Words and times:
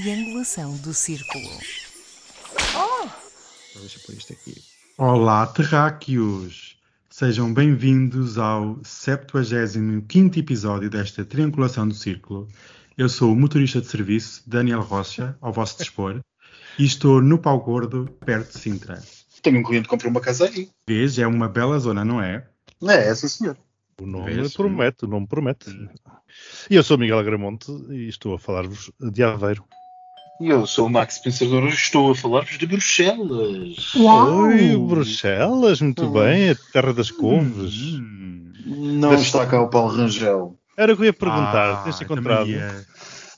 triangulação 0.00 0.76
do 0.76 0.92
círculo. 0.92 1.48
Deixa 3.80 3.98
eu 3.98 4.02
pôr 4.04 4.14
isto 4.14 4.32
aqui. 4.34 4.54
Olá, 4.98 5.46
terráqueos! 5.46 6.76
Sejam 7.08 7.52
bem-vindos 7.52 8.36
ao 8.36 8.78
75 8.84 10.38
episódio 10.38 10.90
desta 10.90 11.24
Triangulação 11.24 11.88
do 11.88 11.94
Círculo. 11.94 12.46
Eu 12.98 13.08
sou 13.08 13.32
o 13.32 13.36
motorista 13.36 13.80
de 13.80 13.86
serviço, 13.86 14.42
Daniel 14.46 14.82
Rocha, 14.82 15.34
ao 15.40 15.50
vosso 15.50 15.78
dispor, 15.78 16.20
e 16.78 16.84
estou 16.84 17.22
no 17.22 17.38
Pau 17.38 17.58
Gordo, 17.58 18.06
perto 18.22 18.52
de 18.52 18.58
Sintra. 18.58 19.02
Tenho 19.40 19.60
um 19.60 19.62
cliente 19.62 19.84
que 19.84 19.90
comprou 19.90 20.10
uma 20.10 20.20
casa 20.20 20.44
aí. 20.46 20.68
Vês, 20.86 21.18
é 21.18 21.26
uma 21.26 21.48
bela 21.48 21.78
zona, 21.78 22.04
não 22.04 22.20
é? 22.20 22.46
É, 22.82 23.14
sim 23.14 23.28
senhor. 23.28 23.56
O 23.98 24.06
nome 24.06 24.34
Vês? 24.34 24.52
promete, 24.52 25.06
o 25.06 25.08
nome 25.08 25.26
promete. 25.26 25.70
E 26.68 26.74
eu 26.74 26.82
sou 26.82 26.98
Miguel 26.98 27.18
Agramonte 27.18 27.72
e 27.88 28.08
estou 28.08 28.34
a 28.34 28.38
falar-vos 28.38 28.92
de 29.00 29.22
Aveiro. 29.22 29.64
E 30.40 30.48
eu 30.48 30.66
sou 30.66 30.86
o 30.86 30.90
Max 30.90 31.18
Pensador 31.18 31.64
e 31.64 31.68
estou 31.70 32.10
a 32.10 32.14
falar-vos 32.14 32.58
de 32.58 32.66
Bruxelas. 32.66 33.76
Oi, 33.96 34.76
Bruxelas, 34.76 35.80
muito 35.80 36.04
Hum. 36.06 36.12
bem, 36.12 36.50
a 36.50 36.54
terra 36.72 36.92
das 36.92 37.10
couves. 37.10 37.94
Hum. 37.94 38.52
Não 38.66 39.14
está 39.14 39.46
cá 39.46 39.60
o 39.62 39.68
Paulo 39.68 39.94
Rangel. 39.96 40.58
Era 40.76 40.92
o 40.92 40.96
que 40.96 41.02
eu 41.02 41.06
ia 41.06 41.12
perguntar, 41.12 41.80
Ah, 41.80 41.82
tens 41.84 42.00
encontrado? 42.02 42.48
ia. 42.48 42.84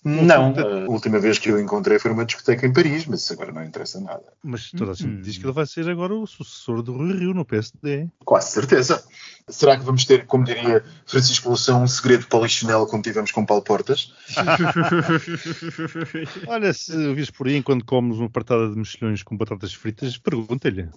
Não, 0.04 0.54
a 0.56 0.90
última 0.90 1.18
vez 1.18 1.38
que 1.38 1.50
eu 1.50 1.56
o 1.56 1.60
encontrei 1.60 1.98
foi 1.98 2.10
numa 2.10 2.24
discoteca 2.24 2.66
em 2.66 2.72
Paris, 2.72 3.04
mas 3.06 3.20
isso 3.22 3.32
agora 3.32 3.52
não 3.52 3.62
interessa 3.64 4.00
nada. 4.00 4.22
Mas 4.42 4.70
toda 4.70 4.92
a 4.92 4.94
gente 4.94 5.08
Hum. 5.18 5.20
diz 5.22 5.36
que 5.38 5.44
ele 5.44 5.52
vai 5.52 5.66
ser 5.66 5.88
agora 5.88 6.14
o 6.14 6.26
sucessor 6.26 6.82
do 6.82 6.94
Rui 6.94 7.12
Rio 7.16 7.34
no 7.34 7.44
PSD. 7.44 8.08
Quase 8.24 8.50
certeza. 8.52 9.04
Será 9.48 9.76
que 9.76 9.84
vamos 9.84 10.04
ter, 10.04 10.26
como 10.26 10.44
diria 10.44 10.84
Francisco 11.06 11.48
Loução, 11.48 11.82
um 11.82 11.86
segredo 11.88 12.26
polichinelo 12.26 12.86
como 12.86 13.02
tivemos 13.02 13.30
com 13.32 13.44
Paulo 13.46 13.62
Portas? 13.62 14.12
Olha, 16.46 16.72
se 16.72 16.92
o 16.94 17.14
vis 17.14 17.30
por 17.30 17.46
aí 17.48 17.56
enquanto 17.56 17.84
comes 17.84 18.18
uma 18.18 18.30
partada 18.30 18.68
de 18.70 18.76
mexilhões 18.76 19.22
com 19.22 19.36
batatas 19.36 19.72
fritas, 19.74 20.16
pergunta-lhe. 20.18 20.88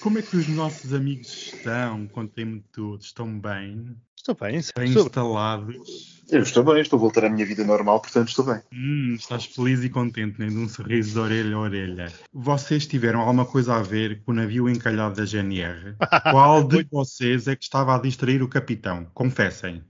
Como 0.00 0.18
é 0.18 0.22
que 0.22 0.36
os 0.36 0.48
nossos 0.48 0.92
amigos 0.92 1.52
estão? 1.54 2.06
Contem-me 2.08 2.62
tudo. 2.72 3.02
Estão 3.02 3.38
bem? 3.38 3.96
Estou 4.16 4.36
bem, 4.38 4.52
Bem 4.52 4.62
sobre- 4.92 5.08
instalados? 5.08 6.20
Eu 6.30 6.42
estou 6.42 6.62
bem, 6.62 6.80
estou 6.80 6.98
a 6.98 7.00
voltar 7.00 7.24
à 7.24 7.30
minha 7.30 7.44
vida 7.46 7.64
normal, 7.64 8.00
portanto 8.00 8.28
estou 8.28 8.44
bem. 8.44 8.60
Hum, 8.72 9.14
estás 9.18 9.46
feliz 9.46 9.82
e 9.82 9.88
contente, 9.88 10.38
nem 10.38 10.50
de 10.50 10.58
um 10.58 10.68
sorriso 10.68 11.14
de 11.14 11.18
orelha 11.18 11.56
a 11.56 11.58
orelha. 11.58 12.12
Vocês 12.32 12.86
tiveram 12.86 13.20
alguma 13.20 13.46
coisa 13.46 13.74
a 13.76 13.82
ver 13.82 14.20
com 14.22 14.30
o 14.30 14.34
navio 14.34 14.68
encalhado 14.68 15.16
da 15.16 15.24
GNR? 15.24 15.96
Qual 16.30 16.59
de 16.64 16.86
vocês 16.90 17.46
é 17.46 17.56
que 17.56 17.64
estava 17.64 17.94
a 17.94 17.98
distrair 17.98 18.42
o 18.42 18.48
capitão? 18.48 19.06
Confessem. 19.14 19.82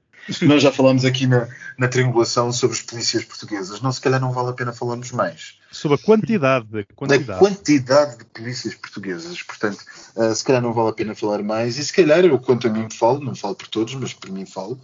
Nós 0.42 0.62
já 0.62 0.70
falámos 0.70 1.04
aqui 1.04 1.26
na, 1.26 1.48
na 1.78 1.88
triangulação 1.88 2.52
sobre 2.52 2.76
as 2.76 2.82
polícias 2.82 3.24
portuguesas. 3.24 3.80
Não, 3.80 3.90
se 3.90 4.00
calhar 4.00 4.20
não 4.20 4.32
vale 4.32 4.50
a 4.50 4.52
pena 4.52 4.72
falarmos 4.72 5.10
mais. 5.12 5.58
sobre 5.70 5.96
a 5.96 5.98
quantidade, 5.98 6.66
a 6.72 6.76
da 6.78 6.84
quantidade. 6.94 7.38
quantidade 7.38 8.18
de 8.18 8.24
polícias 8.26 8.74
portuguesas. 8.74 9.42
Portanto, 9.42 9.82
uh, 10.16 10.34
se 10.34 10.44
calhar 10.44 10.62
não 10.62 10.72
vale 10.72 10.90
a 10.90 10.92
pena 10.92 11.14
falar 11.14 11.42
mais. 11.42 11.78
E 11.78 11.84
se 11.84 11.92
calhar, 11.92 12.24
eu 12.24 12.38
quanto 12.38 12.66
a 12.66 12.70
mim 12.70 12.88
falo, 12.90 13.20
não 13.20 13.34
falo 13.34 13.54
por 13.54 13.68
todos, 13.68 13.94
mas 13.94 14.12
por 14.12 14.30
mim 14.30 14.44
falo, 14.44 14.74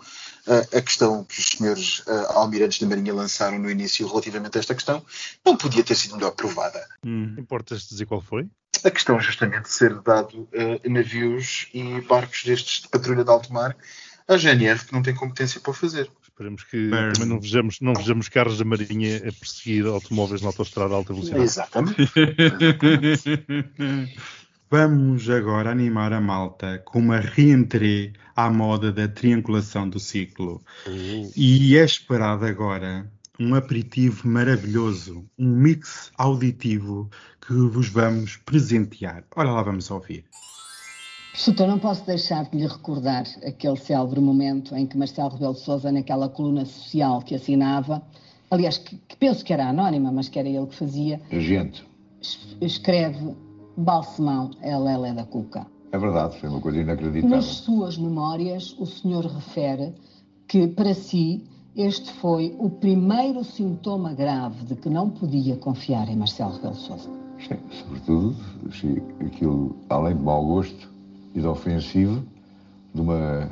uh, 0.46 0.76
a 0.76 0.80
questão 0.80 1.24
que 1.24 1.38
os 1.38 1.46
senhores 1.46 2.00
uh, 2.00 2.32
almirantes 2.32 2.80
da 2.80 2.86
Marinha 2.86 3.14
lançaram 3.14 3.58
no 3.58 3.70
início 3.70 4.06
relativamente 4.06 4.56
a 4.56 4.60
esta 4.60 4.74
questão 4.74 5.04
não 5.44 5.56
podia 5.56 5.84
ter 5.84 5.94
sido 5.94 6.16
melhor 6.16 6.32
provada. 6.32 6.84
Hum. 7.04 7.34
Importas 7.38 7.86
dizer 7.88 8.06
qual 8.06 8.20
foi? 8.20 8.48
A 8.84 8.90
questão 8.90 9.20
justamente 9.20 9.62
de 9.62 9.72
ser 9.72 9.94
dado 10.00 10.48
uh, 10.52 10.90
navios 10.90 11.68
e 11.72 12.00
barcos 12.02 12.44
destes 12.44 12.82
de 12.82 12.88
patrulha 12.88 13.24
de 13.24 13.30
alto 13.30 13.52
mar 13.52 13.76
à 14.28 14.36
GNR 14.36 14.84
que 14.84 14.92
não 14.92 15.02
tem 15.02 15.14
competência 15.14 15.60
para 15.60 15.70
o 15.70 15.74
fazer. 15.74 16.10
Esperemos 16.22 16.64
que 16.64 16.90
também 16.90 17.28
não 17.28 17.40
vejamos, 17.40 17.80
não 17.80 17.94
vejamos 17.94 18.28
carros 18.28 18.58
da 18.58 18.64
Marinha 18.64 19.18
a 19.18 19.32
perseguir 19.32 19.86
automóveis 19.86 20.42
na 20.42 20.48
autostrada 20.48 20.92
a 20.92 20.96
alta 20.98 21.14
velocidade. 21.14 21.42
Exatamente. 21.42 22.12
Vamos 24.68 25.30
agora 25.30 25.70
animar 25.70 26.12
a 26.12 26.20
malta 26.20 26.82
com 26.84 26.98
uma 26.98 27.20
reentrée 27.20 28.12
à 28.34 28.50
moda 28.50 28.92
da 28.92 29.06
triangulação 29.06 29.88
do 29.88 30.00
ciclo. 30.00 30.60
E 31.36 31.78
é 31.78 31.84
esperado 31.84 32.44
agora 32.44 33.08
um 33.38 33.54
aperitivo 33.54 34.26
maravilhoso, 34.28 35.24
um 35.38 35.46
mix 35.48 36.10
auditivo 36.16 37.08
que 37.40 37.52
vos 37.52 37.88
vamos 37.88 38.36
presentear. 38.36 39.24
Ora 39.34 39.52
lá 39.52 39.62
vamos 39.62 39.90
ouvir. 39.90 40.24
Professor, 41.32 41.66
não 41.68 41.78
posso 41.78 42.04
deixar 42.06 42.48
de 42.48 42.56
lhe 42.56 42.66
recordar 42.66 43.24
aquele 43.46 43.76
célebre 43.76 44.20
momento 44.20 44.74
em 44.74 44.86
que 44.86 44.96
Marcelo 44.96 45.28
Rebelo 45.30 45.52
de 45.52 45.60
Sousa, 45.60 45.92
naquela 45.92 46.28
coluna 46.30 46.64
social 46.64 47.20
que 47.20 47.34
assinava, 47.34 48.02
aliás, 48.50 48.78
que, 48.78 48.96
que 49.06 49.16
penso 49.16 49.44
que 49.44 49.52
era 49.52 49.68
anónima, 49.68 50.10
mas 50.10 50.28
que 50.30 50.38
era 50.38 50.48
ele 50.48 50.66
que 50.66 50.74
fazia, 50.74 51.20
Gente, 51.30 51.84
es- 52.22 52.56
escreve 52.60 53.34
Balsemão, 53.76 54.50
ela 54.62 55.06
é 55.08 55.12
da 55.12 55.26
Cuca. 55.26 55.66
é 55.92 55.98
verdade, 55.98 56.38
foi 56.40 56.48
uma 56.48 56.60
coisa 56.60 56.78
inacreditável. 56.80 57.36
Nas 57.36 57.44
suas 57.44 57.98
memórias, 57.98 58.74
o 58.78 58.86
senhor 58.86 59.26
refere 59.26 59.94
que, 60.48 60.66
para 60.68 60.94
si, 60.94 61.44
este 61.76 62.10
foi 62.14 62.56
o 62.58 62.70
primeiro 62.70 63.44
sintoma 63.44 64.14
grave 64.14 64.64
de 64.64 64.74
que 64.74 64.88
não 64.88 65.10
podia 65.10 65.56
confiar 65.56 66.08
em 66.08 66.16
Marcelo 66.16 66.54
Rebelo 66.54 66.74
Sousa. 66.74 67.10
Sim, 67.46 67.58
sobretudo, 67.70 68.34
se 68.72 69.02
aquilo, 69.24 69.76
além 69.90 70.16
de 70.16 70.22
mau 70.22 70.42
gosto 70.44 70.90
e 71.34 71.40
de 71.40 71.46
ofensivo, 71.46 72.24
de 72.94 73.00
uma 73.02 73.50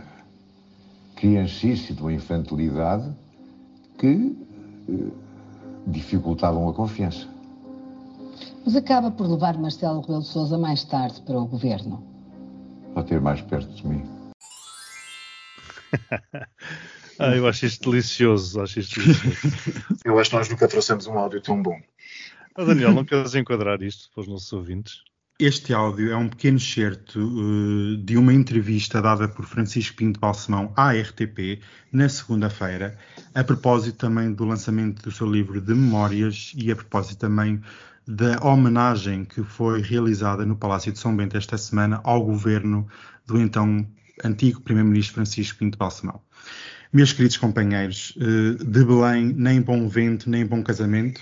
criancice, 1.17 1.93
de 1.93 2.01
uma 2.01 2.15
infantilidade 2.15 3.13
que 3.99 4.35
eh, 4.89 5.13
dificultavam 5.87 6.67
a 6.67 6.73
confiança. 6.73 7.29
Mas 8.65 8.75
acaba 8.75 9.11
por 9.11 9.29
levar 9.29 9.59
Marcelo 9.59 10.01
Rebelo 10.01 10.23
Sousa 10.23 10.57
mais 10.57 10.83
tarde 10.83 11.21
para 11.21 11.39
o 11.39 11.45
governo. 11.47 12.03
Para 12.95 13.03
ter 13.03 13.21
mais 13.21 13.43
perto 13.43 13.71
de 13.75 13.87
mim. 13.87 14.03
Ah, 17.19 17.37
eu 17.37 17.47
acho 17.47 17.67
isto 17.67 17.91
delicioso, 17.91 18.61
acho 18.61 18.81
isto 18.81 19.01
delicioso. 19.01 19.95
Eu 20.05 20.19
acho 20.19 20.31
que 20.31 20.37
nós 20.37 20.49
nunca 20.49 20.69
trouxemos 20.69 21.07
um 21.07 21.19
áudio 21.19 21.41
tão 21.41 21.63
bom. 21.63 21.81
Ah, 22.55 22.65
Daniel, 22.65 22.93
não 22.93 23.05
queres 23.05 23.35
enquadrar 23.35 23.83
isto 23.83 24.11
para 24.13 24.21
os 24.23 24.29
nossos 24.29 24.53
ouvintes? 24.53 25.03
Este 25.39 25.75
áudio 25.75 26.13
é 26.13 26.17
um 26.17 26.29
pequeno 26.29 26.59
excerto 26.59 27.19
eh, 27.19 27.97
de 28.05 28.17
uma 28.17 28.33
entrevista 28.33 29.03
dada 29.03 29.27
por 29.27 29.45
Francisco 29.45 29.97
Pinto 29.97 30.21
Balsemão 30.21 30.73
à 30.77 30.93
RTP 30.93 31.61
na 31.91 32.09
segunda-feira, 32.09 32.97
a 33.35 33.43
propósito 33.43 33.99
também 33.99 34.33
do 34.33 34.45
lançamento 34.45 35.03
do 35.03 35.11
seu 35.11 35.29
livro 35.29 35.61
de 35.61 35.75
memórias 35.75 36.53
e 36.57 36.71
a 36.71 36.77
propósito 36.77 37.19
também 37.19 37.61
da 38.07 38.39
homenagem 38.47 39.25
que 39.25 39.43
foi 39.43 39.83
realizada 39.83 40.47
no 40.47 40.55
Palácio 40.55 40.93
de 40.93 41.01
São 41.01 41.17
Bento 41.17 41.37
esta 41.37 41.59
semana 41.59 42.01
ao 42.05 42.23
governo 42.23 42.87
do 43.27 43.41
então 43.41 43.85
antigo 44.23 44.61
Primeiro-Ministro 44.61 45.15
Francisco 45.15 45.59
Pinto 45.59 45.77
Balsemão. 45.77 46.21
Meus 46.95 47.13
queridos 47.13 47.37
companheiros, 47.37 48.15
eh, 48.21 48.65
de 48.65 48.85
Belém 48.85 49.35
nem 49.37 49.61
bom 49.61 49.89
vento 49.89 50.31
nem 50.31 50.47
bom 50.47 50.63
casamento, 50.63 51.21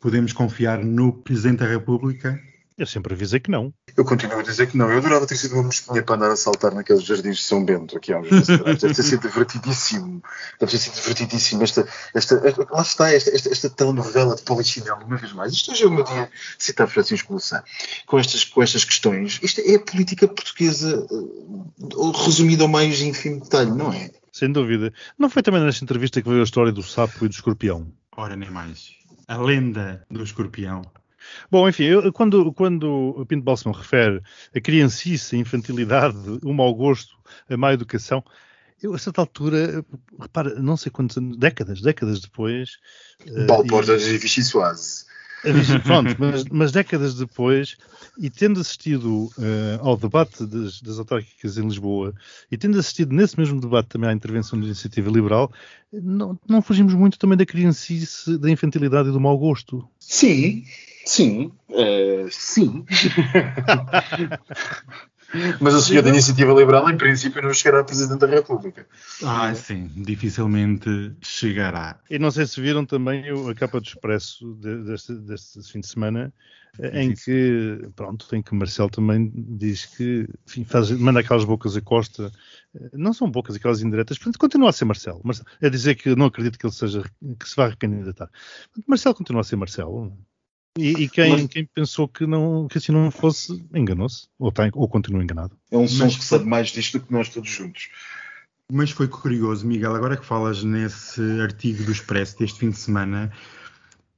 podemos 0.00 0.32
confiar 0.32 0.84
no 0.84 1.12
Presidente 1.12 1.60
da 1.60 1.66
República 1.66 2.40
Eu 2.76 2.86
sempre 2.86 3.14
avisei 3.14 3.38
que 3.38 3.50
não. 3.50 3.72
Eu 3.96 4.04
continuo 4.04 4.40
a 4.40 4.42
dizer 4.42 4.66
que 4.66 4.76
não. 4.76 4.90
Eu 4.90 4.98
adorava 4.98 5.24
ter 5.26 5.36
sido 5.36 5.52
uma 5.54 5.64
mosquinha 5.64 6.02
para 6.02 6.16
andar 6.16 6.30
a 6.32 6.36
saltar 6.36 6.74
naqueles 6.74 7.04
jardins 7.04 7.36
de 7.36 7.42
São 7.44 7.64
Bento, 7.64 7.96
aqui 7.96 8.12
há 8.12 8.18
uns 8.18 8.28
meses 8.30 8.50
atrás. 8.50 8.80
Deve 8.80 8.94
ter 8.94 9.02
sido 9.04 9.28
divertidíssimo. 9.28 10.22
Deve 10.58 10.72
ter 10.72 10.78
sido 10.78 10.94
divertidíssimo. 10.94 11.62
Esta, 11.62 11.86
esta, 12.14 12.34
esta- 12.44 12.66
lá 12.70 12.82
está, 12.82 13.12
esta, 13.12 13.30
esta, 13.30 13.48
esta 13.52 13.70
telenovela 13.70 14.34
de 14.34 14.42
polichinelo, 14.42 15.04
uma 15.04 15.16
vez 15.18 15.32
mais. 15.34 15.52
Isto 15.52 15.70
hoje 15.70 15.84
é 15.84 15.86
o 15.86 15.90
meu 15.92 16.02
dia 16.02 16.24
de 16.58 16.64
citar 16.64 16.88
Francisco 16.88 17.32
Louçã. 17.32 17.62
Com 18.06 18.18
estas, 18.18 18.42
com 18.44 18.60
estas 18.62 18.84
questões. 18.84 19.38
Isto 19.42 19.60
é 19.60 19.76
a 19.76 19.80
política 19.80 20.26
portuguesa 20.26 21.06
eh, 21.08 22.24
resumida 22.24 22.64
ao 22.64 22.68
mais 22.68 23.00
ínfimo 23.02 23.40
detalhe, 23.40 23.70
não 23.70 23.92
é? 23.92 24.10
Sem 24.32 24.50
dúvida. 24.50 24.92
Não 25.18 25.28
foi 25.28 25.42
também 25.42 25.62
nesta 25.62 25.84
entrevista 25.84 26.20
que 26.22 26.28
veio 26.28 26.40
a 26.40 26.44
história 26.44 26.72
do 26.72 26.82
sapo 26.82 27.24
e 27.24 27.28
do 27.28 27.32
escorpião? 27.32 27.92
Ora, 28.16 28.34
nem 28.34 28.50
mais. 28.50 28.92
A 29.28 29.36
lenda 29.36 30.04
do 30.10 30.22
escorpião. 30.24 30.82
Bom, 31.50 31.68
enfim, 31.68 31.84
eu- 31.84 32.12
quando, 32.12 32.52
quando 32.52 32.84
o 33.16 33.24
Pinto 33.26 33.44
Balsemão 33.44 33.74
refere 33.78 34.20
a 34.56 34.60
criancice, 34.60 35.36
a 35.36 35.38
infantilidade, 35.38 36.16
o 36.42 36.52
mau 36.52 36.74
gosto, 36.74 37.16
a 37.48 37.56
má 37.56 37.72
educação, 37.72 38.24
eu 38.82 38.92
a 38.94 38.98
certa 38.98 39.20
altura, 39.20 39.84
repara, 40.18 40.60
não 40.60 40.76
sei 40.76 40.90
quantos 40.90 41.16
anos, 41.16 41.36
décadas, 41.36 41.80
décadas 41.80 42.20
depois, 42.20 42.78
eh, 43.24 43.46
Paulo 43.46 43.64
e- 43.66 43.68
Portas 43.68 44.02
e 44.06 44.18
Vichy 44.18 44.42
Soase. 44.42 45.04
Vichy- 45.44 45.78
pronto, 45.80 46.14
mas, 46.18 46.44
mas 46.44 46.72
décadas 46.72 47.14
depois, 47.14 47.76
e 48.16 48.30
tendo 48.30 48.60
assistido 48.60 49.28
eh, 49.40 49.78
ao 49.80 49.96
debate 49.96 50.46
das, 50.46 50.80
das 50.80 50.98
autárquicas 50.98 51.58
em 51.58 51.62
Lisboa, 51.62 52.14
e 52.50 52.56
tendo 52.56 52.78
assistido 52.78 53.12
nesse 53.12 53.38
mesmo 53.38 53.60
debate 53.60 53.88
também 53.88 54.08
à 54.08 54.12
intervenção 54.12 54.58
da 54.58 54.66
iniciativa 54.66 55.10
liberal, 55.10 55.52
não, 55.92 56.38
não 56.48 56.62
fugimos 56.62 56.94
muito 56.94 57.18
também 57.18 57.36
da 57.36 57.44
criancice, 57.44 58.38
da 58.38 58.50
infantilidade 58.50 59.08
e 59.08 59.12
do 59.12 59.20
mau 59.20 59.36
gosto. 59.36 59.84
Sim, 59.98 60.64
sim, 61.04 61.50
eh, 61.70 62.26
sim. 62.30 62.84
Mas 65.60 65.74
o 65.74 65.80
senhor 65.80 66.02
da 66.02 66.10
Iniciativa 66.10 66.52
Liberal, 66.52 66.88
em 66.90 66.96
princípio, 66.96 67.42
não 67.42 67.52
chegará 67.52 67.80
a 67.80 67.84
Presidente 67.84 68.20
da 68.20 68.26
República. 68.26 68.86
Ah, 69.24 69.54
sim, 69.54 69.90
dificilmente 69.96 71.14
chegará. 71.20 71.98
E 72.10 72.18
não 72.18 72.30
sei 72.30 72.46
se 72.46 72.60
viram 72.60 72.84
também 72.84 73.24
a 73.28 73.54
capa 73.54 73.80
do 73.80 73.86
Expresso 73.86 74.54
deste, 74.54 75.14
deste 75.14 75.72
fim 75.72 75.80
de 75.80 75.86
semana, 75.86 76.32
em 76.92 77.14
que, 77.14 77.88
pronto, 77.94 78.26
em 78.34 78.42
que 78.42 78.54
Marcelo 78.54 78.88
também 78.88 79.30
diz 79.34 79.86
que, 79.86 80.26
enfim, 80.46 80.64
faz, 80.64 80.90
manda 80.90 81.20
aquelas 81.20 81.44
bocas 81.44 81.76
a 81.76 81.80
Costa, 81.80 82.32
não 82.92 83.12
são 83.12 83.30
bocas, 83.30 83.56
aquelas 83.56 83.82
indiretas, 83.82 84.18
portanto, 84.18 84.38
continua 84.38 84.70
a 84.70 84.72
ser 84.72 84.86
Marcelo. 84.86 85.20
Marcelo 85.22 85.48
é 85.60 85.68
dizer 85.68 85.94
que 85.96 86.16
não 86.16 86.26
acredito 86.26 86.58
que 86.58 86.64
ele 86.64 86.72
seja, 86.72 87.02
que 87.38 87.48
se 87.48 87.56
vá 87.56 87.68
recandidatar. 87.68 88.30
Marcelo 88.86 89.14
continua 89.14 89.42
a 89.42 89.44
ser 89.44 89.56
Marcelo. 89.56 90.16
E, 90.78 91.04
e 91.04 91.08
quem, 91.08 91.30
Mas... 91.30 91.46
quem, 91.48 91.66
pensou 91.66 92.08
que, 92.08 92.26
não, 92.26 92.66
que 92.66 92.78
assim 92.78 92.92
não 92.92 93.10
fosse, 93.10 93.62
enganou-se, 93.74 94.26
ou, 94.38 94.50
tá, 94.50 94.70
ou 94.72 94.88
continua 94.88 95.22
enganado. 95.22 95.56
É 95.70 95.76
um 95.76 95.86
som 95.86 96.08
que 96.08 96.24
sabe 96.24 96.46
mais 96.46 96.68
disto 96.68 96.98
do 96.98 97.06
que 97.06 97.12
nós 97.12 97.28
todos 97.28 97.50
juntos. 97.50 97.90
Mas 98.70 98.90
foi 98.90 99.06
curioso, 99.06 99.66
Miguel, 99.66 99.94
agora 99.94 100.16
que 100.16 100.24
falas 100.24 100.64
nesse 100.64 101.20
artigo 101.42 101.84
do 101.84 101.92
Expresso 101.92 102.38
deste 102.38 102.58
fim 102.58 102.70
de 102.70 102.78
semana, 102.78 103.30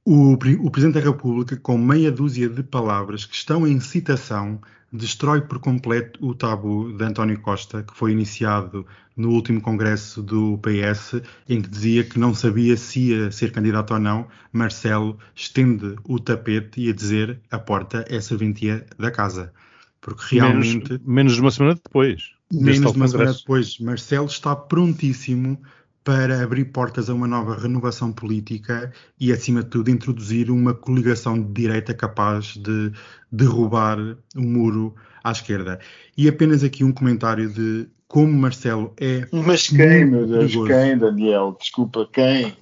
o, 0.05 0.33
o, 0.33 0.71
Presidente 0.71 0.93
da 0.93 0.99
República, 0.99 1.57
com 1.57 1.77
meia 1.77 2.11
dúzia 2.11 2.47
de 2.47 2.61
palavras 2.61 3.25
que 3.25 3.35
estão 3.35 3.65
em 3.65 3.79
citação, 3.79 4.61
destrói 4.93 5.41
por 5.41 5.57
completo 5.57 6.23
o 6.23 6.35
tabu 6.35 6.93
de 6.93 7.03
António 7.03 7.39
Costa, 7.39 7.81
que 7.81 7.97
foi 7.97 8.11
iniciado 8.11 8.85
no 9.17 9.31
último 9.31 9.59
congresso 9.59 10.21
do 10.21 10.59
PS, 10.59 11.21
em 11.49 11.59
que 11.59 11.69
dizia 11.69 12.03
que 12.03 12.19
não 12.19 12.35
sabia 12.35 12.77
se 12.77 13.09
ia 13.09 13.31
ser 13.31 13.51
candidato 13.51 13.95
ou 13.95 13.99
não. 13.99 14.27
Marcelo 14.53 15.17
estende 15.33 15.95
o 16.03 16.19
tapete 16.19 16.81
e 16.81 16.89
a 16.89 16.93
dizer 16.93 17.39
a 17.49 17.57
porta 17.57 18.05
é 18.07 18.21
serventia 18.21 18.85
da 18.99 19.09
casa. 19.09 19.51
Porque 19.99 20.35
realmente. 20.35 20.91
Menos, 20.91 21.05
menos 21.05 21.33
de 21.33 21.41
uma 21.41 21.51
semana 21.51 21.75
depois. 21.83 22.31
Menos 22.53 22.91
de 22.91 22.97
uma 22.97 23.07
semana 23.07 23.33
depois, 23.33 23.79
Marcelo 23.79 24.27
está 24.27 24.55
prontíssimo 24.55 25.59
para 26.05 26.43
abrir 26.43 26.65
portas 26.65 27.09
a 27.09 27.15
uma 27.15 27.27
nova 27.27 27.59
renovação 27.59 28.13
política 28.13 28.93
e, 29.19 29.33
acima 29.33 29.63
de 29.63 29.69
tudo, 29.71 29.89
introduzir 29.89 30.51
uma 30.51 30.71
coligação 30.71 31.41
de 31.41 31.51
direita 31.51 31.95
capaz 31.95 32.53
de 32.55 32.91
derrubar 33.31 33.97
o 34.35 34.41
muro 34.41 34.95
à 35.23 35.31
esquerda. 35.31 35.79
E 36.15 36.29
apenas 36.29 36.63
aqui 36.63 36.83
um 36.83 36.91
comentário 36.91 37.49
de 37.51 37.87
como 38.07 38.31
Marcelo 38.31 38.93
é. 39.01 39.27
Mas 39.31 39.67
quem, 39.67 40.05
meu 40.05 40.27
Deus, 40.27 40.53
perigoso. 40.53 40.67
quem, 40.67 40.97
Daniel? 40.97 41.57
Desculpa, 41.59 42.07
quem? 42.13 42.55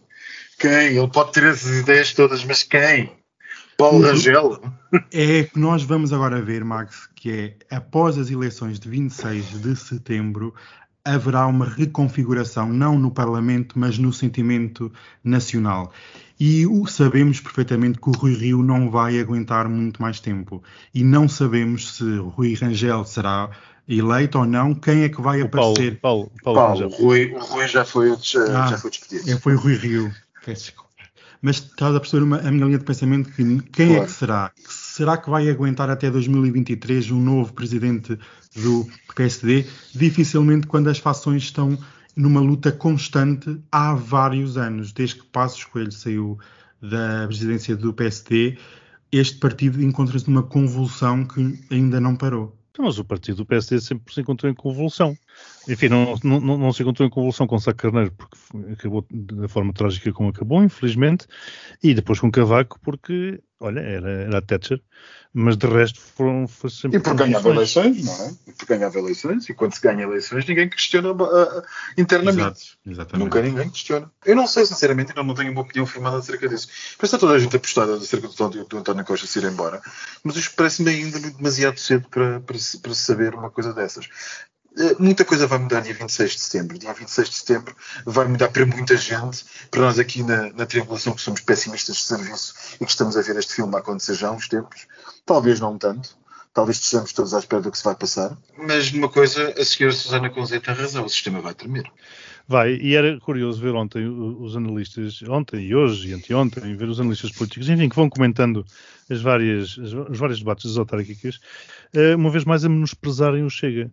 Quem? 0.57 0.97
Ele 0.97 1.07
pode 1.09 1.33
ter 1.33 1.43
essas 1.43 1.81
ideias 1.81 2.13
todas, 2.13 2.45
mas 2.45 2.63
quem? 2.63 3.11
Paulo 3.77 4.01
Rangel? 4.01 4.61
É 5.11 5.43
que 5.43 5.59
nós 5.59 5.83
vamos 5.83 6.13
agora 6.13 6.41
ver, 6.41 6.63
Max, 6.63 7.09
que 7.15 7.57
é 7.69 7.75
após 7.75 8.17
as 8.17 8.29
eleições 8.29 8.79
de 8.79 8.87
26 8.87 9.61
de 9.61 9.75
setembro, 9.75 10.53
haverá 11.05 11.45
uma 11.47 11.65
reconfiguração, 11.65 12.69
não 12.71 12.97
no 12.97 13.11
Parlamento, 13.11 13.77
mas 13.77 13.97
no 13.97 14.13
sentimento 14.13 14.91
nacional. 15.23 15.91
E 16.39 16.65
o, 16.65 16.85
sabemos 16.87 17.39
perfeitamente 17.39 17.99
que 17.99 18.09
o 18.09 18.11
Rui 18.11 18.33
Rio 18.33 18.63
não 18.63 18.89
vai 18.89 19.19
aguentar 19.19 19.67
muito 19.67 20.01
mais 20.01 20.19
tempo. 20.19 20.63
E 20.93 21.03
não 21.03 21.27
sabemos 21.27 21.95
se 21.95 22.17
Rui 22.17 22.53
Rangel 22.55 23.03
será 23.05 23.49
eleito 23.87 24.39
ou 24.39 24.45
não, 24.45 24.73
quem 24.73 25.03
é 25.03 25.09
que 25.09 25.21
vai 25.21 25.41
o 25.41 25.45
aparecer. 25.45 25.99
Paulo, 25.99 26.31
Paulo, 26.41 26.57
Paulo, 26.57 26.79
Paulo 26.79 26.95
Rui, 26.95 27.33
o 27.33 27.39
Rui 27.39 27.67
já 27.67 27.83
foi, 27.83 28.15
já, 28.21 28.65
ah, 28.65 28.67
já 28.69 28.77
foi 28.77 28.89
despedido. 28.89 29.29
É, 29.29 29.37
foi 29.37 29.55
o 29.55 29.59
Rui 29.59 29.75
Rio. 29.75 30.13
Mas 31.41 31.57
estás 31.57 31.93
a 31.93 31.99
perceber 31.99 32.23
uma, 32.23 32.37
a 32.37 32.49
minha 32.49 32.65
linha 32.65 32.79
de 32.79 32.85
pensamento 32.85 33.29
que 33.29 33.43
quem 33.71 33.89
claro. 33.89 34.03
é 34.03 34.05
que 34.05 34.11
será? 34.11 34.51
Será 34.95 35.17
que 35.17 35.27
vai 35.27 35.49
aguentar 35.49 35.89
até 35.89 36.11
2023 36.11 37.09
um 37.09 37.19
novo 37.19 37.51
presidente 37.51 38.15
do 38.55 38.87
PSD? 39.15 39.65
Dificilmente 39.91 40.67
quando 40.67 40.87
as 40.87 40.99
fações 40.99 41.41
estão 41.41 41.75
numa 42.15 42.39
luta 42.39 42.71
constante 42.71 43.59
há 43.71 43.95
vários 43.95 44.55
anos, 44.55 44.91
desde 44.91 45.15
que 45.15 45.25
Passos 45.25 45.65
Coelho 45.65 45.91
saiu 45.91 46.37
da 46.79 47.25
presidência 47.25 47.75
do 47.75 47.91
PSD, 47.91 48.55
este 49.11 49.39
partido 49.39 49.81
encontra-se 49.81 50.29
numa 50.29 50.43
convulsão 50.43 51.25
que 51.25 51.59
ainda 51.71 51.99
não 51.99 52.15
parou. 52.15 52.55
Mas 52.77 52.99
o 52.99 53.03
partido 53.03 53.37
do 53.37 53.47
PSD 53.47 53.81
sempre 53.81 54.13
se 54.13 54.21
encontrou 54.21 54.51
em 54.51 54.53
convulsão. 54.53 55.17
Enfim, 55.67 55.87
não, 55.87 56.15
não, 56.23 56.57
não 56.57 56.73
se 56.73 56.81
encontrou 56.81 57.07
em 57.07 57.11
convulsão 57.11 57.47
com 57.47 57.57
Sá 57.57 57.73
Carneiro, 57.73 58.11
porque 58.11 58.37
acabou 58.73 59.05
da 59.09 59.47
forma 59.47 59.73
trágica 59.73 60.11
como 60.11 60.29
acabou, 60.29 60.61
infelizmente, 60.63 61.25
e 61.81 61.93
depois 61.93 62.19
com 62.19 62.31
Cavaco, 62.31 62.79
porque, 62.81 63.41
olha, 63.59 63.79
era, 63.79 64.09
era 64.23 64.37
a 64.39 64.41
Thatcher, 64.41 64.81
mas 65.33 65.57
de 65.57 65.65
resto 65.65 65.99
foram, 65.99 66.47
foi 66.47 66.69
sempre. 66.69 66.97
E 66.97 67.01
por 67.01 67.15
ganhava 67.15 67.49
eleições, 67.49 68.03
não 68.03 68.13
é? 68.13 68.33
E 68.47 68.51
por 68.51 68.67
ganhava 68.67 68.99
eleições, 68.99 69.49
e 69.49 69.53
quando 69.53 69.73
se 69.73 69.81
ganha 69.81 70.03
eleições, 70.03 70.45
ninguém 70.45 70.69
questiona 70.69 71.11
uh, 71.11 71.63
internamente. 71.97 72.39
Exato, 72.39 72.61
exatamente. 72.85 73.23
Nunca 73.23 73.41
ninguém 73.41 73.69
questiona. 73.69 74.11
Eu 74.25 74.35
não 74.35 74.45
sei, 74.45 74.65
sinceramente, 74.65 75.11
ainda 75.11 75.23
não 75.23 75.33
tenho 75.33 75.51
uma 75.51 75.61
opinião 75.61 75.87
firmada 75.87 76.17
acerca 76.17 76.47
disso. 76.47 76.67
Parece 76.97 77.15
está 77.15 77.17
toda 77.17 77.33
a 77.33 77.39
gente 77.39 77.55
apostada 77.55 77.95
acerca 77.95 78.27
do, 78.27 78.65
do 78.65 78.77
António 78.77 79.05
Costa 79.05 79.25
se 79.25 79.39
ir 79.39 79.45
embora, 79.45 79.81
mas 80.23 80.35
isto 80.35 80.53
parece-me 80.55 80.91
ainda 80.91 81.19
demasiado 81.19 81.79
cedo 81.79 82.07
para, 82.09 82.41
para, 82.41 82.57
para 82.81 82.93
saber 82.93 83.33
uma 83.33 83.49
coisa 83.49 83.73
dessas. 83.73 84.07
Eh, 84.77 84.95
muita 84.97 85.23
coisa 85.23 85.45
vai 85.45 85.59
mudar 85.59 85.81
dia 85.81 85.93
26 85.93 86.31
de 86.31 86.39
setembro. 86.39 86.77
Dia 86.77 86.93
26 86.93 87.29
de 87.29 87.35
setembro 87.35 87.75
vai 88.05 88.27
mudar 88.27 88.49
para 88.49 88.65
muita 88.65 88.97
gente, 88.97 89.45
para 89.69 89.81
nós 89.81 89.99
aqui 89.99 90.23
na, 90.23 90.51
na 90.53 90.65
triangulação 90.65 91.13
que 91.13 91.21
somos 91.21 91.41
pessimistas 91.41 91.95
de 91.97 92.01
serviço 92.03 92.53
e 92.75 92.85
que 92.85 92.91
estamos 92.91 93.15
a 93.15 93.21
ver 93.21 93.35
este 93.37 93.53
filme 93.53 93.75
acontecer 93.75 94.15
já 94.15 94.29
há 94.29 94.31
uns 94.31 94.47
tempos. 94.47 94.87
Talvez 95.25 95.59
não 95.59 95.77
tanto, 95.77 96.17
talvez 96.53 96.77
estejamos 96.77 97.13
todos 97.13 97.33
à 97.33 97.39
espera 97.39 97.61
do 97.61 97.71
que 97.71 97.77
se 97.77 97.83
vai 97.83 97.95
passar. 97.95 98.37
Mas 98.57 98.91
numa 98.91 99.09
coisa, 99.09 99.53
a 99.57 99.65
senhora 99.65 99.95
Susana 99.95 100.29
Conzeta 100.29 100.73
tem 100.73 100.83
razão, 100.83 101.05
o 101.05 101.09
sistema 101.09 101.41
vai 101.41 101.53
tremer. 101.53 101.91
Vai, 102.47 102.75
e 102.75 102.93
era 102.93 103.17
curioso 103.21 103.61
ver 103.61 103.73
ontem 103.73 104.05
os 104.05 104.55
analistas, 104.57 105.21
ontem 105.23 105.61
e 105.65 105.73
hoje 105.73 106.09
e 106.09 106.13
anteontem, 106.13 106.75
ver 106.75 106.89
os 106.89 106.99
analistas 106.99 107.31
políticos, 107.31 107.69
enfim, 107.69 107.87
que 107.87 107.95
vão 107.95 108.09
comentando 108.09 108.65
as 109.09 109.21
várias, 109.21 109.79
as, 109.79 109.93
os 109.93 110.19
vários 110.19 110.39
debates 110.39 110.65
das 110.65 110.77
autárquicas, 110.77 111.39
eh, 111.93 112.15
uma 112.15 112.29
vez 112.29 112.43
mais 112.43 112.65
a 112.65 112.69
menosprezarem 112.69 113.45
o 113.45 113.49
Chega. 113.49 113.89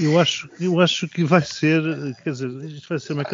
Eu 0.00 0.18
acho, 0.18 0.50
eu 0.60 0.80
acho 0.80 1.08
que 1.08 1.22
vai 1.24 1.42
ser, 1.42 1.82
quer 2.24 2.30
dizer, 2.30 2.50
isto 2.64 2.88
vai 2.88 2.98
ser 2.98 3.12
uma 3.12 3.24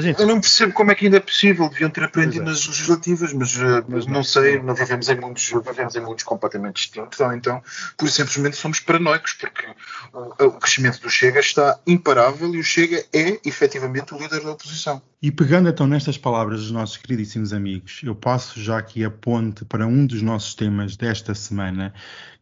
Gente... 0.00 0.20
Eu 0.20 0.26
não 0.26 0.40
percebo 0.40 0.72
como 0.72 0.92
é 0.92 0.94
que 0.94 1.06
ainda 1.06 1.16
é 1.16 1.20
possível, 1.20 1.68
deviam 1.68 1.88
ter 1.88 2.04
aprendido 2.04 2.42
é. 2.42 2.46
nas 2.46 2.66
legislativas, 2.66 3.32
mas, 3.32 3.56
eh, 3.56 3.84
mas 3.88 4.06
não 4.06 4.22
sei, 4.22 4.60
não 4.60 4.74
vivemos 4.74 5.08
em 5.08 5.18
muitos, 5.18 5.48
vivemos 5.48 5.94
em 5.94 6.00
muitos 6.00 6.24
completamente 6.24 6.74
distintos, 6.76 7.18
ou 7.20 7.32
então, 7.32 7.62
por 7.96 8.08
simplesmente 8.10 8.56
somos 8.56 8.80
paranoicos, 8.80 9.32
porque 9.32 9.66
o, 10.12 10.46
o 10.46 10.52
crescimento 10.52 11.00
do 11.00 11.08
Chega 11.08 11.40
está 11.40 11.78
imparável 11.86 12.54
e 12.54 12.58
o 12.58 12.64
Chega 12.64 13.02
é 13.12 13.40
efetivamente 13.46 14.14
o 14.14 14.18
líder 14.18 14.42
da 14.42 14.52
oposição. 14.52 15.00
E 15.22 15.30
pegando 15.30 15.68
então 15.68 15.86
nestas 15.86 16.18
palavras 16.18 16.60
dos 16.60 16.70
nossos 16.70 16.96
queridíssimos 16.96 17.52
amigos, 17.52 18.00
eu 18.02 18.14
passo 18.14 18.60
já 18.60 18.76
aqui 18.76 19.04
a 19.04 19.10
ponte 19.10 19.64
para 19.64 19.86
um 19.86 20.04
dos 20.04 20.20
nossos 20.20 20.54
temas 20.54 20.96
desta 20.96 21.34
semana, 21.34 21.94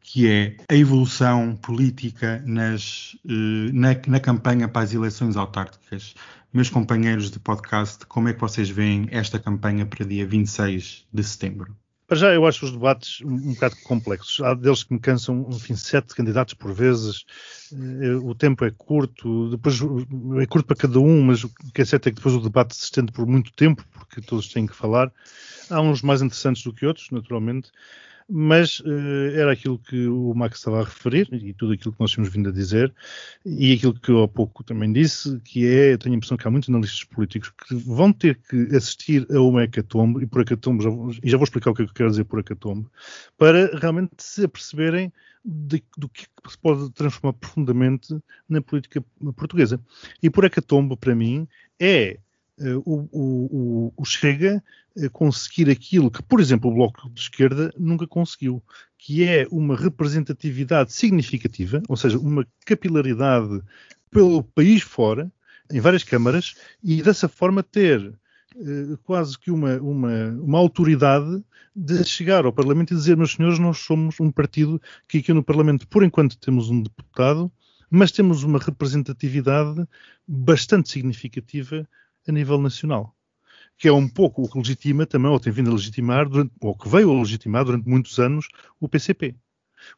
que 0.03 0.29
é 0.29 0.57
a 0.69 0.75
evolução 0.75 1.55
política 1.57 2.43
nas, 2.45 3.17
eh, 3.25 3.71
na, 3.73 3.89
na 4.07 4.19
campanha 4.19 4.67
para 4.67 4.83
as 4.83 4.95
eleições 4.95 5.37
autárquicas. 5.37 6.15
Meus 6.53 6.69
companheiros 6.69 7.31
de 7.31 7.39
podcast, 7.39 8.05
como 8.07 8.29
é 8.29 8.33
que 8.33 8.41
vocês 8.41 8.69
veem 8.69 9.07
esta 9.13 9.39
campanha 9.39 9.87
para 9.87 10.05
dia 10.05 10.27
26 10.27 11.07
de 11.13 11.23
setembro? 11.23 11.77
Para 12.09 12.17
já, 12.17 12.35
eu 12.35 12.45
acho 12.45 12.65
os 12.65 12.73
debates 12.73 13.21
um, 13.21 13.55
bocado 13.55 13.77
complexos. 13.85 14.41
Há 14.41 14.53
deles 14.55 14.83
que 14.83 14.93
me 14.93 14.99
cansam, 14.99 15.47
enfim, 15.53 15.77
sete 15.77 16.13
candidatos 16.13 16.55
por 16.55 16.73
vezes. 16.73 17.25
Eh, 17.73 18.17
o 18.17 18.35
tempo 18.35 18.65
é 18.65 18.71
curto, 18.73 19.51
depois 19.51 19.79
é 20.43 20.47
curto 20.47 20.67
para 20.67 20.77
cada 20.77 20.99
um, 20.99 21.23
mas 21.23 21.45
o 21.45 21.51
que 21.73 21.83
é 21.83 21.85
certo 21.85 22.09
é 22.09 22.11
que 22.11 22.17
depois 22.17 22.35
o 22.35 22.41
debate 22.41 22.75
se 22.75 22.83
estende 22.83 23.13
por 23.13 23.25
muito 23.29 23.53
tempo, 23.53 23.85
porque 23.93 24.21
todos 24.21 24.49
têm 24.49 24.67
que 24.67 24.75
falar. 24.75 25.13
Há 25.71 25.81
uns 25.81 26.03
mais 26.03 26.21
interessantes 26.21 26.65
do 26.65 26.73
que 26.73 26.85
outros, 26.85 27.11
naturalmente 27.13 27.71
mas 28.31 28.81
uh, 28.81 29.31
era 29.35 29.53
aquilo 29.53 29.79
que 29.79 30.07
o 30.07 30.33
Max 30.35 30.59
estava 30.59 30.81
a 30.81 30.85
referir 30.85 31.29
e 31.33 31.53
tudo 31.53 31.73
aquilo 31.73 31.93
que 31.93 32.01
nós 32.01 32.13
tínhamos 32.13 32.33
vindo 32.33 32.49
a 32.49 32.53
dizer 32.53 32.95
e 33.45 33.73
aquilo 33.73 33.95
que 33.95 34.11
eu 34.11 34.23
há 34.23 34.29
pouco 34.29 34.63
também 34.63 34.93
disse, 34.93 35.41
que 35.41 35.67
é, 35.67 35.93
eu 35.93 35.99
tenho 35.99 36.15
a 36.15 36.17
impressão 36.17 36.37
que 36.37 36.47
há 36.47 36.51
muitos 36.51 36.69
analistas 36.69 37.05
políticos 37.05 37.51
que 37.51 37.75
vão 37.75 38.13
ter 38.13 38.39
que 38.49 38.77
assistir 38.77 39.27
a 39.31 39.41
uma 39.41 39.65
hecatombe, 39.65 40.23
e 40.23 40.27
por 40.27 40.43
hecatombe, 40.43 40.85
já 40.85 40.91
vou, 40.91 41.11
e 41.23 41.31
já 41.31 41.37
vou 41.37 41.45
explicar 41.45 41.71
o 41.71 41.75
que 41.75 41.83
é 41.83 41.85
eu 41.85 41.93
quero 41.93 42.11
dizer 42.11 42.25
por 42.25 42.39
hecatombe, 42.39 42.87
para 43.37 43.77
realmente 43.77 44.13
se 44.19 44.45
aperceberem 44.45 45.13
de, 45.45 45.83
do 45.97 46.09
que 46.09 46.27
se 46.49 46.59
pode 46.59 46.91
transformar 46.93 47.33
profundamente 47.35 48.19
na 48.49 48.61
política 48.61 49.03
portuguesa. 49.37 49.81
E 50.23 50.31
por 50.31 50.45
hecatombe, 50.45 50.97
para 50.97 51.15
mim, 51.15 51.49
é 51.79 52.19
o, 52.85 53.09
o, 53.13 53.93
o, 53.97 54.05
Chega 54.05 54.63
conseguir 55.13 55.71
aquilo 55.71 56.11
que, 56.11 56.23
por 56.23 56.41
exemplo, 56.41 56.71
o 56.71 56.75
Bloco 56.75 57.09
de 57.11 57.21
Esquerda 57.21 57.73
nunca 57.79 58.07
conseguiu, 58.07 58.63
que 58.99 59.25
é 59.25 59.47
uma 59.51 59.77
representatividade 59.77 60.93
significativa, 60.93 61.83
ou 61.89 61.97
seja, 61.97 62.19
uma 62.19 62.47
capilaridade 62.67 63.63
pelo 64.11 64.43
país 64.43 64.83
fora, 64.83 65.31
em 65.73 65.81
várias 65.81 66.03
câmaras, 66.03 66.55
e 66.83 67.03
dessa 67.03 67.29
forma 67.29 67.63
ter 67.63 68.13
eh, 68.57 68.97
quase 69.05 69.39
que 69.39 69.51
uma, 69.51 69.77
uma, 69.79 70.29
uma 70.43 70.59
autoridade 70.59 71.43
de 71.75 72.05
chegar 72.05 72.45
ao 72.45 72.53
Parlamento 72.53 72.93
e 72.93 72.97
dizer, 72.97 73.17
meus 73.17 73.33
senhores, 73.33 73.59
nós 73.59 73.79
somos 73.79 74.19
um 74.21 74.31
partido 74.31 74.83
que 75.09 75.19
aqui 75.19 75.33
no 75.33 75.43
Parlamento, 75.43 75.87
por 75.87 76.03
enquanto, 76.03 76.37
temos 76.37 76.69
um 76.69 76.83
deputado, 76.83 77.51
mas 77.89 78.11
temos 78.11 78.43
uma 78.43 78.59
representatividade 78.59 79.87
bastante 80.27 80.91
significativa 80.91 81.89
a 82.27 82.33
nível 82.33 82.61
nacional. 82.61 83.15
Que 83.77 83.89
é 83.89 83.93
um 83.93 84.09
pouco 84.09 84.43
o 84.43 84.49
que 84.51 84.59
legitima 84.59 85.07
também, 85.07 85.31
ou 85.31 85.41
tem 85.41 85.53
vindo 85.53 85.71
a 85.71 85.75
legitimar, 85.75 86.29
durante, 86.29 86.53
ou 86.61 86.77
que 86.77 86.89
veio 86.89 87.11
a 87.11 87.19
legitimar 87.19 87.65
durante 87.65 87.89
muitos 87.89 88.19
anos, 88.19 88.47
o 88.79 88.89
PCP. 88.89 89.35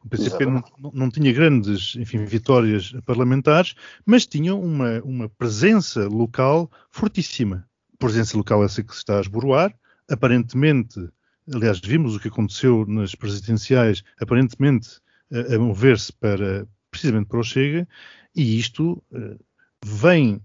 O 0.03 0.07
PCP 0.07 0.45
não, 0.45 0.63
não, 0.93 1.09
tinha 1.09 1.33
grandes 1.33 1.95
enfim, 1.95 2.23
vitórias 2.23 2.93
parlamentares, 3.05 3.75
mas 4.05 4.25
tinha 4.25 4.55
uma, 4.55 5.01
uma 5.01 5.27
presença 5.27 6.07
local 6.07 6.71
fortíssima. 6.89 7.67
Presença 7.99 8.37
local 8.37 8.63
essa 8.63 8.81
que 8.81 8.93
se 8.93 8.99
está 8.99 9.17
a 9.17 9.21
esboroar. 9.21 9.73
Aparentemente, 10.09 11.09
aliás, 11.53 11.79
vimos 11.79 12.15
o 12.15 12.19
que 12.19 12.29
aconteceu 12.29 12.85
nas 12.87 13.13
presidenciais, 13.15 14.03
aparentemente 14.19 15.01
a, 15.31 15.55
a 15.55 15.59
mover-se 15.59 16.13
para 16.13 16.67
precisamente 16.93 17.27
para 17.27 17.39
o 17.39 17.43
Chega, 17.43 17.87
e 18.35 18.59
isto 18.59 19.03
uh, 19.11 19.39
vem 19.83 20.39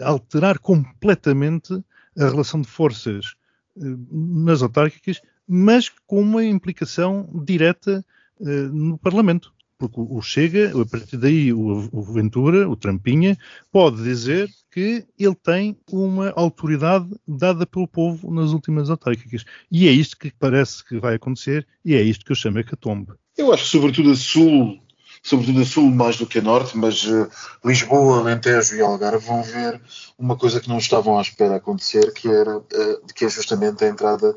alterar 0.00 0.58
completamente 0.58 1.72
a 2.18 2.28
relação 2.28 2.60
de 2.60 2.68
forças 2.68 3.34
uh, 3.76 4.44
nas 4.44 4.62
autárquicas, 4.62 5.20
mas 5.46 5.88
com 6.06 6.20
uma 6.20 6.44
implicação 6.44 7.28
direta 7.44 8.04
uh, 8.40 8.44
no 8.44 8.98
Parlamento. 8.98 9.52
Porque 9.78 10.00
o 10.00 10.22
Chega, 10.22 10.70
a 10.80 10.86
partir 10.86 11.16
daí 11.16 11.52
o, 11.52 12.02
Ventura, 12.02 12.68
o 12.70 12.76
Trampinha, 12.76 13.36
pode 13.72 14.00
dizer 14.00 14.48
que 14.70 15.04
ele 15.18 15.34
tem 15.34 15.76
uma 15.90 16.30
autoridade 16.36 17.08
dada 17.26 17.66
pelo 17.66 17.88
povo 17.88 18.32
nas 18.32 18.52
últimas 18.52 18.88
autárquicas. 18.88 19.44
E 19.68 19.88
é 19.88 19.90
isto 19.90 20.16
que 20.16 20.32
parece 20.38 20.84
que 20.84 21.00
vai 21.00 21.16
acontecer 21.16 21.66
e 21.84 21.96
é 21.96 22.02
isto 22.02 22.24
que 22.24 22.30
eu 22.30 22.36
chamo 22.36 22.58
de 22.58 22.64
catombe. 22.64 23.12
Eu 23.36 23.52
acho 23.52 23.64
que, 23.64 23.70
sobretudo, 23.70 24.12
a 24.12 24.14
Sul 24.14 24.80
sobretudo 25.22 25.62
a 25.62 25.64
sul 25.64 25.90
mais 25.90 26.16
do 26.16 26.26
que 26.26 26.40
a 26.40 26.42
norte, 26.42 26.76
mas 26.76 27.04
uh, 27.04 27.28
Lisboa, 27.64 28.18
Alentejo 28.18 28.74
e 28.74 28.80
Algarve 28.80 29.24
vão 29.24 29.42
ver 29.42 29.80
uma 30.18 30.36
coisa 30.36 30.60
que 30.60 30.68
não 30.68 30.78
estavam 30.78 31.18
à 31.18 31.22
espera 31.22 31.56
acontecer, 31.56 32.12
que, 32.12 32.28
era, 32.28 32.58
uh, 32.58 33.14
que 33.14 33.24
é 33.24 33.28
justamente 33.28 33.84
a 33.84 33.88
entrada 33.88 34.34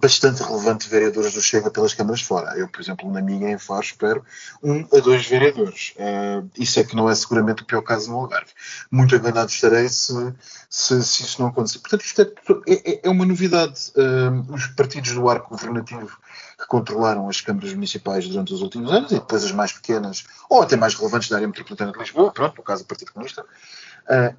bastante 0.00 0.42
relevante 0.42 0.88
vereadores 0.88 1.32
do 1.34 1.40
Chega 1.40 1.70
pelas 1.70 1.94
câmaras 1.94 2.22
fora. 2.22 2.56
Eu, 2.56 2.68
por 2.68 2.80
exemplo, 2.80 3.10
na 3.10 3.20
minha 3.20 3.50
em 3.50 3.58
Faro 3.58 3.82
espero 3.82 4.24
um 4.62 4.86
a 4.92 5.00
dois 5.00 5.26
vereadores. 5.26 5.94
isso 6.58 6.80
é 6.80 6.84
que 6.84 6.94
não 6.94 7.08
é 7.08 7.14
seguramente 7.14 7.62
o 7.62 7.66
pior 7.66 7.82
caso 7.82 8.10
no 8.10 8.18
Algarve. 8.18 8.50
Muito 8.90 9.14
enganado 9.14 9.50
estarei 9.50 9.88
se, 9.88 10.12
se, 10.68 11.02
se 11.02 11.22
isso 11.22 11.40
não 11.40 11.48
acontecer. 11.48 11.78
Portanto, 11.78 12.04
isto 12.04 12.22
é, 12.22 12.30
é, 12.68 13.00
é 13.04 13.08
uma 13.08 13.24
novidade. 13.24 13.92
os 14.48 14.66
partidos 14.68 15.12
do 15.12 15.28
arco 15.28 15.50
governativo 15.50 16.18
que 16.60 16.66
controlaram 16.66 17.28
as 17.28 17.40
câmaras 17.40 17.72
municipais 17.72 18.28
durante 18.28 18.52
os 18.52 18.60
últimos 18.60 18.92
anos 18.92 19.10
e 19.10 19.14
depois 19.14 19.42
as 19.42 19.52
mais 19.52 19.72
pequenas, 19.72 20.24
ou 20.48 20.62
até 20.62 20.76
mais 20.76 20.94
relevantes 20.94 21.28
da 21.28 21.36
área 21.36 21.48
metropolitana 21.48 21.92
de 21.92 21.98
Lisboa, 21.98 22.32
pronto, 22.32 22.56
no 22.58 22.62
caso 22.62 22.84
do 22.84 22.86
Partido 22.86 23.12
Comunista, 23.12 23.42
uh, 23.42 23.46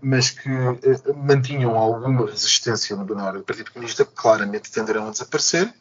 mas 0.01 0.29
que 0.29 0.49
uh, 0.49 0.79
mantinham 1.15 1.75
alguma 1.75 2.25
resistência 2.25 2.95
no 2.95 3.05
área 3.19 3.39
do 3.39 3.45
Partido 3.45 3.71
Comunista, 3.71 4.05
claramente 4.05 4.71
tenderão 4.71 5.07
a 5.07 5.11
desaparecer. 5.11 5.73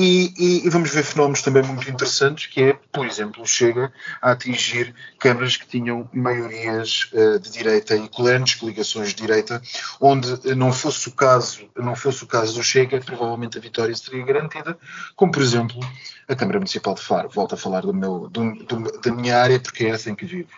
E, 0.00 0.32
e, 0.38 0.64
e, 0.64 0.70
vamos 0.70 0.92
ver 0.92 1.02
fenómenos 1.02 1.42
também 1.42 1.60
muito 1.64 1.90
interessantes, 1.90 2.46
que 2.46 2.62
é, 2.62 2.78
por 2.92 3.04
exemplo, 3.04 3.44
chega 3.44 3.92
a 4.22 4.30
atingir 4.30 4.94
câmaras 5.18 5.56
que 5.56 5.66
tinham 5.66 6.08
maiorias 6.12 7.10
uh, 7.12 7.36
de 7.40 7.50
direita 7.50 7.96
e 7.96 8.08
grandes 8.16 8.54
coligações 8.54 9.08
de 9.08 9.16
direita, 9.16 9.60
onde 10.00 10.54
não 10.54 10.72
fosse 10.72 11.08
o 11.08 11.10
caso, 11.10 11.68
não 11.76 11.96
fosse 11.96 12.22
o 12.22 12.28
caso 12.28 12.54
do 12.54 12.62
Chega, 12.62 13.00
provavelmente 13.00 13.58
a 13.58 13.60
vitória 13.60 13.92
seria 13.96 14.24
garantida, 14.24 14.78
como 15.16 15.32
por 15.32 15.42
exemplo 15.42 15.80
a 16.28 16.36
Câmara 16.36 16.60
Municipal 16.60 16.94
de 16.94 17.00
Faro. 17.00 17.28
Volto 17.30 17.56
a 17.56 17.58
falar 17.58 17.80
do 17.80 17.92
meu, 17.92 18.28
do, 18.28 18.54
do, 18.54 19.00
da 19.00 19.10
minha 19.12 19.36
área 19.36 19.58
porque 19.58 19.84
é 19.84 19.88
essa 19.88 20.10
em 20.10 20.14
que 20.14 20.26
vivo. 20.26 20.50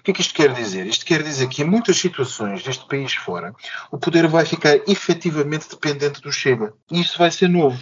O 0.00 0.02
que 0.02 0.10
é 0.10 0.14
que 0.14 0.20
isto 0.20 0.34
quer 0.34 0.52
dizer? 0.52 0.84
Isto 0.86 1.06
quer 1.06 1.22
dizer 1.22 1.48
que 1.48 1.62
em 1.62 1.64
muitas 1.64 1.96
situações 1.96 2.62
deste 2.62 2.84
país 2.86 3.14
fora, 3.14 3.54
o 3.90 3.96
poder 3.96 4.28
vai 4.28 4.44
ficar 4.44 4.76
efetivamente 4.86 5.66
dependente 5.70 6.20
do 6.20 6.30
Chega. 6.30 6.74
E 6.90 7.00
isso 7.00 7.16
vai 7.16 7.30
ser 7.30 7.48
novo. 7.48 7.80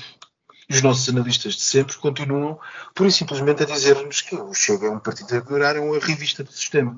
E 0.71 0.75
os 0.75 0.83
nossos 0.83 1.09
analistas 1.09 1.55
de 1.55 1.63
sempre 1.63 1.97
continuam, 1.97 2.57
por 2.95 3.05
e 3.05 3.11
simplesmente, 3.11 3.65
a 3.65 3.67
dizer-nos 3.67 4.21
que 4.21 4.37
o 4.37 4.55
Chega 4.55 4.87
é 4.87 4.91
um 4.91 5.01
partido 5.01 5.35
a 5.35 5.39
adorar, 5.39 5.75
é 5.75 5.81
uma 5.81 5.99
revista 5.99 6.45
do 6.45 6.53
sistema. 6.53 6.97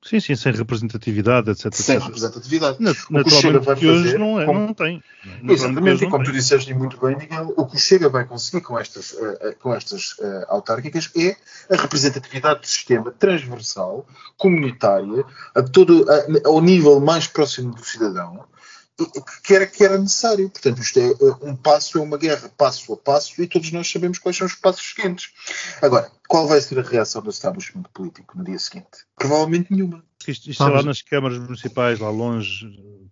Sim, 0.00 0.20
sim, 0.20 0.36
sem 0.36 0.52
representatividade, 0.52 1.50
etc. 1.50 1.74
Sem 1.74 1.96
etc. 1.96 2.06
representatividade. 2.06 2.76
Na, 2.80 2.92
o 2.92 3.24
que 3.24 3.28
o 3.28 3.30
Chega 3.30 3.58
vai 3.58 3.74
fazer. 3.74 3.90
Hoje 3.90 4.16
não, 4.16 4.40
é, 4.40 4.46
como, 4.46 4.60
não 4.60 4.72
tem. 4.72 5.02
Exatamente, 5.42 6.04
e 6.04 6.08
como 6.08 6.24
tu 6.24 6.30
disseste 6.30 6.72
muito 6.72 6.98
bem, 7.00 7.16
Miguel, 7.16 7.52
o 7.56 7.66
que 7.66 7.74
o 7.74 7.78
Chega 7.78 8.08
vai 8.08 8.24
conseguir 8.24 8.62
com 8.62 8.78
estas, 8.78 9.10
uh, 9.10 9.56
com 9.58 9.74
estas 9.74 10.12
uh, 10.12 10.46
autárquicas 10.48 11.10
é 11.16 11.36
a 11.68 11.82
representatividade 11.82 12.60
do 12.60 12.66
sistema 12.66 13.10
transversal, 13.10 14.06
comunitária, 14.38 15.24
a 15.52 15.62
todo, 15.62 16.06
a, 16.08 16.48
ao 16.48 16.62
nível 16.62 17.00
mais 17.00 17.26
próximo 17.26 17.74
do 17.74 17.84
cidadão, 17.84 18.44
que 19.42 19.54
era, 19.54 19.66
que 19.66 19.84
era 19.84 19.98
necessário. 19.98 20.48
Portanto, 20.50 20.80
isto 20.80 20.98
é 20.98 21.08
eh, 21.08 21.36
um 21.42 21.56
passo, 21.56 21.98
é 21.98 22.00
uma 22.00 22.18
guerra 22.18 22.50
passo 22.56 22.92
a 22.92 22.96
passo 22.96 23.40
e 23.40 23.46
todos 23.46 23.70
nós 23.72 23.90
sabemos 23.90 24.18
quais 24.18 24.36
são 24.36 24.46
os 24.46 24.54
passos 24.54 24.94
seguintes. 24.94 25.32
Agora, 25.80 26.10
qual 26.28 26.46
vai 26.46 26.60
ser 26.60 26.78
a 26.78 26.82
reação 26.82 27.22
do 27.22 27.30
establishment 27.30 27.84
político 27.92 28.36
no 28.36 28.44
dia 28.44 28.58
seguinte? 28.58 29.06
Provavelmente 29.16 29.72
nenhuma. 29.72 30.04
Isto, 30.26 30.50
isto 30.50 30.62
é 30.62 30.68
lá 30.68 30.82
nas 30.82 31.00
câmaras 31.00 31.38
municipais, 31.38 31.98
lá 31.98 32.10
longe, 32.10 32.66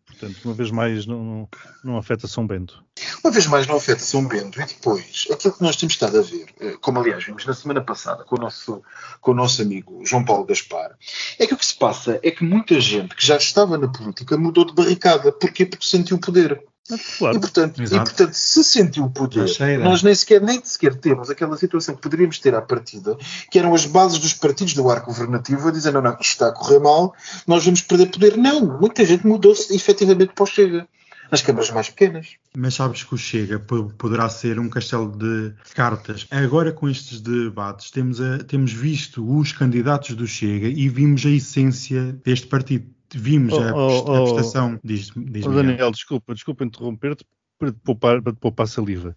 portanto, 0.06 0.36
uma 0.44 0.52
vez 0.52 0.70
mais 0.70 1.06
não, 1.06 1.24
não, 1.24 1.48
não, 1.82 1.96
afeta 1.96 2.28
São 2.28 2.46
Bento. 2.46 2.84
Uma 3.24 3.32
vez 3.32 3.46
mais 3.46 3.66
não 3.66 3.76
afeta 3.76 4.00
São 4.00 4.26
Bento 4.26 4.60
e 4.60 4.64
depois, 4.64 5.26
aquilo 5.32 5.54
que 5.54 5.62
nós 5.62 5.76
temos 5.76 5.94
estado 5.94 6.18
a 6.18 6.22
ver, 6.22 6.46
eh, 6.60 6.76
como 6.80 7.00
aliás 7.00 7.24
vimos 7.24 7.46
na 7.46 7.54
semana 7.54 7.80
passada 7.80 8.24
com 8.24 8.36
o 8.36 8.38
nosso, 8.38 8.82
com 9.22 9.30
o 9.30 9.34
nosso 9.34 9.62
amigo 9.62 10.04
João 10.04 10.24
Paulo 10.24 10.44
Gaspar, 10.44 10.96
é 11.38 11.46
que 11.46 11.54
o 11.54 11.56
que 11.56 11.64
se 11.64 11.76
passa 11.76 12.20
é 12.22 12.30
que 12.30 12.44
muita 12.44 12.78
gente 12.78 13.14
que 13.14 13.24
já 13.24 13.36
estava 13.36 13.78
na 13.78 13.88
política 13.88 14.36
mudou 14.36 14.66
de 14.66 14.74
barricada. 14.74 15.32
Porquê? 15.32 15.64
Porque 15.64 15.86
sentiu 15.86 16.18
poder. 16.18 16.62
Claro. 17.18 17.36
E, 17.36 17.40
portanto, 17.40 17.82
e, 17.82 17.88
portanto, 17.88 18.32
se 18.32 18.64
sentiu 18.64 19.04
o 19.04 19.10
poder, 19.10 19.46
nós 19.80 20.02
nem 20.02 20.14
sequer, 20.14 20.40
nem 20.40 20.64
sequer 20.64 20.94
temos 20.94 21.28
aquela 21.28 21.56
situação 21.56 21.94
que 21.94 22.00
poderíamos 22.00 22.38
ter 22.38 22.54
à 22.54 22.62
partida, 22.62 23.16
que 23.50 23.58
eram 23.58 23.74
as 23.74 23.84
bases 23.84 24.18
dos 24.18 24.32
partidos 24.32 24.74
do 24.74 24.88
arco 24.90 25.06
governativo 25.06 25.68
a 25.68 25.70
dizer: 25.70 25.92
não, 25.92 26.00
não, 26.00 26.12
isto 26.12 26.22
está 26.22 26.48
a 26.48 26.52
correr 26.52 26.78
mal, 26.78 27.14
nós 27.46 27.64
vamos 27.64 27.82
perder 27.82 28.06
poder. 28.06 28.36
Não, 28.36 28.78
muita 28.80 29.04
gente 29.04 29.26
mudou-se 29.26 29.74
efetivamente 29.74 30.32
para 30.34 30.44
o 30.44 30.46
Chega 30.46 30.88
nas 31.30 31.42
câmaras 31.42 31.70
mais 31.70 31.90
pequenas. 31.90 32.36
Mas 32.56 32.74
sabes 32.74 33.04
que 33.04 33.14
o 33.14 33.18
Chega 33.18 33.58
poderá 33.58 34.28
ser 34.28 34.58
um 34.58 34.68
castelo 34.68 35.10
de 35.10 35.52
cartas. 35.74 36.26
Agora, 36.30 36.72
com 36.72 36.88
estes 36.88 37.20
debates, 37.20 37.90
temos, 37.90 38.20
a, 38.20 38.38
temos 38.38 38.72
visto 38.72 39.38
os 39.38 39.52
candidatos 39.52 40.14
do 40.14 40.26
Chega 40.26 40.68
e 40.68 40.88
vimos 40.88 41.24
a 41.26 41.30
essência 41.30 42.18
deste 42.24 42.46
partido 42.46 42.86
vimos 43.14 43.54
oh, 43.54 43.60
a, 43.60 43.74
oh, 43.74 44.14
a 44.14 44.22
prestação. 44.22 44.74
Oh, 44.76 44.86
diz, 44.86 45.10
diz 45.16 45.46
oh, 45.46 45.52
Daniel, 45.52 45.90
desculpa, 45.90 46.34
desculpa 46.34 46.64
interromper-te 46.64 47.24
para 47.58 47.72
te 47.72 47.78
poupar, 47.80 48.22
para 48.22 48.32
te 48.32 48.38
poupar 48.38 48.68
saliva. 48.68 49.16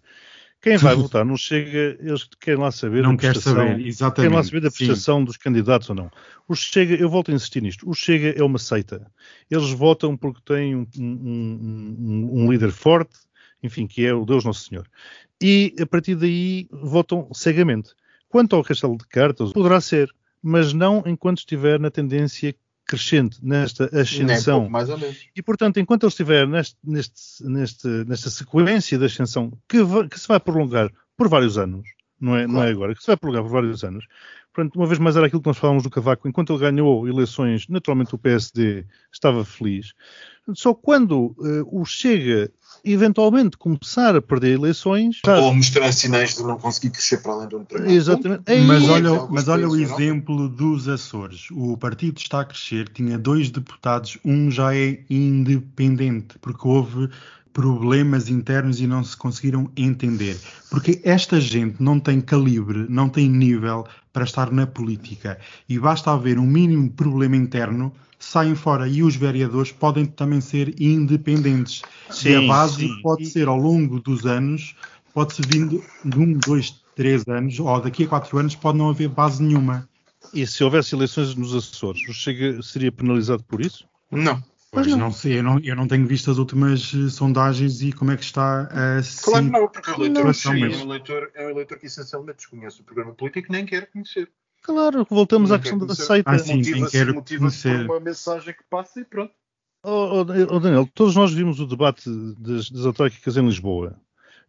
Quem 0.60 0.76
vai 0.76 0.94
votar 0.96 1.24
não 1.24 1.36
chega, 1.36 1.98
eles 2.00 2.28
querem 2.40 2.60
lá 2.60 2.70
saber 2.70 3.02
não 3.02 3.16
quer 3.16 3.36
saber, 3.36 3.84
exatamente. 3.84 4.14
Querem 4.14 4.36
lá 4.36 4.42
saber 4.42 4.60
da 4.60 4.70
prestação 4.70 5.18
Sim. 5.18 5.24
dos 5.24 5.36
candidatos 5.36 5.90
ou 5.90 5.96
não. 5.96 6.10
O 6.48 6.54
Chega, 6.54 6.94
eu 6.94 7.08
volto 7.10 7.30
a 7.30 7.34
insistir 7.34 7.60
nisto, 7.60 7.88
o 7.88 7.94
Chega 7.94 8.30
é 8.38 8.42
uma 8.42 8.58
seita. 8.58 9.10
Eles 9.50 9.70
votam 9.70 10.16
porque 10.16 10.40
têm 10.44 10.76
um, 10.76 10.86
um, 10.98 11.02
um, 11.02 12.30
um 12.44 12.52
líder 12.52 12.70
forte, 12.70 13.18
enfim, 13.62 13.86
que 13.86 14.06
é 14.06 14.14
o 14.14 14.24
Deus 14.24 14.44
Nosso 14.44 14.68
Senhor. 14.68 14.88
E 15.42 15.74
a 15.80 15.86
partir 15.86 16.14
daí 16.14 16.68
votam 16.70 17.28
cegamente. 17.32 17.90
Quanto 18.28 18.56
ao 18.56 18.64
castelo 18.64 18.96
de 18.96 19.06
cartas, 19.08 19.52
poderá 19.52 19.80
ser, 19.80 20.08
mas 20.40 20.72
não 20.72 21.02
enquanto 21.04 21.38
estiver 21.38 21.78
na 21.78 21.90
tendência 21.90 22.54
crescente 22.86 23.38
nesta 23.42 23.84
ascensão. 23.98 24.68
mais 24.68 24.88
ou 24.88 24.98
menos. 24.98 25.16
E, 25.34 25.42
portanto, 25.42 25.78
enquanto 25.78 26.04
ele 26.04 26.10
estiver 26.10 26.46
neste, 26.46 26.76
neste, 26.84 27.44
neste, 27.44 27.88
nesta 28.06 28.30
sequência 28.30 28.98
de 28.98 29.04
ascensão 29.04 29.52
que, 29.68 29.82
vai, 29.82 30.08
que, 30.08 30.18
se 30.18 30.28
vai 30.28 30.40
prolongar 30.40 30.90
por 31.16 31.28
vários 31.28 31.58
anos, 31.58 31.86
não 32.22 32.36
é, 32.36 32.44
claro. 32.44 32.52
não 32.52 32.62
é 32.62 32.70
agora, 32.70 32.94
que 32.94 33.00
se 33.00 33.06
vai 33.08 33.16
prolongar 33.16 33.42
por 33.42 33.50
vários 33.50 33.82
anos, 33.82 34.06
portanto, 34.52 34.76
uma 34.76 34.86
vez 34.86 34.98
mais 34.98 35.16
era 35.16 35.26
aquilo 35.26 35.42
que 35.42 35.48
nós 35.48 35.58
falávamos 35.58 35.82
do 35.82 35.90
Cavaco, 35.90 36.28
enquanto 36.28 36.52
ele 36.52 36.60
ganhou 36.60 37.08
eleições, 37.08 37.66
naturalmente 37.68 38.14
o 38.14 38.18
PSD 38.18 38.84
estava 39.12 39.44
feliz. 39.44 39.92
Só 40.54 40.74
quando 40.74 41.36
uh, 41.38 41.66
o 41.70 41.84
Chega 41.84 42.50
eventualmente 42.84 43.56
começar 43.56 44.16
a 44.16 44.22
perder 44.22 44.54
eleições. 44.54 45.20
Ou 45.26 45.54
mostrar 45.54 45.92
sinais 45.92 46.34
de 46.34 46.42
não 46.42 46.58
conseguir 46.58 46.90
crescer 46.90 47.18
para 47.18 47.32
além 47.32 47.48
do 47.48 47.60
determinado 47.60 47.94
Exatamente. 47.94 48.42
Mas 48.66 48.88
olha, 48.88 49.26
mas 49.30 49.48
olha 49.48 49.68
o 49.68 49.76
exemplo 49.76 50.48
dos 50.48 50.88
Açores. 50.88 51.48
O 51.52 51.76
partido 51.76 52.18
está 52.18 52.40
a 52.40 52.44
crescer, 52.44 52.88
tinha 52.88 53.18
dois 53.18 53.50
deputados, 53.50 54.18
um 54.24 54.50
já 54.50 54.74
é 54.74 55.00
independente, 55.08 56.38
porque 56.40 56.66
houve 56.66 57.08
problemas 57.52 58.28
internos 58.28 58.80
e 58.80 58.86
não 58.86 59.04
se 59.04 59.16
conseguiram 59.16 59.70
entender. 59.76 60.38
Porque 60.70 61.00
esta 61.04 61.40
gente 61.40 61.82
não 61.82 62.00
tem 62.00 62.20
calibre, 62.20 62.86
não 62.88 63.08
tem 63.08 63.28
nível 63.28 63.86
para 64.12 64.24
estar 64.24 64.50
na 64.50 64.66
política. 64.66 65.38
E 65.68 65.78
basta 65.78 66.10
haver 66.10 66.38
um 66.38 66.46
mínimo 66.46 66.90
problema 66.90 67.36
interno, 67.36 67.92
saem 68.18 68.54
fora. 68.54 68.88
E 68.88 69.02
os 69.02 69.16
vereadores 69.16 69.72
podem 69.72 70.04
também 70.04 70.40
ser 70.40 70.80
independentes. 70.80 71.82
Sim, 72.10 72.30
e 72.30 72.34
a 72.36 72.42
base 72.46 72.88
sim. 72.88 73.02
pode 73.02 73.26
ser 73.26 73.48
ao 73.48 73.56
longo 73.56 74.00
dos 74.00 74.26
anos, 74.26 74.74
pode-se 75.12 75.42
vindo 75.46 75.82
de 76.04 76.18
um, 76.18 76.32
dois, 76.34 76.82
três 76.94 77.26
anos, 77.28 77.58
ou 77.58 77.80
daqui 77.80 78.04
a 78.04 78.08
quatro 78.08 78.38
anos, 78.38 78.54
pode 78.54 78.78
não 78.78 78.88
haver 78.88 79.08
base 79.08 79.42
nenhuma. 79.42 79.88
E 80.32 80.46
se 80.46 80.62
houvesse 80.64 80.94
eleições 80.94 81.34
nos 81.34 81.54
Açores, 81.54 82.08
o 82.08 82.12
Chega 82.12 82.62
seria 82.62 82.92
penalizado 82.92 83.42
por 83.44 83.60
isso? 83.60 83.84
Não. 84.10 84.42
Pois 84.72 84.86
não. 84.96 85.12
sei, 85.12 85.38
eu 85.38 85.42
não, 85.42 85.58
eu 85.60 85.76
não 85.76 85.86
tenho 85.86 86.06
visto 86.06 86.30
as 86.30 86.38
últimas 86.38 86.92
eh, 86.94 87.10
sondagens 87.10 87.82
e 87.82 87.92
como 87.92 88.10
é 88.10 88.16
que 88.16 88.24
está 88.24 88.62
a 88.62 88.66
Claro 89.22 89.44
sim- 89.44 89.44
que 89.44 89.50
não, 89.50 89.68
porque 89.68 89.90
o 89.90 89.94
eleitor, 89.96 90.24
Não, 90.24 90.32
sim, 90.32 90.60
mas- 90.60 90.72
é, 90.72 90.76
um 90.78 90.88
eleitor, 90.88 91.30
é 91.34 91.46
um 91.46 91.50
eleitor 91.50 91.78
que 91.78 91.86
essencialmente 91.86 92.38
desconhece 92.38 92.80
o 92.80 92.84
programa 92.84 93.12
político 93.12 93.48
e 93.48 93.52
nem 93.52 93.66
quer 93.66 93.90
conhecer. 93.92 94.30
Claro, 94.62 95.06
voltamos 95.10 95.50
à 95.52 95.56
Não 95.56 95.60
questão 95.60 95.78
quer 95.78 95.86
da 95.86 95.94
conhecer. 95.94 96.06
seita. 96.14 96.30
Ah, 96.30 96.38
sim, 96.38 96.56
Motiva-se 96.56 96.80
quem 96.92 97.04
quer 97.04 97.12
motiva-se 97.12 97.62
por 97.62 97.68
conhecer. 97.68 97.90
uma 97.90 98.00
mensagem 98.00 98.54
que 98.54 98.64
passa 98.70 99.00
e 99.00 99.04
pronto. 99.04 99.32
Oh, 99.84 99.90
oh, 99.90 100.54
oh, 100.54 100.60
Daniel, 100.60 100.88
todos 100.94 101.16
nós 101.16 101.34
vimos 101.34 101.60
o 101.60 101.66
debate 101.66 102.08
das, 102.38 102.70
das 102.70 102.86
autárquicas 102.86 103.36
em 103.36 103.44
Lisboa 103.44 104.00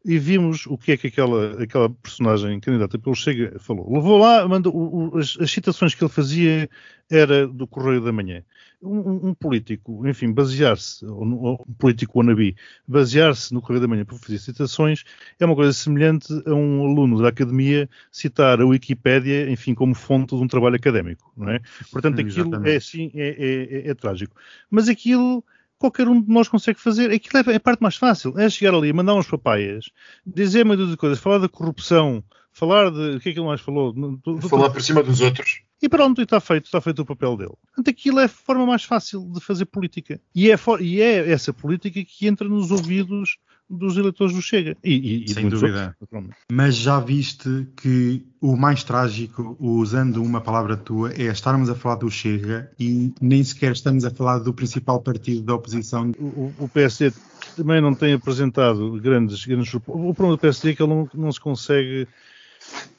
e 0.05 0.19
vimos 0.19 0.65
o 0.67 0.77
que 0.77 0.91
é 0.91 0.97
que 0.97 1.07
aquela, 1.07 1.61
aquela 1.63 1.89
personagem 1.89 2.59
candidata 2.59 2.97
pelo 2.99 3.15
Chega 3.15 3.57
falou. 3.59 3.91
Levou 3.91 4.19
lá, 4.19 4.47
mandou, 4.47 4.73
o- 4.73 5.09
o- 5.09 5.17
as, 5.17 5.35
as 5.41 5.49
citações 5.51 5.95
que 5.95 6.03
ele 6.03 6.11
fazia 6.11 6.69
era 7.15 7.47
do 7.47 7.67
Correio 7.67 8.01
da 8.01 8.11
Manhã. 8.11 8.43
Um, 8.81 9.29
um- 9.29 9.33
político, 9.33 10.05
enfim, 10.05 10.33
basear-se, 10.33 11.05
um 11.05 11.55
político 11.77 12.19
wannabe, 12.19 12.55
basear-se 12.85 13.53
no 13.53 13.61
Correio 13.61 13.81
da 13.81 13.87
Manhã 13.87 14.03
para 14.03 14.17
fazer 14.17 14.39
citações 14.39 15.05
é 15.39 15.45
uma 15.45 15.55
coisa 15.55 15.71
semelhante 15.71 16.27
a 16.45 16.53
um 16.53 16.81
aluno 16.85 17.21
da 17.21 17.29
academia 17.29 17.89
citar 18.11 18.59
a 18.59 18.65
Wikipédia, 18.65 19.49
enfim, 19.49 19.73
como 19.73 19.95
fonte 19.95 20.35
de 20.35 20.41
um 20.41 20.47
trabalho 20.47 20.75
académico, 20.75 21.31
não 21.37 21.49
é? 21.49 21.61
Portanto, 21.91 22.19
aquilo 22.19 22.47
Exatamente. 22.49 22.69
é, 22.71 22.75
assim, 22.75 23.11
é, 23.15 23.27
é- 23.29 23.87
é- 23.87 23.89
é 23.89 23.93
trágico. 23.93 24.35
Mas 24.69 24.89
aquilo 24.89 25.43
qualquer 25.77 26.07
um 26.07 26.21
de 26.21 26.29
nós 26.29 26.47
consegue 26.47 26.79
fazer. 26.79 27.11
Aquilo 27.11 27.51
é 27.51 27.55
a 27.55 27.59
parte 27.59 27.81
mais 27.81 27.95
fácil. 27.95 28.37
É 28.39 28.49
chegar 28.49 28.73
ali, 28.73 28.91
mandar 28.93 29.15
uns 29.15 29.27
papaias, 29.27 29.89
dizer 30.25 30.65
uma 30.65 30.77
dúzia 30.77 30.91
de 30.91 30.97
coisas, 30.97 31.19
falar 31.19 31.39
da 31.39 31.49
corrupção, 31.49 32.23
falar 32.53 32.89
de. 32.91 33.17
O 33.17 33.19
que 33.19 33.29
é 33.29 33.33
que 33.33 33.39
ele 33.39 33.47
mais 33.47 33.59
falou? 33.61 33.91
Do- 33.91 34.17
do- 34.23 34.41
Falar 34.47 34.69
por 34.69 34.81
cima 34.81 35.03
dos 35.03 35.19
outros. 35.21 35.61
E 35.81 35.89
pronto, 35.89 36.21
e 36.21 36.23
está 36.23 36.39
feito, 36.39 36.65
está 36.65 36.79
feito 36.79 37.01
o 37.01 37.05
papel 37.05 37.35
dele. 37.35 37.51
Portanto, 37.67 37.89
aquilo 37.89 38.19
é 38.19 38.25
a 38.25 38.29
forma 38.29 38.65
mais 38.65 38.83
fácil 38.85 39.29
de 39.33 39.41
fazer 39.41 39.65
política. 39.65 40.21
E 40.33 40.49
é, 40.49 40.55
for- 40.55 40.81
e 40.81 41.01
é 41.01 41.29
essa 41.29 41.51
política 41.51 42.01
que 42.05 42.25
entra 42.27 42.47
nos 42.47 42.71
ouvidos 42.71 43.37
dos 43.69 43.97
eleitores 43.97 44.33
do 44.33 44.41
Chega. 44.41 44.77
E, 44.83 44.93
e, 44.93 45.23
e 45.25 45.33
Sem 45.33 45.49
dúvida. 45.49 45.93
outros. 45.99 46.35
Mas 46.51 46.75
já 46.75 46.99
viste 46.99 47.67
que 47.75 48.25
o 48.39 48.55
mais 48.55 48.83
trágico, 48.83 49.57
usando 49.59 50.21
uma 50.23 50.39
palavra 50.39 50.77
tua, 50.77 51.11
é 51.13 51.23
estarmos 51.23 51.69
a 51.69 51.75
falar 51.75 51.95
do 51.95 52.09
Chega 52.09 52.71
e 52.79 53.11
nem 53.19 53.43
sequer 53.43 53.71
estamos 53.73 54.05
a 54.05 54.11
falar 54.11 54.39
do 54.39 54.53
principal 54.53 55.01
partido 55.01 55.41
da 55.41 55.55
oposição. 55.55 56.11
O, 56.17 56.23
o- 56.25 56.53
o 56.59 56.69
PSD 56.69 57.11
também 57.57 57.81
não 57.81 57.93
tem 57.93 58.13
apresentado 58.13 58.91
grandes, 59.01 59.43
grandes. 59.45 59.73
O 59.73 59.79
problema 59.81 60.31
do 60.31 60.37
PSD 60.37 60.71
é 60.71 60.75
que 60.75 60.83
ele 60.83 60.93
não, 60.93 61.09
não 61.13 61.31
se 61.31 61.39
consegue. 61.41 62.07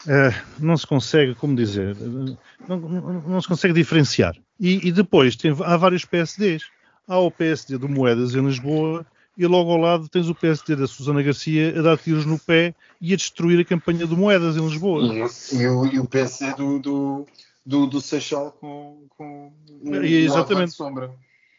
Eh, 0.06 0.32
não 0.58 0.76
se 0.76 0.86
consegue, 0.86 1.34
como 1.34 1.54
dizer, 1.56 1.96
eh, 2.00 2.36
não, 2.68 2.78
não- 2.78 3.40
se 3.40 3.48
consegue 3.48 3.74
diferenciar. 3.74 4.34
E, 4.60 4.88
e 4.88 4.92
depois 4.92 5.36
tem, 5.36 5.50
há 5.64 5.76
vários 5.76 6.04
PSDs. 6.04 6.64
Há 7.06 7.18
o 7.18 7.30
PSD 7.30 7.76
do 7.76 7.88
Moedas 7.88 8.34
em 8.34 8.44
Lisboa 8.44 9.04
e 9.36 9.46
logo 9.46 9.70
ao 9.70 9.76
lado 9.78 10.08
tens 10.08 10.28
o 10.28 10.34
PSD 10.34 10.74
da 10.76 10.86
Susana 10.86 11.22
Garcia 11.22 11.78
a 11.78 11.82
dar 11.82 11.98
tiros 11.98 12.24
no 12.24 12.38
pé 12.38 12.74
e 13.00 13.12
a 13.12 13.16
destruir 13.16 13.60
a 13.60 13.64
campanha 13.64 14.06
do 14.06 14.16
Moedas 14.16 14.56
em 14.56 14.66
Lisboa. 14.66 15.02
E, 15.02 15.22
o- 15.22 15.28
e 15.60 15.66
o, 15.68 15.86
e 15.94 15.98
o 15.98 16.04
PC 16.06 16.54
do, 16.54 16.78
do, 16.78 17.26
do, 17.66 17.86
do 17.86 18.00
Seixal 18.00 18.52
com, 18.52 19.04
com 19.18 19.52
É, 19.92 20.06
exatamente. 20.06 20.72
Sombra. 20.72 21.10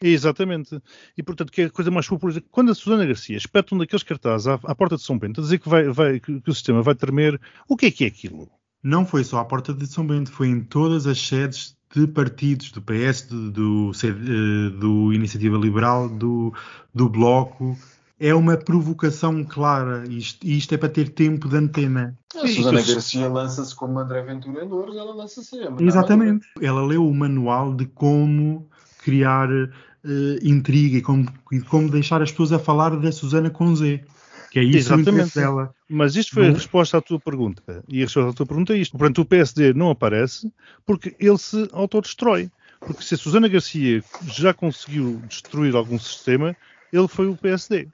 Exatamente. 0.02 0.80
E 1.16 1.22
portanto, 1.22 1.50
que 1.52 1.62
é 1.62 1.64
a 1.66 1.70
coisa 1.70 1.90
mais 1.90 2.06
popular. 2.08 2.40
Quando 2.50 2.70
a 2.70 2.74
Susana 2.74 3.06
Garcia 3.06 3.36
espeta 3.36 3.74
um 3.74 3.78
daqueles 3.78 4.02
cartazes 4.02 4.46
à, 4.46 4.54
à 4.64 4.74
porta 4.74 4.96
de 4.96 5.02
São 5.02 5.18
Bento 5.18 5.40
a 5.40 5.44
dizer 5.44 5.58
que, 5.58 5.68
vai, 5.68 5.84
vai- 5.88 6.20
que, 6.20 6.40
que 6.40 6.50
o 6.50 6.54
sistema 6.54 6.82
vai 6.82 6.94
tremer, 6.94 7.40
o 7.68 7.76
que 7.76 7.86
é 7.86 7.90
que 7.90 8.04
é 8.04 8.08
aquilo? 8.08 8.48
Não 8.82 9.04
foi 9.04 9.24
só 9.24 9.38
à 9.38 9.44
porta 9.44 9.72
de 9.74 9.86
São 9.86 10.06
Bento, 10.06 10.30
foi 10.30 10.48
em 10.48 10.60
todas 10.60 11.06
as 11.06 11.18
sedes 11.18 11.76
de 11.94 12.06
partidos, 12.06 12.70
do 12.72 12.82
PS, 12.82 13.22
do, 13.22 13.50
do, 13.50 13.92
eh, 14.04 14.70
do 14.78 15.12
Iniciativa 15.12 15.56
Liberal, 15.56 16.08
do, 16.08 16.52
do 16.94 17.08
Bloco. 17.08 17.76
É 18.18 18.34
uma 18.34 18.56
provocação 18.56 19.44
clara. 19.44 20.04
Isto, 20.08 20.46
e 20.46 20.56
isto 20.58 20.74
é 20.74 20.78
para 20.78 20.88
ter 20.88 21.10
tempo 21.10 21.48
de 21.48 21.56
antena. 21.56 22.18
A 22.34 22.46
Susana 22.46 22.82
Garcia 22.82 23.28
lança-se 23.28 23.74
como 23.74 23.98
André 23.98 24.22
Ventura 24.22 24.64
em 24.64 24.68
Louros, 24.68 24.96
ela 24.96 25.14
lança-se 25.14 25.58
a 25.58 25.70
Exatamente. 25.80 26.46
Ela 26.60 26.84
leu 26.84 27.06
o 27.06 27.14
manual 27.14 27.74
de 27.74 27.86
como 27.86 28.68
criar 29.06 29.48
eh, 29.52 30.38
intriga 30.42 30.98
e 30.98 31.00
como, 31.00 31.32
e 31.52 31.60
como 31.60 31.88
deixar 31.88 32.20
as 32.20 32.32
pessoas 32.32 32.52
a 32.52 32.58
falar 32.58 32.96
da 32.96 33.12
Susana 33.12 33.48
com 33.50 33.74
Z. 33.76 34.02
Que 34.50 34.58
é 34.58 34.64
isso 34.64 34.92
Exatamente. 34.92 35.34
dela. 35.36 35.72
Mas 35.88 36.16
isto 36.16 36.34
foi 36.34 36.46
a 36.46 36.48
Não. 36.48 36.54
resposta 36.54 36.98
à 36.98 37.00
tua 37.00 37.20
pergunta. 37.20 37.84
E 37.88 38.02
a 38.02 38.04
resposta 38.04 38.30
à 38.30 38.32
tua 38.32 38.46
pergunta 38.46 38.74
é 38.74 38.78
isto. 38.78 38.98
Portanto, 38.98 39.20
o 39.20 39.24
PSD 39.24 39.72
não 39.74 39.90
aparece 39.90 40.52
porque 40.84 41.14
ele 41.20 41.38
se 41.38 41.68
autodestrói. 41.72 42.50
Porque 42.80 43.04
se 43.04 43.14
a 43.14 43.18
Susana 43.18 43.46
Garcia 43.48 44.02
já 44.26 44.52
conseguiu 44.52 45.22
destruir 45.28 45.74
algum 45.76 45.98
sistema, 45.98 46.56
ele 46.92 47.08
foi 47.08 47.28
o 47.28 47.36
PSD. 47.36 47.88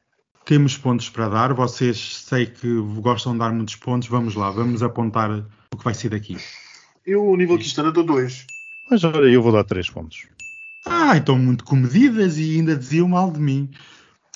Temos 0.46 0.78
pontos 0.78 1.10
para 1.10 1.28
dar. 1.28 1.52
Vocês 1.52 2.16
sei 2.26 2.46
que 2.46 2.68
gostam 3.00 3.34
de 3.34 3.38
dar 3.40 3.52
muitos 3.52 3.76
pontos. 3.76 4.08
Vamos 4.08 4.34
lá, 4.34 4.50
vamos 4.50 4.82
apontar 4.82 5.30
o 5.72 5.76
que 5.76 5.84
vai 5.84 5.94
ser 5.94 6.08
daqui. 6.08 6.38
Eu, 7.06 7.26
o 7.26 7.36
nível 7.36 7.58
que 7.58 7.64
isto 7.64 7.80
anda, 7.80 7.92
dou 7.92 8.04
dois. 8.04 8.46
Mas 8.90 9.04
olha, 9.04 9.28
eu 9.28 9.42
vou 9.42 9.52
dar 9.52 9.64
três 9.64 9.90
pontos. 9.90 10.26
Ah, 10.84 11.16
estão 11.16 11.38
muito 11.38 11.64
comedidas 11.64 12.38
e 12.38 12.56
ainda 12.56 12.76
diziam 12.76 13.08
mal 13.08 13.30
de 13.30 13.40
mim. 13.40 13.70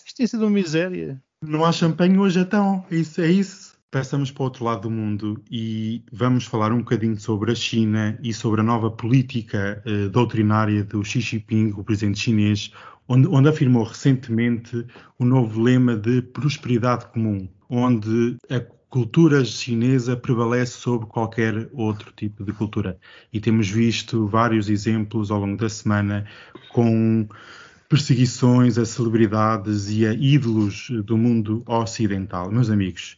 Isto 0.04 0.16
tem 0.16 0.26
sido 0.26 0.42
uma 0.44 0.50
miséria. 0.50 1.20
Não 1.42 1.64
há 1.64 1.72
champanhe 1.72 2.18
hoje 2.18 2.40
então. 2.40 2.84
É 2.90 2.96
isso, 2.96 3.20
é 3.20 3.30
isso. 3.30 3.76
Passamos 3.90 4.30
para 4.30 4.42
o 4.42 4.44
outro 4.44 4.64
lado 4.64 4.82
do 4.82 4.90
mundo 4.90 5.42
e 5.50 6.02
vamos 6.12 6.44
falar 6.44 6.72
um 6.72 6.78
bocadinho 6.78 7.18
sobre 7.18 7.52
a 7.52 7.54
China 7.54 8.18
e 8.22 8.32
sobre 8.32 8.60
a 8.60 8.64
nova 8.64 8.90
política 8.90 9.82
eh, 9.86 10.08
doutrinária 10.08 10.84
do 10.84 11.02
Xi 11.04 11.20
Jinping, 11.20 11.72
o 11.76 11.84
presidente 11.84 12.18
chinês, 12.18 12.72
onde, 13.08 13.28
onde 13.28 13.48
afirmou 13.48 13.84
recentemente 13.84 14.84
o 15.18 15.24
novo 15.24 15.62
lema 15.62 15.96
de 15.96 16.20
prosperidade 16.20 17.06
comum, 17.06 17.48
onde 17.70 18.36
a 18.50 18.60
cultura 18.88 19.44
chinesa 19.44 20.16
prevalece 20.16 20.72
sobre 20.72 21.06
qualquer 21.06 21.68
outro 21.72 22.12
tipo 22.14 22.44
de 22.44 22.52
cultura. 22.52 22.98
E 23.32 23.40
temos 23.40 23.68
visto 23.68 24.26
vários 24.26 24.68
exemplos 24.68 25.30
ao 25.30 25.40
longo 25.40 25.56
da 25.56 25.68
semana 25.68 26.26
com 26.70 27.28
perseguições 27.88 28.78
a 28.78 28.84
celebridades 28.84 29.88
e 29.90 30.06
a 30.06 30.12
ídolos 30.12 30.90
do 31.04 31.16
mundo 31.16 31.62
ocidental. 31.66 32.50
Meus 32.50 32.70
amigos, 32.70 33.16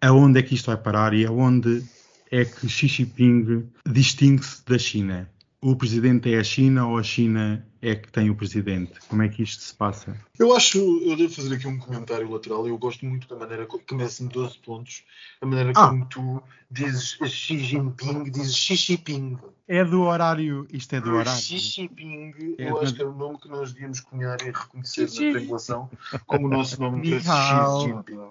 aonde 0.00 0.40
é 0.40 0.42
que 0.42 0.54
isto 0.54 0.66
vai 0.66 0.76
parar 0.76 1.14
e 1.14 1.24
aonde 1.24 1.82
é 2.30 2.44
que 2.44 2.68
Xi 2.68 2.88
Jinping 2.88 3.68
distingue-se 3.86 4.64
da 4.66 4.78
China? 4.78 5.28
O 5.60 5.74
presidente 5.74 6.32
é 6.32 6.38
a 6.38 6.44
China 6.44 6.86
ou 6.86 6.98
a 6.98 7.02
China 7.02 7.64
é 7.80 7.94
que 7.94 8.10
tem 8.10 8.28
o 8.30 8.34
presidente? 8.34 8.98
Como 9.08 9.22
é 9.22 9.28
que 9.28 9.42
isto 9.42 9.62
se 9.62 9.74
passa? 9.74 10.16
Eu 10.38 10.54
acho, 10.56 10.78
eu 10.78 11.16
devo 11.16 11.32
fazer 11.32 11.54
aqui 11.54 11.66
um 11.66 11.78
comentário 11.78 12.30
lateral. 12.30 12.66
Eu 12.66 12.76
gosto 12.78 13.04
muito 13.06 13.28
da 13.28 13.36
maneira 13.36 13.66
como 13.66 13.82
começa-me 13.84 14.28
12 14.28 14.58
pontos. 14.58 15.04
A 15.40 15.46
maneira 15.46 15.72
Ah. 15.76 15.88
como 15.88 16.04
tu 16.06 16.42
dizes 16.70 17.16
Xi 17.30 17.58
Jinping, 17.58 18.24
dizes 18.30 18.56
Xi 18.56 18.74
Jinping. 18.76 19.38
É 19.66 19.84
do 19.84 20.02
horário, 20.02 20.66
isto 20.72 20.94
é 20.96 21.00
do 21.00 21.10
horário. 21.14 21.40
Xi 21.40 21.58
Jinping, 21.58 22.54
É, 22.58 22.68
eu 22.70 22.74
mas- 22.74 22.84
acho 22.84 22.94
que 22.94 23.02
é 23.02 23.04
o 23.06 23.12
nome 23.14 23.38
que 23.38 23.48
nós 23.48 23.72
devíamos 23.72 24.00
cunhar 24.00 24.40
e 24.42 24.46
reconhecer 24.46 25.08
Xi. 25.08 25.26
na 25.26 25.32
triangulação 25.32 25.90
como 26.26 26.46
o 26.46 26.50
nosso 26.50 26.80
nome 26.80 27.00
Miau. 27.22 27.80
Xi 27.80 27.86
Jinping. 27.86 28.28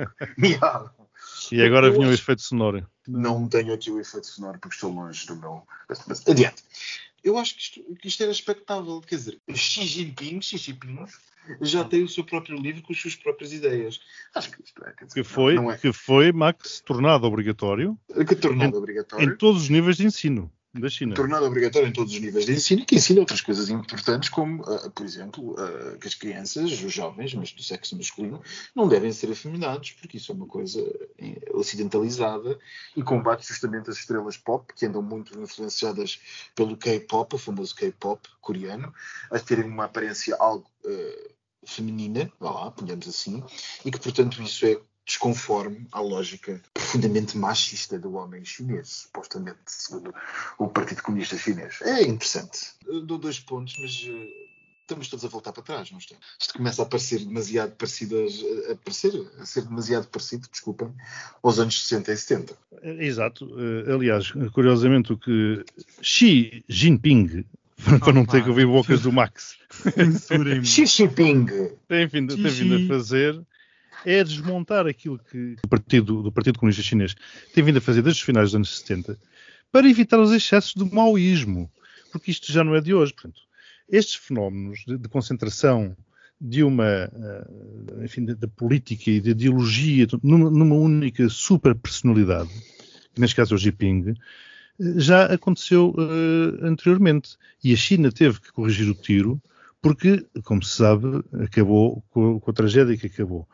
E 1.52 1.62
agora 1.62 1.90
vinha 1.92 2.08
o 2.08 2.12
efeito 2.14 2.42
sonoro. 2.42 2.86
Não 3.08 3.48
tenho 3.48 3.74
aqui 3.74 3.90
o 3.90 4.00
efeito 4.00 4.28
sonoro 4.28 4.60
porque 4.60 4.76
estou 4.76 4.92
longe 4.92 5.26
do 5.28 5.36
meu. 5.36 5.64
Mas, 6.08 6.28
adiante. 6.28 6.64
Eu 7.24 7.38
acho 7.38 7.56
que 7.56 7.62
isto, 7.62 7.96
que 7.96 8.08
isto 8.08 8.24
era 8.24 8.32
expectável. 8.32 9.02
Quer 9.02 9.16
dizer, 9.16 9.42
Xi 9.54 9.86
Jinping, 9.86 10.42
Xi 10.42 10.58
Jinping 10.58 11.06
já 11.62 11.84
tem 11.84 12.04
o 12.04 12.10
seu 12.10 12.24
próprio 12.24 12.58
livro 12.58 12.82
com 12.82 12.94
as 12.94 13.00
suas 13.00 13.16
próprias 13.16 13.54
ideias. 13.54 14.00
Acho 14.36 14.52
que 14.52 14.62
isto 14.64 14.84
é. 14.84 14.94
Dizer, 15.04 15.14
Que 15.14 15.24
foi, 15.24 15.56
Não 15.56 15.72
é 15.72 15.78
que 15.78 15.94
foi, 15.94 16.32
Max, 16.32 16.82
tornado 16.86 17.26
obrigatório 17.26 17.98
que 18.28 18.36
tornado 18.36 18.76
em 18.76 18.78
obrigatório. 18.78 19.38
todos 19.38 19.64
os 19.64 19.70
níveis 19.70 19.98
de 19.98 20.06
ensino 20.06 20.52
da 20.74 20.90
China. 20.90 21.16
Tornado 21.16 21.46
obrigatório 21.46 21.88
em 21.88 21.94
todos 21.94 22.14
os 22.14 22.20
níveis 22.20 22.46
de 22.46 22.54
ensino 22.54 22.82
e 22.82 22.86
que 22.86 22.96
ensina 22.96 23.20
outras 23.20 23.42
coisas 23.42 23.70
importantes, 23.70 24.30
como, 24.30 24.64
ah, 24.64 24.90
por 24.90 25.06
exemplo, 25.06 25.56
ah, 25.58 25.98
que 25.98 26.08
as 26.08 26.14
crianças, 26.14 26.72
os 26.72 26.94
jovens, 26.94 27.34
mas 27.34 27.52
do 27.52 27.64
sexo 27.64 27.96
masculino, 27.98 28.42
não 28.76 28.88
devem 28.88 29.12
ser 29.12 29.32
afeminados, 29.32 29.92
porque 29.92 30.18
isso 30.18 30.32
é 30.32 30.36
uma 30.36 30.48
coisa 30.48 30.82
eh, 31.18 31.52
ocidentalizada 31.54 32.58
e 32.96 33.04
combate 33.04 33.48
justamente 33.48 33.90
as 33.90 33.98
estrelas 33.98 34.38
pop, 34.38 34.72
que 34.74 34.86
andam 34.86 35.02
muito 35.02 35.40
influenciadas 35.40 36.20
pelo 36.56 36.78
K-pop, 36.78 37.36
o 37.36 37.38
famoso 37.38 37.76
K-pop 37.76 38.28
coreano, 38.42 38.94
a 39.32 39.40
terem 39.40 39.66
uma 39.66 39.86
aparência 39.86 40.36
algo. 40.40 40.70
ah, 40.86 41.38
feminina, 41.68 42.32
vá 42.40 42.52
lá, 42.52 42.72
ponhamos 42.72 43.10
assim, 43.10 43.44
e 43.84 43.92
que, 43.92 44.00
portanto, 44.00 44.42
isso 44.42 44.66
é 44.66 44.80
desconforme 45.08 45.88
à 45.92 46.02
lógica 46.02 46.62
profundamente 46.74 47.38
machista 47.38 47.98
do 47.98 48.14
homem 48.16 48.44
chinês, 48.44 49.08
supostamente, 49.08 49.58
segundo 49.66 50.14
o 50.60 50.68
Partido 50.68 51.02
Comunista 51.02 51.38
Chinês. 51.38 51.80
É 51.82 52.04
interessante. 52.04 52.74
Eu 52.86 53.02
dou 53.02 53.18
dois 53.18 53.40
pontos, 53.40 53.74
mas 53.80 54.04
uh, 54.04 54.28
estamos 54.82 55.08
todos 55.08 55.24
a 55.24 55.30
voltar 55.30 55.54
para 55.54 55.64
trás, 55.64 55.90
não 55.92 55.98
estamos? 55.98 56.26
Isto 56.38 56.56
começa 56.56 56.84
a 56.84 56.86
parecer 56.86 57.20
demasiado 57.20 57.72
parecido, 57.78 58.18
a, 58.18 58.74
a, 58.74 58.76
parecer, 58.76 59.32
a 59.40 59.46
ser 59.46 59.62
demasiado 59.62 60.08
parecido, 60.10 60.46
desculpem, 60.52 60.94
aos 61.42 61.58
anos 61.58 61.88
60 61.88 62.12
e 62.12 62.18
70. 62.18 62.58
Exato. 63.00 63.46
Uh, 63.46 63.94
aliás, 63.94 64.32
curiosamente, 64.52 65.14
o 65.14 65.18
que 65.18 65.64
Xi 66.02 66.66
Jinping 66.68 67.46
para 68.00 68.12
não 68.12 68.26
ter 68.26 68.44
que 68.44 68.50
ouvir 68.50 68.66
bocas 68.66 69.02
do 69.02 69.12
Max. 69.12 69.56
Xi 70.64 70.86
Jinping 70.86 71.46
tem 71.88 72.08
vindo, 72.08 72.36
tem 72.36 72.52
vindo 72.52 72.76
a 72.76 72.88
fazer 72.88 73.42
é 74.06 74.24
desmontar 74.24 74.88
aquilo 74.88 75.20
que 75.20 75.56
o 75.64 75.68
Partido, 75.68 76.24
do 76.24 76.32
Partido 76.32 76.60
Comunista 76.60 76.84
Chinês 76.84 77.16
tem 77.54 77.64
vindo 77.64 77.78
a 77.78 77.82
fazer 77.82 78.02
desde 78.02 78.22
os 78.22 78.26
finais 78.26 78.50
dos 78.50 78.56
anos 78.56 78.80
70 78.80 79.18
para 79.72 79.90
evitar 79.90 80.20
os 80.20 80.32
excessos 80.32 80.74
do 80.74 80.86
maoísmo, 80.86 81.70
porque 82.12 82.32
isto 82.32 82.52
já 82.52 82.64
não 82.64 82.76
é 82.76 82.82
de 82.82 82.94
hoje. 82.94 83.14
Portanto, 83.14 83.42
estes 83.90 84.16
fenómenos 84.16 84.84
de, 84.86 84.98
de 84.98 85.10
concentração 85.10 85.96
de 86.40 86.64
uma, 86.64 87.10
uh, 87.12 88.04
enfim, 88.04 88.26
da 88.26 88.48
política 88.48 89.10
e 89.10 89.20
de 89.20 89.32
ideologia 89.32 90.08
numa, 90.24 90.50
numa 90.50 90.76
única 90.76 91.28
superpersonalidade, 91.30 92.50
que 93.14 93.20
neste 93.20 93.36
caso 93.36 93.54
é 93.54 93.56
o 93.56 93.58
Jinping, 93.58 94.16
já 94.80 95.26
aconteceu 95.26 95.96
uh, 95.98 96.66
anteriormente. 96.66 97.38
E 97.64 97.74
a 97.74 97.76
China 97.76 98.12
teve 98.12 98.40
que 98.40 98.52
corrigir 98.52 98.90
o 98.90 98.94
tiro, 98.94 99.42
porque, 99.82 100.26
como 100.44 100.64
se 100.64 100.78
sabe, 100.78 101.24
acabou 101.44 102.04
com, 102.10 102.40
com 102.40 102.52
a 102.52 102.54
tragédia 102.54 102.98
que 102.98 103.08
acabou. 103.08 103.48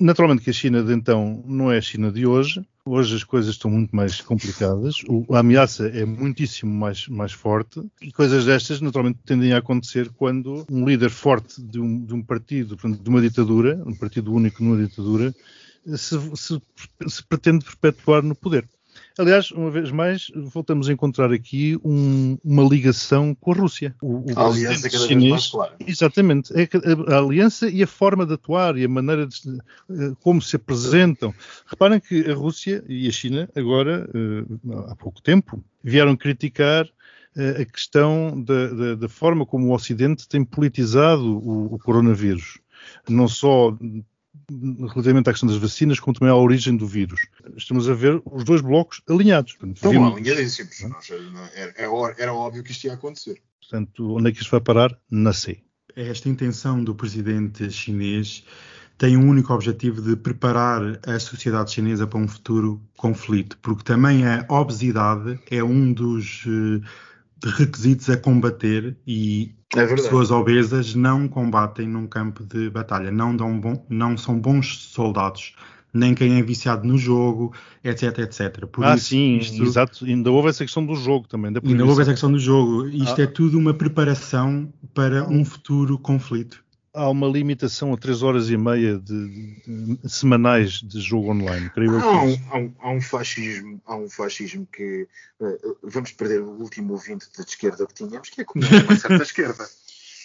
Naturalmente 0.00 0.42
que 0.42 0.48
a 0.48 0.52
China 0.54 0.82
de 0.82 0.94
então 0.94 1.44
não 1.46 1.70
é 1.70 1.76
a 1.76 1.82
China 1.82 2.10
de 2.10 2.26
hoje. 2.26 2.64
Hoje 2.86 3.16
as 3.16 3.22
coisas 3.22 3.50
estão 3.50 3.70
muito 3.70 3.94
mais 3.94 4.18
complicadas. 4.22 5.02
O, 5.06 5.34
a 5.34 5.40
ameaça 5.40 5.88
é 5.88 6.06
muitíssimo 6.06 6.72
mais, 6.72 7.06
mais 7.06 7.32
forte. 7.32 7.82
E 8.00 8.10
coisas 8.10 8.46
destas 8.46 8.80
naturalmente 8.80 9.18
tendem 9.26 9.52
a 9.52 9.58
acontecer 9.58 10.08
quando 10.08 10.64
um 10.70 10.88
líder 10.88 11.10
forte 11.10 11.62
de 11.62 11.78
um, 11.78 12.02
de 12.02 12.14
um 12.14 12.22
partido, 12.22 12.76
de 12.76 13.10
uma 13.10 13.20
ditadura, 13.20 13.82
um 13.86 13.94
partido 13.94 14.32
único 14.32 14.64
numa 14.64 14.82
ditadura, 14.82 15.34
se, 15.86 16.18
se, 16.34 16.62
se 17.06 17.22
pretende 17.24 17.66
perpetuar 17.78 18.22
no 18.22 18.34
poder. 18.34 18.66
Aliás, 19.18 19.50
uma 19.50 19.70
vez 19.70 19.90
mais, 19.90 20.30
voltamos 20.34 20.88
a 20.88 20.92
encontrar 20.92 21.32
aqui 21.32 21.78
um, 21.84 22.38
uma 22.44 22.62
ligação 22.62 23.34
com 23.34 23.52
a 23.52 23.54
Rússia. 23.54 23.94
O, 24.00 24.32
o 24.32 24.38
a 24.38 24.46
aliança 24.46 24.88
cada 24.88 25.06
chinês, 25.06 25.20
vez 25.20 25.30
mais 25.30 25.46
clara. 25.48 25.76
Exatamente. 25.86 26.52
É 26.54 26.62
a, 26.62 27.16
a, 27.16 27.18
aliança 27.18 27.68
e 27.68 27.82
a 27.82 27.86
forma 27.86 28.24
de 28.24 28.34
atuar 28.34 28.76
e 28.76 28.84
a 28.84 28.88
maneira 28.88 29.26
de 29.26 29.36
eh, 29.90 30.12
como 30.20 30.40
se 30.40 30.56
apresentam. 30.56 31.34
Reparem 31.66 32.00
que 32.00 32.30
a 32.30 32.34
Rússia 32.34 32.84
e 32.88 33.08
a 33.08 33.10
China, 33.10 33.48
agora, 33.54 34.08
eh, 34.14 34.44
há 34.88 34.96
pouco 34.96 35.20
tempo, 35.20 35.62
vieram 35.82 36.16
criticar 36.16 36.86
eh, 37.36 37.62
a 37.62 37.64
questão 37.64 38.40
da, 38.42 38.68
da, 38.68 38.94
da, 38.94 39.08
forma 39.08 39.44
como 39.44 39.68
o 39.68 39.74
Ocidente 39.74 40.28
tem 40.28 40.44
politizado 40.44 41.38
o, 41.38 41.74
o 41.74 41.78
coronavírus. 41.78 42.58
Não 43.08 43.28
só 43.28 43.76
relativamente 44.88 45.28
à 45.28 45.32
questão 45.32 45.48
das 45.48 45.58
vacinas, 45.58 46.00
como 46.00 46.18
também 46.18 46.32
à 46.32 46.36
origem 46.36 46.76
do 46.76 46.86
vírus. 46.86 47.20
Estamos 47.56 47.88
a 47.88 47.94
ver 47.94 48.20
os 48.24 48.44
dois 48.44 48.60
blocos 48.60 49.02
alinhados. 49.08 49.56
Estão 49.74 49.90
vimos... 49.90 50.12
alinhadíssimos. 50.12 50.82
Era, 51.54 52.14
era 52.18 52.34
óbvio 52.34 52.62
que 52.62 52.72
isto 52.72 52.84
ia 52.84 52.94
acontecer. 52.94 53.40
Portanto, 53.60 54.16
onde 54.16 54.30
é 54.30 54.32
que 54.32 54.40
isto 54.40 54.50
vai 54.50 54.60
parar? 54.60 54.98
Na 55.10 55.32
C. 55.32 55.58
Esta 55.94 56.28
intenção 56.28 56.82
do 56.82 56.94
presidente 56.94 57.70
chinês 57.70 58.44
tem 58.98 59.16
um 59.16 59.28
único 59.28 59.52
objetivo 59.54 60.02
de 60.02 60.14
preparar 60.14 61.00
a 61.06 61.18
sociedade 61.18 61.72
chinesa 61.72 62.06
para 62.06 62.18
um 62.18 62.28
futuro 62.28 62.82
conflito, 62.96 63.58
porque 63.62 63.82
também 63.82 64.26
a 64.26 64.44
obesidade 64.50 65.38
é 65.50 65.64
um 65.64 65.92
dos 65.92 66.44
uh, 67.44 67.48
requisitos 67.48 68.08
a 68.10 68.16
combater 68.16 68.96
e 69.06 69.54
é 69.76 69.86
pessoas 69.86 70.30
obesas 70.30 70.94
não 70.94 71.28
combatem 71.28 71.86
num 71.86 72.06
campo 72.06 72.44
de 72.44 72.68
batalha, 72.70 73.10
não, 73.10 73.36
dão 73.36 73.60
bom, 73.60 73.84
não 73.88 74.16
são 74.16 74.38
bons 74.38 74.88
soldados, 74.88 75.54
nem 75.94 76.14
quem 76.14 76.38
é 76.38 76.42
viciado 76.42 76.86
no 76.86 76.98
jogo, 76.98 77.52
etc, 77.84 78.18
etc. 78.18 78.66
Por 78.66 78.84
ah, 78.84 78.96
isso, 78.96 79.06
sim, 79.06 79.38
isto... 79.38 79.62
exato. 79.62 80.04
Ainda 80.04 80.30
houve 80.30 80.48
essa 80.48 80.64
questão 80.64 80.84
do 80.84 80.94
jogo 80.96 81.28
também. 81.28 81.52
Da 81.52 81.60
ainda 81.64 81.84
houve 81.84 82.02
essa 82.02 82.12
questão 82.12 82.32
do 82.32 82.38
jogo. 82.38 82.88
Isto 82.88 83.20
ah. 83.20 83.24
é 83.24 83.26
tudo 83.26 83.58
uma 83.58 83.74
preparação 83.74 84.72
para 84.92 85.28
um 85.28 85.44
futuro 85.44 85.98
conflito 85.98 86.64
há 86.92 87.08
uma 87.08 87.26
limitação 87.26 87.92
a 87.92 87.96
3 87.96 88.22
horas 88.22 88.50
e 88.50 88.56
meia 88.56 88.98
de, 88.98 89.28
de, 89.28 89.96
de 89.96 90.08
semanais 90.08 90.72
de 90.80 91.00
jogo 91.00 91.30
online, 91.30 91.70
creio 91.70 91.92
eu. 91.92 92.00
Há 92.00 92.22
um, 92.22 92.38
há, 92.50 92.58
um, 92.58 92.74
há 92.80 92.90
um, 92.90 93.00
fascismo, 93.00 93.80
há 93.86 93.96
um 93.96 94.08
fascismo 94.08 94.66
que 94.66 95.08
uh, 95.40 95.78
vamos 95.82 96.12
perder 96.12 96.40
o 96.40 96.50
último 96.50 96.92
ouvinte 96.92 97.26
de 97.30 97.42
esquerda 97.42 97.86
que 97.86 97.94
tínhamos, 97.94 98.28
que 98.30 98.40
é 98.40 98.44
como 98.44 98.64
uma 98.64 98.96
certa 98.96 99.22
esquerda. 99.22 99.68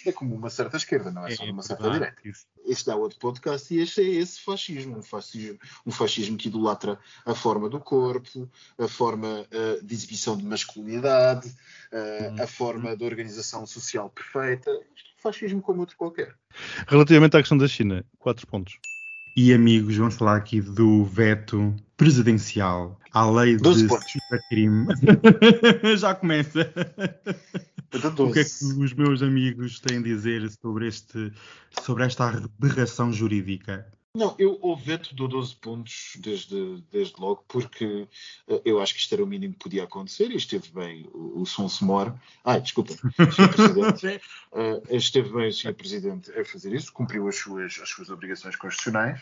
É 0.04 0.12
como 0.12 0.36
uma 0.36 0.50
certa 0.50 0.76
esquerda, 0.76 1.10
não 1.10 1.26
é 1.26 1.34
só 1.34 1.44
é, 1.44 1.50
uma 1.50 1.64
certa 1.64 1.90
direita. 1.90 2.16
Este 2.64 2.90
é 2.90 2.94
outro 2.94 3.18
podcast 3.18 3.74
e 3.74 3.80
este 3.80 4.02
é 4.02 4.04
esse 4.04 4.40
fascismo, 4.40 4.98
um 4.98 5.02
fascismo, 5.02 5.58
um 5.84 5.90
fascismo 5.90 6.36
que 6.36 6.46
idolatra 6.46 6.96
a 7.24 7.34
forma 7.34 7.68
do 7.68 7.80
corpo, 7.80 8.48
a 8.78 8.86
forma 8.86 9.44
uh, 9.50 9.84
de 9.84 9.94
exibição 9.94 10.36
de 10.36 10.44
masculinidade, 10.44 11.48
uh, 11.48 12.40
a 12.40 12.46
forma 12.46 12.96
de 12.96 13.04
organização 13.04 13.66
social 13.66 14.08
perfeita 14.10 14.70
fascismo 15.26 15.60
como 15.60 15.80
outro 15.80 15.96
qualquer. 15.96 16.34
Relativamente 16.86 17.36
à 17.36 17.40
questão 17.40 17.58
da 17.58 17.66
China, 17.66 18.04
quatro 18.18 18.46
pontos. 18.46 18.78
E 19.36 19.52
amigos, 19.52 19.96
vamos 19.96 20.14
falar 20.14 20.36
aqui 20.36 20.60
do 20.60 21.04
veto 21.04 21.74
presidencial 21.96 22.98
à 23.12 23.28
lei 23.30 23.56
de 23.56 23.62
crime. 24.48 24.86
Já 25.98 26.14
começa. 26.14 26.72
O 28.18 28.32
que 28.32 28.40
é 28.40 28.44
que 28.44 28.64
os 28.82 28.94
meus 28.94 29.22
amigos 29.22 29.80
têm 29.80 29.98
a 29.98 30.02
dizer 30.02 30.50
sobre, 30.50 30.88
este, 30.88 31.32
sobre 31.82 32.04
esta 32.04 32.28
aberração 32.28 33.12
jurídica? 33.12 33.86
Não, 34.16 34.34
eu 34.38 34.58
o 34.62 34.74
veto 34.74 35.14
dou 35.14 35.28
12 35.28 35.56
pontos 35.56 36.16
desde, 36.18 36.82
desde 36.90 37.20
logo, 37.20 37.44
porque 37.46 38.08
uh, 38.48 38.62
eu 38.64 38.80
acho 38.80 38.94
que 38.94 39.00
isto 39.00 39.14
era 39.14 39.22
o 39.22 39.26
mínimo 39.26 39.52
que 39.52 39.60
podia 39.60 39.84
acontecer 39.84 40.30
e 40.30 40.36
esteve 40.36 40.70
bem 40.70 41.06
o, 41.12 41.42
o 41.42 41.46
Som 41.46 41.68
Semor. 41.68 42.14
Ai, 42.42 42.62
desculpa, 42.62 42.94
Sr. 42.94 43.52
Presidente. 43.52 44.20
uh, 44.52 44.96
esteve 44.96 45.28
bem 45.28 45.48
o 45.48 45.52
Sr. 45.52 45.74
Presidente 45.74 46.30
a 46.32 46.44
fazer 46.46 46.72
isso, 46.74 46.92
cumpriu 46.94 47.28
as 47.28 47.36
suas, 47.36 47.78
as 47.82 47.90
suas 47.90 48.08
obrigações 48.08 48.56
constitucionais 48.56 49.20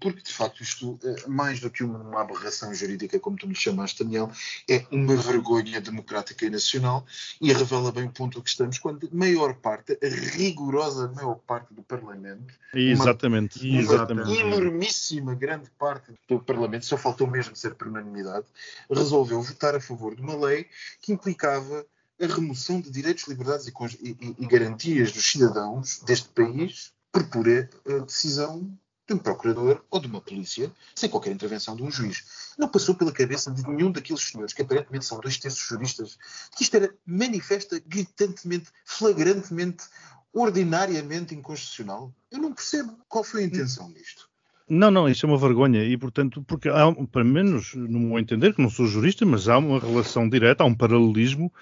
porque 0.00 0.22
de 0.22 0.32
facto 0.32 0.62
isto, 0.62 0.98
eh, 1.04 1.28
mais 1.28 1.60
do 1.60 1.70
que 1.70 1.84
uma, 1.84 2.20
aberração 2.20 2.74
jurídica, 2.74 3.18
como 3.18 3.36
tu 3.36 3.46
me 3.46 3.54
chamaste, 3.54 4.02
Daniel, 4.02 4.30
é 4.68 4.84
uma 4.90 5.16
vergonha 5.16 5.80
democrática 5.80 6.44
e 6.44 6.50
nacional 6.50 7.06
e 7.40 7.52
revela 7.52 7.92
bem 7.92 8.04
o 8.04 8.10
ponto 8.10 8.42
que 8.42 8.48
estamos, 8.48 8.78
quando 8.78 9.06
a 9.06 9.16
maior 9.16 9.54
parte, 9.54 9.98
a 10.02 10.08
rigorosa 10.36 11.08
maior 11.14 11.36
parte 11.36 11.72
do 11.74 11.82
Parlamento, 11.82 12.54
exatamente, 12.74 13.66
uma, 13.68 13.80
exatamente. 13.80 14.28
uma 14.28 14.56
enormíssima 14.56 15.34
grande 15.34 15.70
parte 15.78 16.12
do 16.28 16.40
Parlamento, 16.40 16.86
só 16.86 16.96
faltou 16.96 17.26
mesmo 17.26 17.54
ser 17.56 17.74
por 17.74 17.88
unanimidade, 17.88 18.46
resolveu 18.90 19.40
votar 19.42 19.74
a 19.74 19.80
favor 19.80 20.14
de 20.14 20.22
uma 20.22 20.36
lei 20.36 20.66
que 21.00 21.12
implicava 21.12 21.86
a 22.20 22.26
remoção 22.26 22.80
de 22.80 22.90
direitos, 22.90 23.26
liberdades 23.26 23.66
e, 23.66 23.72
e, 24.00 24.36
e 24.38 24.46
garantias 24.46 25.12
dos 25.12 25.24
cidadãos 25.24 26.00
deste 26.00 26.28
país 26.28 26.92
por 27.10 27.24
pura 27.28 27.68
eh, 27.86 28.00
decisão 28.00 28.76
de 29.06 29.14
um 29.14 29.18
procurador 29.18 29.84
ou 29.90 30.00
de 30.00 30.06
uma 30.06 30.20
polícia, 30.20 30.72
sem 30.94 31.10
qualquer 31.10 31.32
intervenção 31.32 31.76
de 31.76 31.82
um 31.82 31.90
juiz. 31.90 32.54
Não 32.58 32.68
passou 32.68 32.94
pela 32.94 33.12
cabeça 33.12 33.50
de 33.50 33.66
nenhum 33.68 33.92
daqueles 33.92 34.22
senhores, 34.22 34.52
que 34.52 34.62
aparentemente 34.62 35.04
são 35.04 35.20
dois 35.20 35.38
terços 35.38 35.62
juristas, 35.62 36.18
que 36.56 36.62
isto 36.62 36.74
era 36.74 36.94
manifesta, 37.04 37.78
gritantemente, 37.86 38.70
flagrantemente, 38.84 39.84
ordinariamente 40.32 41.34
inconstitucional. 41.34 42.12
Eu 42.30 42.38
não 42.38 42.52
percebo 42.52 42.98
qual 43.08 43.22
foi 43.22 43.42
a 43.42 43.46
intenção 43.46 43.92
disto. 43.92 44.28
Não, 44.66 44.90
não, 44.90 45.06
isso 45.06 45.26
é 45.26 45.28
uma 45.28 45.36
vergonha 45.36 45.84
e, 45.84 45.94
portanto, 45.94 46.42
porque 46.42 46.70
há, 46.70 46.90
para 47.12 47.22
menos, 47.22 47.74
no 47.74 48.00
meu 48.00 48.18
entender, 48.18 48.54
que 48.54 48.62
não 48.62 48.70
sou 48.70 48.86
jurista, 48.86 49.26
mas 49.26 49.46
há 49.46 49.58
uma 49.58 49.78
relação 49.78 50.26
direta, 50.26 50.64
há 50.64 50.66
um 50.66 50.74
paralelismo 50.74 51.52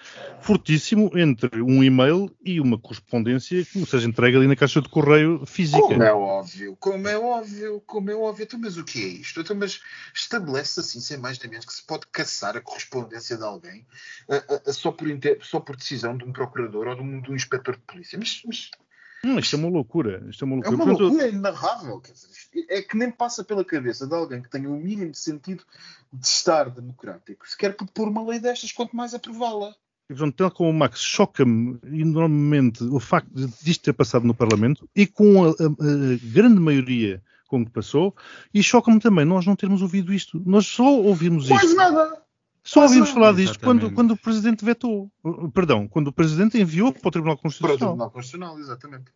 fortíssimo 0.41 1.11
entre 1.19 1.61
um 1.61 1.83
e-mail 1.83 2.31
e 2.45 2.61
uma 2.61 2.79
correspondência 2.79 3.65
que 3.65 3.85
seja 3.87 4.09
entregue 4.09 4.37
ali 4.37 4.47
na 4.47 4.55
caixa 4.55 4.81
de 4.81 4.89
correio 4.89 5.45
física. 5.47 5.83
Como 5.83 6.03
é 6.03 6.13
óbvio, 6.13 6.77
como 6.79 7.09
é 7.09 7.19
óbvio, 7.19 7.83
como 7.87 8.09
é 8.09 8.15
óbvio. 8.15 8.45
Então, 8.45 8.61
mas 8.61 8.77
o 8.77 8.85
que 8.85 9.03
é 9.03 9.09
isto? 9.09 9.41
Então, 9.41 9.57
mas 9.57 9.81
estabelece 10.15 10.79
assim, 10.79 11.01
sem 11.01 11.17
mais 11.17 11.41
nem 11.41 11.51
menos, 11.51 11.67
que 11.67 11.75
se 11.75 11.85
pode 11.85 12.07
caçar 12.07 12.57
a 12.57 12.61
correspondência 12.61 13.37
de 13.37 13.43
alguém 13.43 13.85
a, 14.31 14.37
a, 14.37 14.71
a, 14.71 14.73
só, 14.73 14.93
por 14.93 15.11
inter... 15.11 15.39
só 15.43 15.59
por 15.59 15.75
decisão 15.75 16.17
de 16.17 16.25
um 16.25 16.33
procurador 16.33 16.87
ou 16.87 16.95
de 16.95 17.01
um, 17.01 17.21
de 17.21 17.33
um 17.33 17.35
inspetor 17.35 17.75
de 17.75 17.83
polícia. 17.83 18.17
Mas, 18.17 18.43
mas 18.47 18.71
Hum, 19.25 19.39
isto 19.39 19.57
é 19.57 19.59
uma 19.59 19.69
loucura. 19.69 20.25
Isto 20.29 20.45
é 20.45 20.47
uma 20.47 20.57
loucura. 20.57 20.75
É 20.75 20.77
uma 20.77 20.85
Portanto, 20.85 21.03
loucura 21.03 21.29
inarrável. 21.29 22.01
Quer 22.01 22.13
dizer, 22.13 22.29
é 22.69 22.83
que 22.83 22.97
nem 22.97 23.11
passa 23.11 23.45
pela 23.45 23.65
cabeça 23.65 24.07
de 24.07 24.15
alguém 24.15 24.43
que 24.43 24.51
tenha 24.51 24.69
o 24.69 24.77
mínimo 24.77 25.13
de 25.13 25.19
sentido 25.19 25.65
de 26.13 26.27
estar 26.27 26.69
democrático. 26.71 27.49
Se 27.49 27.57
quer 27.57 27.77
propor 27.77 28.09
uma 28.09 28.25
lei 28.27 28.41
destas, 28.41 28.73
quanto 28.73 28.97
mais 28.97 29.15
aprová-la. 29.15 29.75
Portanto, 30.09 30.35
tal 30.35 30.51
como 30.51 30.71
o 30.71 30.75
Max, 30.75 31.01
choca-me 31.01 31.79
enormemente 31.85 32.83
o 32.85 33.01
facto 33.01 33.31
de 33.33 33.71
isto 33.71 33.85
ter 33.85 33.93
passado 33.93 34.27
no 34.27 34.35
Parlamento 34.35 34.89
e 34.95 35.07
com 35.07 35.45
a, 35.45 35.49
a, 35.49 35.51
a 35.51 36.19
grande 36.23 36.61
maioria 36.61 37.23
com 37.53 37.65
que 37.67 37.71
passou, 37.71 38.17
e 38.55 38.63
choca-me 38.63 38.99
também 38.99 39.27
nós 39.27 39.45
não 39.45 39.55
termos 39.55 39.83
ouvido 39.83 40.13
isto. 40.13 40.43
Nós 40.47 40.67
só 40.67 40.85
ouvimos 40.85 41.45
isto. 41.45 41.55
Mais 41.55 41.77
nada. 41.77 42.23
Só 42.65 42.83
ouvimos 42.83 43.11
falar 43.11 43.35
disto 43.35 43.59
quando, 43.59 43.91
quando 43.93 44.13
o 44.13 44.17
Presidente 44.17 44.65
vetou. 44.65 45.11
Uh, 45.25 45.51
Perdão, 45.51 45.89
quando 45.89 46.09
o 46.09 46.13
Presidente 46.13 46.61
enviou 46.61 46.93
para 46.93 47.09
o 47.09 47.11
Tribunal 47.11 47.37
Para 47.37 47.41
o 47.41 47.43
Constitucional. 47.43 47.79
Tribunal 47.79 48.11
Constitucional, 48.11 48.59
exatamente. 48.59 49.13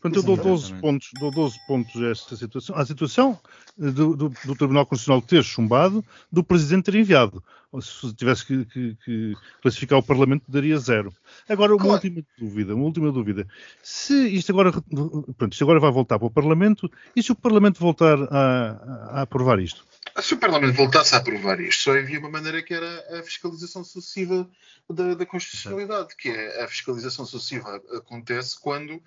Portanto, 0.00 0.16
eu 0.16 0.22
dou 0.22 0.36
12 0.36 0.64
Exatamente. 0.64 0.80
pontos, 0.80 1.10
dou 1.20 1.30
12 1.30 1.56
pontos 1.66 2.02
a 2.02 2.06
esta 2.08 2.36
situação. 2.36 2.76
A 2.76 2.86
situação 2.86 3.38
do, 3.78 4.16
do- 4.16 4.28
do 4.44 4.54
Tribunal 4.56 4.84
Constitucional 4.84 5.22
ter 5.22 5.42
chumbado, 5.44 6.04
do 6.32 6.42
Presidente 6.42 6.84
ter 6.90 6.94
enviado. 6.96 7.42
Se 7.82 8.14
tivesse 8.14 8.46
que, 8.46 8.64
que- 8.64 8.96
que 9.04 9.34
classificar 9.62 9.98
o 9.98 10.02
Parlamento, 10.02 10.42
daria 10.48 10.78
zero. 10.78 11.14
Agora, 11.48 11.72
uma 11.72 11.78
Claro. 11.84 11.94
última 11.94 12.22
dúvida, 12.38 12.74
uma 12.74 12.84
última 12.84 13.12
dúvida. 13.12 13.46
Se 13.82 14.14
isto 14.28 14.50
agora, 14.52 14.72
pronto, 14.72 15.52
isto 15.52 15.64
agora 15.64 15.78
vai 15.78 15.92
voltar 15.92 16.18
para 16.18 16.26
o 16.26 16.30
Parlamento, 16.30 16.90
e 17.14 17.22
se 17.22 17.30
o 17.30 17.34
Parlamento 17.36 17.78
voltar 17.78 18.18
a, 18.22 19.10
a 19.18 19.22
aprovar 19.22 19.58
isto? 19.60 19.86
Se 20.22 20.32
o 20.34 20.38
Parlamento 20.38 20.74
voltasse 20.74 21.14
a 21.14 21.18
aprovar 21.18 21.60
isto, 21.60 21.82
só 21.82 21.96
havia 21.96 22.18
uma 22.18 22.30
maneira 22.30 22.62
que 22.62 22.72
era 22.72 23.20
a 23.20 23.22
fiscalização 23.22 23.84
sucessiva 23.84 24.48
da, 24.88 25.12
da 25.14 25.26
constitucionalidade, 25.26 26.16
que 26.16 26.30
é 26.30 26.64
a 26.64 26.68
fiscalização 26.68 27.26
sucessiva 27.26 27.76
acontece 27.94 28.58
quando, 28.58 29.00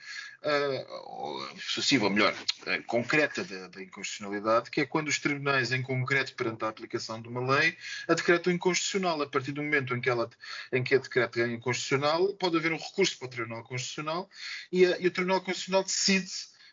ou 1.04 1.48
sucessiva, 1.58 2.06
ou 2.06 2.12
melhor, 2.12 2.34
ah, 2.68 2.80
concreta 2.86 3.44
da, 3.44 3.68
da 3.70 3.82
inconstitucionalidade, 3.82 4.61
que 4.70 4.82
é 4.82 4.86
quando 4.86 5.08
os 5.08 5.18
tribunais 5.20 5.72
em 5.72 5.82
concreto, 5.82 6.36
perante 6.36 6.64
a 6.66 6.68
aplicação 6.70 7.22
de 7.22 7.28
uma 7.30 7.56
lei, 7.56 7.78
a 8.08 8.14
decretam 8.14 8.52
inconstitucional. 8.54 9.22
A 9.22 9.28
partir 9.28 9.52
do 9.54 9.64
momento 9.64 9.96
em 9.96 10.02
que, 10.02 10.10
ela, 10.10 10.30
em 10.72 10.84
que 10.84 10.94
a 10.94 10.98
decreta 11.00 11.40
é 11.40 11.48
inconstitucional, 11.48 12.34
pode 12.36 12.58
haver 12.58 12.72
um 12.74 12.78
recurso 12.78 13.18
para 13.18 13.28
o 13.28 13.30
Tribunal 13.30 13.64
Constitucional 13.64 14.30
e, 14.72 14.86
a- 14.86 15.00
e 15.00 15.08
o 15.08 15.12
Tribunal 15.12 15.42
Constitucional 15.42 15.84
decide 15.84 16.30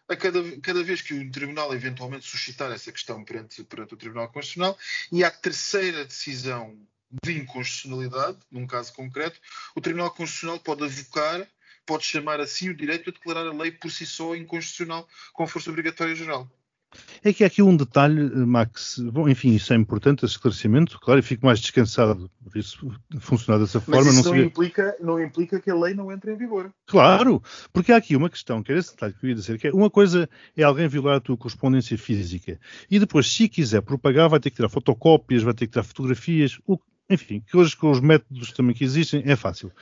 a 0.08 0.16
cada, 0.16 0.42
cada 0.60 0.82
vez 0.82 1.00
que 1.02 1.14
o 1.14 1.30
Tribunal 1.30 1.72
eventualmente 1.74 2.26
suscitar 2.26 2.72
essa 2.72 2.90
questão 2.90 3.22
perante, 3.24 3.62
perante 3.64 3.94
o 3.94 3.96
Tribunal 3.96 4.28
Constitucional 4.28 4.76
e 5.12 5.22
à 5.22 5.30
terceira 5.30 6.04
decisão 6.04 6.76
de 7.22 7.38
inconstitucionalidade, 7.38 8.38
num 8.50 8.66
caso 8.66 8.92
concreto, 8.92 9.40
o 9.74 9.80
Tribunal 9.80 10.10
Constitucional 10.10 10.60
pode 10.60 10.84
avocar, 10.84 11.46
pode 11.86 12.04
chamar 12.04 12.38
a 12.40 12.46
si 12.46 12.68
o 12.68 12.74
direito 12.76 13.08
a 13.08 13.12
declarar 13.12 13.46
a 13.46 13.52
lei 13.52 13.70
por 13.70 13.90
si 13.90 14.04
só 14.04 14.34
inconstitucional 14.34 15.08
com 15.32 15.46
força 15.46 15.70
obrigatória 15.70 16.14
geral. 16.14 16.50
É 17.22 17.32
que 17.32 17.44
há 17.44 17.46
aqui 17.46 17.62
um 17.62 17.76
detalhe, 17.76 18.20
eh, 18.20 18.46
Max. 18.46 18.98
Bom, 18.98 19.28
enfim, 19.28 19.54
isso 19.54 19.72
é 19.72 19.76
importante, 19.76 20.24
esse 20.24 20.34
esclarecimento. 20.34 20.98
Claro, 21.00 21.20
e 21.20 21.22
fico 21.22 21.44
mais 21.44 21.60
descansado 21.60 22.30
por 22.42 22.58
isso 22.58 22.90
funcionar 23.20 23.58
dessa 23.58 23.80
forma. 23.80 24.04
Mas 24.04 24.14
isso 24.14 24.28
não 24.28 24.36
não, 24.36 24.44
implica, 24.44 24.96
não 25.00 25.22
implica 25.22 25.60
que 25.60 25.70
a 25.70 25.74
lei 25.74 25.94
não 25.94 26.10
entre 26.10 26.32
em 26.32 26.36
vigor. 26.36 26.70
Claro, 26.86 27.42
porque 27.72 27.92
há 27.92 27.96
aqui 27.96 28.16
uma 28.16 28.30
questão, 28.30 28.62
que 28.62 28.72
era 28.72 28.80
esse 28.80 28.92
detalhe 28.92 29.14
que 29.14 29.26
eu 29.26 29.30
ia 29.30 29.34
dizer, 29.34 29.58
que 29.58 29.68
é 29.68 29.72
uma 29.72 29.90
coisa 29.90 30.28
é 30.56 30.62
alguém 30.62 30.88
violar 30.88 31.16
a 31.16 31.20
tua 31.20 31.36
correspondência 31.36 31.96
física 31.98 32.58
e 32.90 32.98
depois, 32.98 33.30
se 33.30 33.48
quiser 33.48 33.82
propagar, 33.82 34.28
vai 34.28 34.40
ter 34.40 34.50
que 34.50 34.56
tirar 34.56 34.68
fotocópias, 34.68 35.42
vai 35.42 35.54
ter 35.54 35.66
que 35.66 35.72
tirar 35.72 35.84
fotografias, 35.84 36.58
o, 36.66 36.78
enfim, 37.10 37.42
que 37.46 37.56
hoje 37.56 37.76
com 37.76 37.90
os 37.90 38.00
métodos 38.00 38.52
também 38.52 38.74
que 38.74 38.84
existem 38.84 39.22
é 39.24 39.36
fácil. 39.36 39.72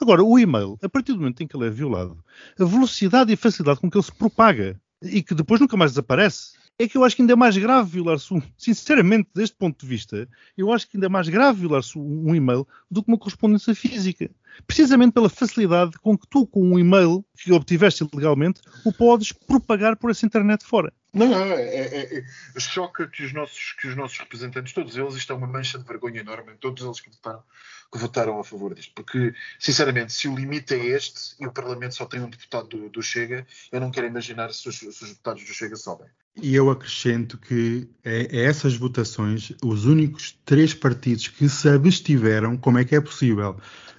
Agora, 0.00 0.22
o 0.22 0.38
e-mail, 0.38 0.78
a 0.82 0.88
partir 0.88 1.12
do 1.12 1.18
momento 1.18 1.42
em 1.42 1.46
que 1.46 1.56
ele 1.56 1.66
é 1.66 1.70
violado, 1.70 2.18
a 2.58 2.64
velocidade 2.64 3.30
e 3.30 3.34
a 3.34 3.36
facilidade 3.36 3.80
com 3.80 3.90
que 3.90 3.96
ele 3.96 4.04
se 4.04 4.14
propaga 4.14 4.80
e 5.02 5.22
que 5.22 5.34
depois 5.34 5.60
nunca 5.60 5.76
mais 5.76 5.92
desaparece, 5.92 6.52
é 6.78 6.86
que 6.86 6.96
eu 6.96 7.04
acho 7.04 7.16
que 7.16 7.22
ainda 7.22 7.32
é 7.32 7.36
mais 7.36 7.56
grave 7.56 7.90
violar-se, 7.90 8.32
um, 8.34 8.42
sinceramente, 8.56 9.28
deste 9.34 9.56
ponto 9.56 9.80
de 9.80 9.86
vista, 9.86 10.28
eu 10.56 10.70
acho 10.72 10.88
que 10.88 10.96
ainda 10.96 11.06
é 11.06 11.08
mais 11.08 11.28
grave 11.28 11.60
violar-se 11.60 11.98
um 11.98 12.34
e-mail 12.34 12.66
do 12.90 13.02
que 13.02 13.10
uma 13.10 13.18
correspondência 13.18 13.74
física 13.74 14.30
precisamente 14.66 15.12
pela 15.12 15.28
facilidade 15.28 15.92
com 15.98 16.16
que 16.16 16.26
tu, 16.28 16.46
com 16.46 16.62
um 16.62 16.78
e-mail 16.78 17.24
que 17.36 17.52
obtiveste 17.52 18.06
legalmente, 18.14 18.60
o 18.84 18.92
podes 18.92 19.32
propagar 19.32 19.96
por 19.96 20.10
essa 20.10 20.26
internet 20.26 20.64
fora. 20.64 20.92
Não, 21.12 21.26
não, 21.28 21.44
é, 21.44 21.62
é, 21.62 22.18
é, 22.18 22.60
choca 22.60 23.08
que 23.08 23.24
os, 23.24 23.32
nossos, 23.32 23.72
que 23.72 23.88
os 23.88 23.96
nossos 23.96 24.18
representantes, 24.18 24.74
todos 24.74 24.96
eles, 24.96 25.14
isto 25.14 25.32
é 25.32 25.36
uma 25.36 25.46
mancha 25.46 25.78
de 25.78 25.84
vergonha 25.84 26.20
enorme, 26.20 26.52
todos 26.60 26.84
eles 26.84 27.00
que 27.00 27.08
votaram, 27.08 27.42
que 27.90 27.98
votaram 27.98 28.38
a 28.38 28.44
favor 28.44 28.74
disto. 28.74 28.92
Porque, 28.94 29.34
sinceramente, 29.58 30.12
se 30.12 30.28
o 30.28 30.36
limite 30.36 30.74
é 30.74 30.84
este 30.84 31.34
e 31.40 31.46
o 31.46 31.52
Parlamento 31.52 31.94
só 31.94 32.04
tem 32.04 32.20
um 32.20 32.28
deputado 32.28 32.68
do, 32.68 32.90
do 32.90 33.02
Chega, 33.02 33.46
eu 33.72 33.80
não 33.80 33.90
quero 33.90 34.06
imaginar 34.06 34.52
se 34.52 34.68
os, 34.68 34.78
se 34.78 34.86
os 34.86 35.08
deputados 35.08 35.42
do 35.42 35.54
Chega 35.54 35.76
sobem. 35.76 36.08
E 36.40 36.54
eu 36.54 36.70
acrescento 36.70 37.38
que 37.38 37.88
é, 38.04 38.28
é 38.30 38.44
essas 38.44 38.76
votações, 38.76 39.52
os 39.64 39.86
únicos 39.86 40.38
três 40.44 40.74
partidos 40.74 41.28
que 41.28 41.48
se 41.48 41.68
abstiveram, 41.68 42.56
como 42.56 42.78
é 42.78 42.84
que 42.84 42.94
é 42.94 43.00
possível? 43.00 43.56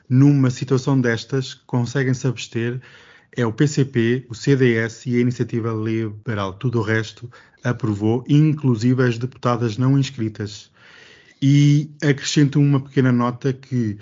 Numa 0.08 0.52
situação 0.52 1.00
destas, 1.02 1.54
conseguem 1.54 2.13
se 2.13 2.28
abster, 2.28 2.80
é 3.36 3.45
o 3.45 3.52
PCP, 3.52 4.26
o 4.30 4.36
CDS 4.36 5.06
e 5.08 5.17
a 5.17 5.19
Iniciativa 5.19 5.71
Liberal. 5.71 6.54
Tudo 6.54 6.80
o 6.80 6.84
resto 6.84 7.30
aprovou, 7.63 8.23
inclusive 8.28 9.04
as 9.04 9.17
deputadas 9.17 9.78
não 9.78 9.97
inscritas. 9.97 10.71
E 11.41 11.91
acrescento 12.02 12.60
uma 12.60 12.80
pequena 12.80 13.12
nota 13.12 13.52
que 13.52 13.97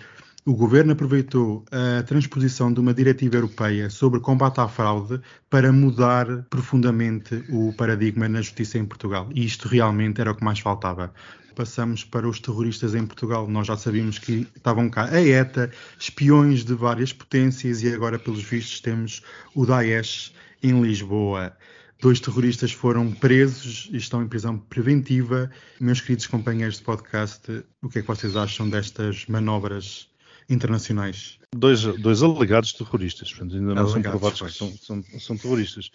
o 0.47 0.53
governo 0.53 0.91
aproveitou 0.91 1.65
a 1.71 2.03
transposição 2.03 2.71
de 2.71 2.79
uma 2.79 2.93
diretiva 2.93 3.35
europeia 3.35 3.89
sobre 3.89 4.19
combate 4.19 4.59
à 4.59 4.67
fraude 4.67 5.19
para 5.49 5.73
mudar 5.73 6.43
profundamente 6.51 7.43
o 7.49 7.73
paradigma 7.73 8.29
na 8.29 8.43
justiça 8.43 8.77
em 8.77 8.85
Portugal. 8.85 9.27
E 9.33 9.43
isto 9.43 9.67
realmente 9.67 10.21
era 10.21 10.31
o 10.31 10.35
que 10.35 10.43
mais 10.43 10.59
faltava. 10.59 11.11
Passamos 11.55 12.03
para 12.03 12.29
os 12.29 12.39
terroristas 12.39 12.93
em 12.93 13.07
Portugal. 13.07 13.47
Nós 13.47 13.65
já 13.65 13.75
sabíamos 13.75 14.19
que 14.19 14.47
estavam 14.55 14.87
cá 14.87 15.05
a 15.05 15.19
ETA, 15.19 15.71
espiões 15.99 16.63
de 16.63 16.75
várias 16.75 17.11
potências, 17.11 17.81
e 17.81 17.91
agora, 17.91 18.19
pelos 18.19 18.43
vistos, 18.43 18.79
temos 18.81 19.23
o 19.55 19.65
Daesh 19.65 20.31
em 20.61 20.79
Lisboa. 20.79 21.57
Dois 21.99 22.19
terroristas 22.19 22.71
foram 22.71 23.11
presos 23.11 23.89
e 23.91 23.97
estão 23.97 24.21
em 24.21 24.27
prisão 24.27 24.59
preventiva. 24.59 25.49
Meus 25.79 26.01
queridos 26.01 26.27
companheiros 26.27 26.77
de 26.77 26.83
podcast, 26.83 27.63
o 27.81 27.89
que 27.89 27.97
é 27.97 28.01
que 28.03 28.07
vocês 28.07 28.35
acham 28.35 28.69
destas 28.69 29.25
manobras 29.27 30.13
internacionais? 30.49 31.37
Dois, 31.55 31.81
dois 31.83 32.21
alegados 32.21 32.73
terroristas, 32.73 33.29
portanto, 33.31 33.55
ainda 33.55 33.75
não 33.75 33.87
são 33.87 33.93
Alegados, 33.93 34.19
provados 34.19 34.39
pois. 34.39 34.51
que 34.53 34.57
são, 34.57 34.73
são, 34.77 35.19
são 35.19 35.37
terroristas. 35.37 35.89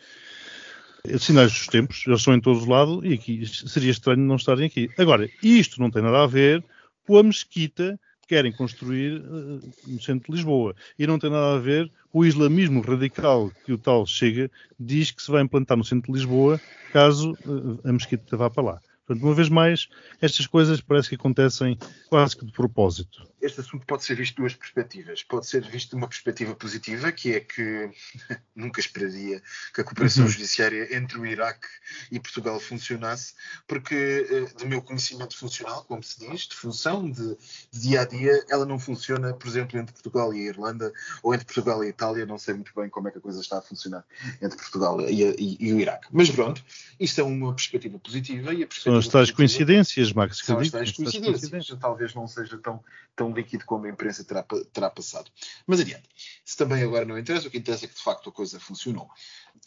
É 1.04 1.16
Sinais 1.18 1.52
dos 1.52 1.66
tempos, 1.66 2.04
eles 2.06 2.20
estão 2.20 2.34
em 2.34 2.40
todo 2.40 2.60
o 2.62 2.68
lado 2.68 3.04
e 3.04 3.14
aqui 3.14 3.46
seria 3.46 3.90
estranho 3.90 4.20
não 4.20 4.36
estarem 4.36 4.66
aqui. 4.66 4.90
Agora, 4.98 5.28
isto 5.42 5.80
não 5.80 5.90
tem 5.90 6.02
nada 6.02 6.22
a 6.22 6.26
ver 6.26 6.62
com 7.06 7.16
a 7.16 7.22
mesquita 7.22 7.98
que 8.22 8.28
querem 8.34 8.52
construir 8.52 9.16
eh, 9.16 9.68
no 9.86 10.00
centro 10.00 10.30
de 10.30 10.36
Lisboa. 10.36 10.74
E 10.98 11.06
não 11.06 11.18
tem 11.18 11.30
nada 11.30 11.56
a 11.56 11.58
ver 11.58 11.90
com 12.10 12.18
o 12.18 12.26
islamismo 12.26 12.82
radical 12.82 13.50
que 13.64 13.72
o 13.72 13.78
tal 13.78 14.06
Chega 14.06 14.50
diz 14.78 15.10
que 15.10 15.22
se 15.22 15.30
vai 15.30 15.42
implantar 15.42 15.76
no 15.76 15.84
centro 15.84 16.12
de 16.12 16.18
Lisboa 16.18 16.60
caso 16.92 17.36
eh, 17.46 17.88
a 17.88 17.92
mesquita 17.92 18.36
vá 18.36 18.50
para 18.50 18.62
lá. 18.62 18.80
Portanto, 19.11 19.25
uma 19.27 19.35
vez 19.35 19.49
mais, 19.49 19.88
estas 20.23 20.46
coisas 20.46 20.81
parece 20.81 21.09
que 21.09 21.16
acontecem 21.16 21.77
quase 22.09 22.37
que 22.37 22.46
de 22.46 22.53
propósito. 22.53 23.29
Este 23.42 23.61
assunto 23.61 23.85
pode 23.85 24.05
ser 24.05 24.14
visto 24.14 24.35
de 24.37 24.42
duas 24.42 24.55
perspectivas. 24.55 25.25
Pode 25.25 25.46
ser 25.46 25.62
visto 25.68 25.90
de 25.90 25.96
uma 25.96 26.07
perspectiva 26.07 26.55
positiva, 26.55 27.11
que 27.11 27.33
é 27.35 27.40
que 27.40 27.90
nunca 28.55 28.79
esperaria 28.81 29.42
que 29.75 29.81
a 29.81 29.85
cooperação 29.85 30.25
Uhum. 30.25 30.31
judiciária 30.31 30.94
entre 30.96 31.18
o 31.18 31.27
Iraque 31.27 31.66
e 32.12 32.20
Portugal 32.20 32.61
funcionasse, 32.61 33.35
porque, 33.66 33.94
eh, 34.31 34.59
do 34.59 34.68
meu 34.68 34.81
conhecimento 34.81 35.37
funcional, 35.37 35.83
como 35.85 36.03
se 36.05 36.20
diz, 36.20 36.42
de 36.42 36.55
função 36.55 37.11
de, 37.11 37.37
de 37.73 37.81
dia 37.81 38.03
a 38.03 38.05
dia, 38.05 38.44
ela 38.49 38.64
não 38.66 38.79
funciona, 38.79 39.33
por 39.35 39.49
exemplo, 39.49 39.77
entre 39.81 39.92
Portugal 39.92 40.33
e 40.35 40.38
a 40.40 40.51
Irlanda 40.51 40.92
ou 41.23 41.35
entre 41.35 41.46
Portugal 41.46 41.83
e 41.83 41.87
a 41.88 41.90
Itália. 41.90 42.27
Não 42.27 42.38
sei 42.38 42.55
muito 42.55 42.73
bem 42.77 42.88
como 42.88 43.09
é 43.09 43.11
que 43.11 43.18
a 43.18 43.20
coisa 43.20 43.40
está 43.40 43.59
a 43.59 43.62
funcionar 43.62 44.05
entre 44.40 44.57
Portugal 44.57 45.01
e, 45.01 45.25
a- 45.25 45.35
e- 45.37 45.57
e 45.59 45.73
o 45.73 45.81
Iraque. 45.81 46.07
Mas 46.12 46.31
pronto, 46.31 46.62
isto 47.01 47.20
é 47.20 47.25
uma 47.25 47.53
perspectiva 47.55 47.99
positiva 47.99 48.53
e 48.55 48.62
a 48.62 48.66
perspectiva 48.66 48.99
as 49.00 49.08
tais 49.08 49.30
coincidências, 49.30 50.12
Max, 50.12 50.38
são 50.38 50.58
as 50.58 50.70
tais 50.70 50.90
as 50.90 50.96
tais 50.96 51.16
coincidências. 51.18 51.78
Talvez 51.78 52.14
não 52.14 52.26
seja 52.26 52.56
tão, 52.58 52.82
tão 53.16 53.32
líquido 53.32 53.64
como 53.64 53.86
a 53.86 53.88
imprensa 53.88 54.22
terá, 54.22 54.44
terá 54.72 54.88
passado. 54.90 55.30
Mas 55.66 55.80
adiante. 55.80 56.08
Se 56.44 56.56
também 56.56 56.82
agora 56.82 57.04
não 57.04 57.18
interessa, 57.18 57.48
o 57.48 57.50
que 57.50 57.58
interessa 57.58 57.86
é 57.86 57.88
que 57.88 57.94
de 57.94 58.02
facto 58.02 58.28
a 58.28 58.32
coisa 58.32 58.60
funcionou. 58.60 59.10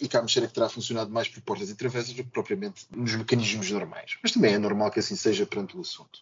E 0.02 0.08
cá 0.08 0.22
me 0.22 0.30
cheira 0.30 0.48
que 0.48 0.54
terá 0.54 0.68
funcionado 0.68 1.12
mais 1.12 1.28
por 1.28 1.42
portas 1.42 1.70
e 1.70 1.76
travessas 1.76 2.14
do 2.14 2.24
que 2.24 2.30
propriamente 2.30 2.88
nos 2.92 3.16
mecanismos 3.16 3.70
normais. 3.72 4.18
Mas 4.22 4.32
também 4.32 4.54
é 4.54 4.58
normal 4.58 4.90
que 4.92 5.00
assim 5.00 5.16
seja 5.16 5.46
perante 5.46 5.78
o 5.78 5.82
assunto. 5.82 6.20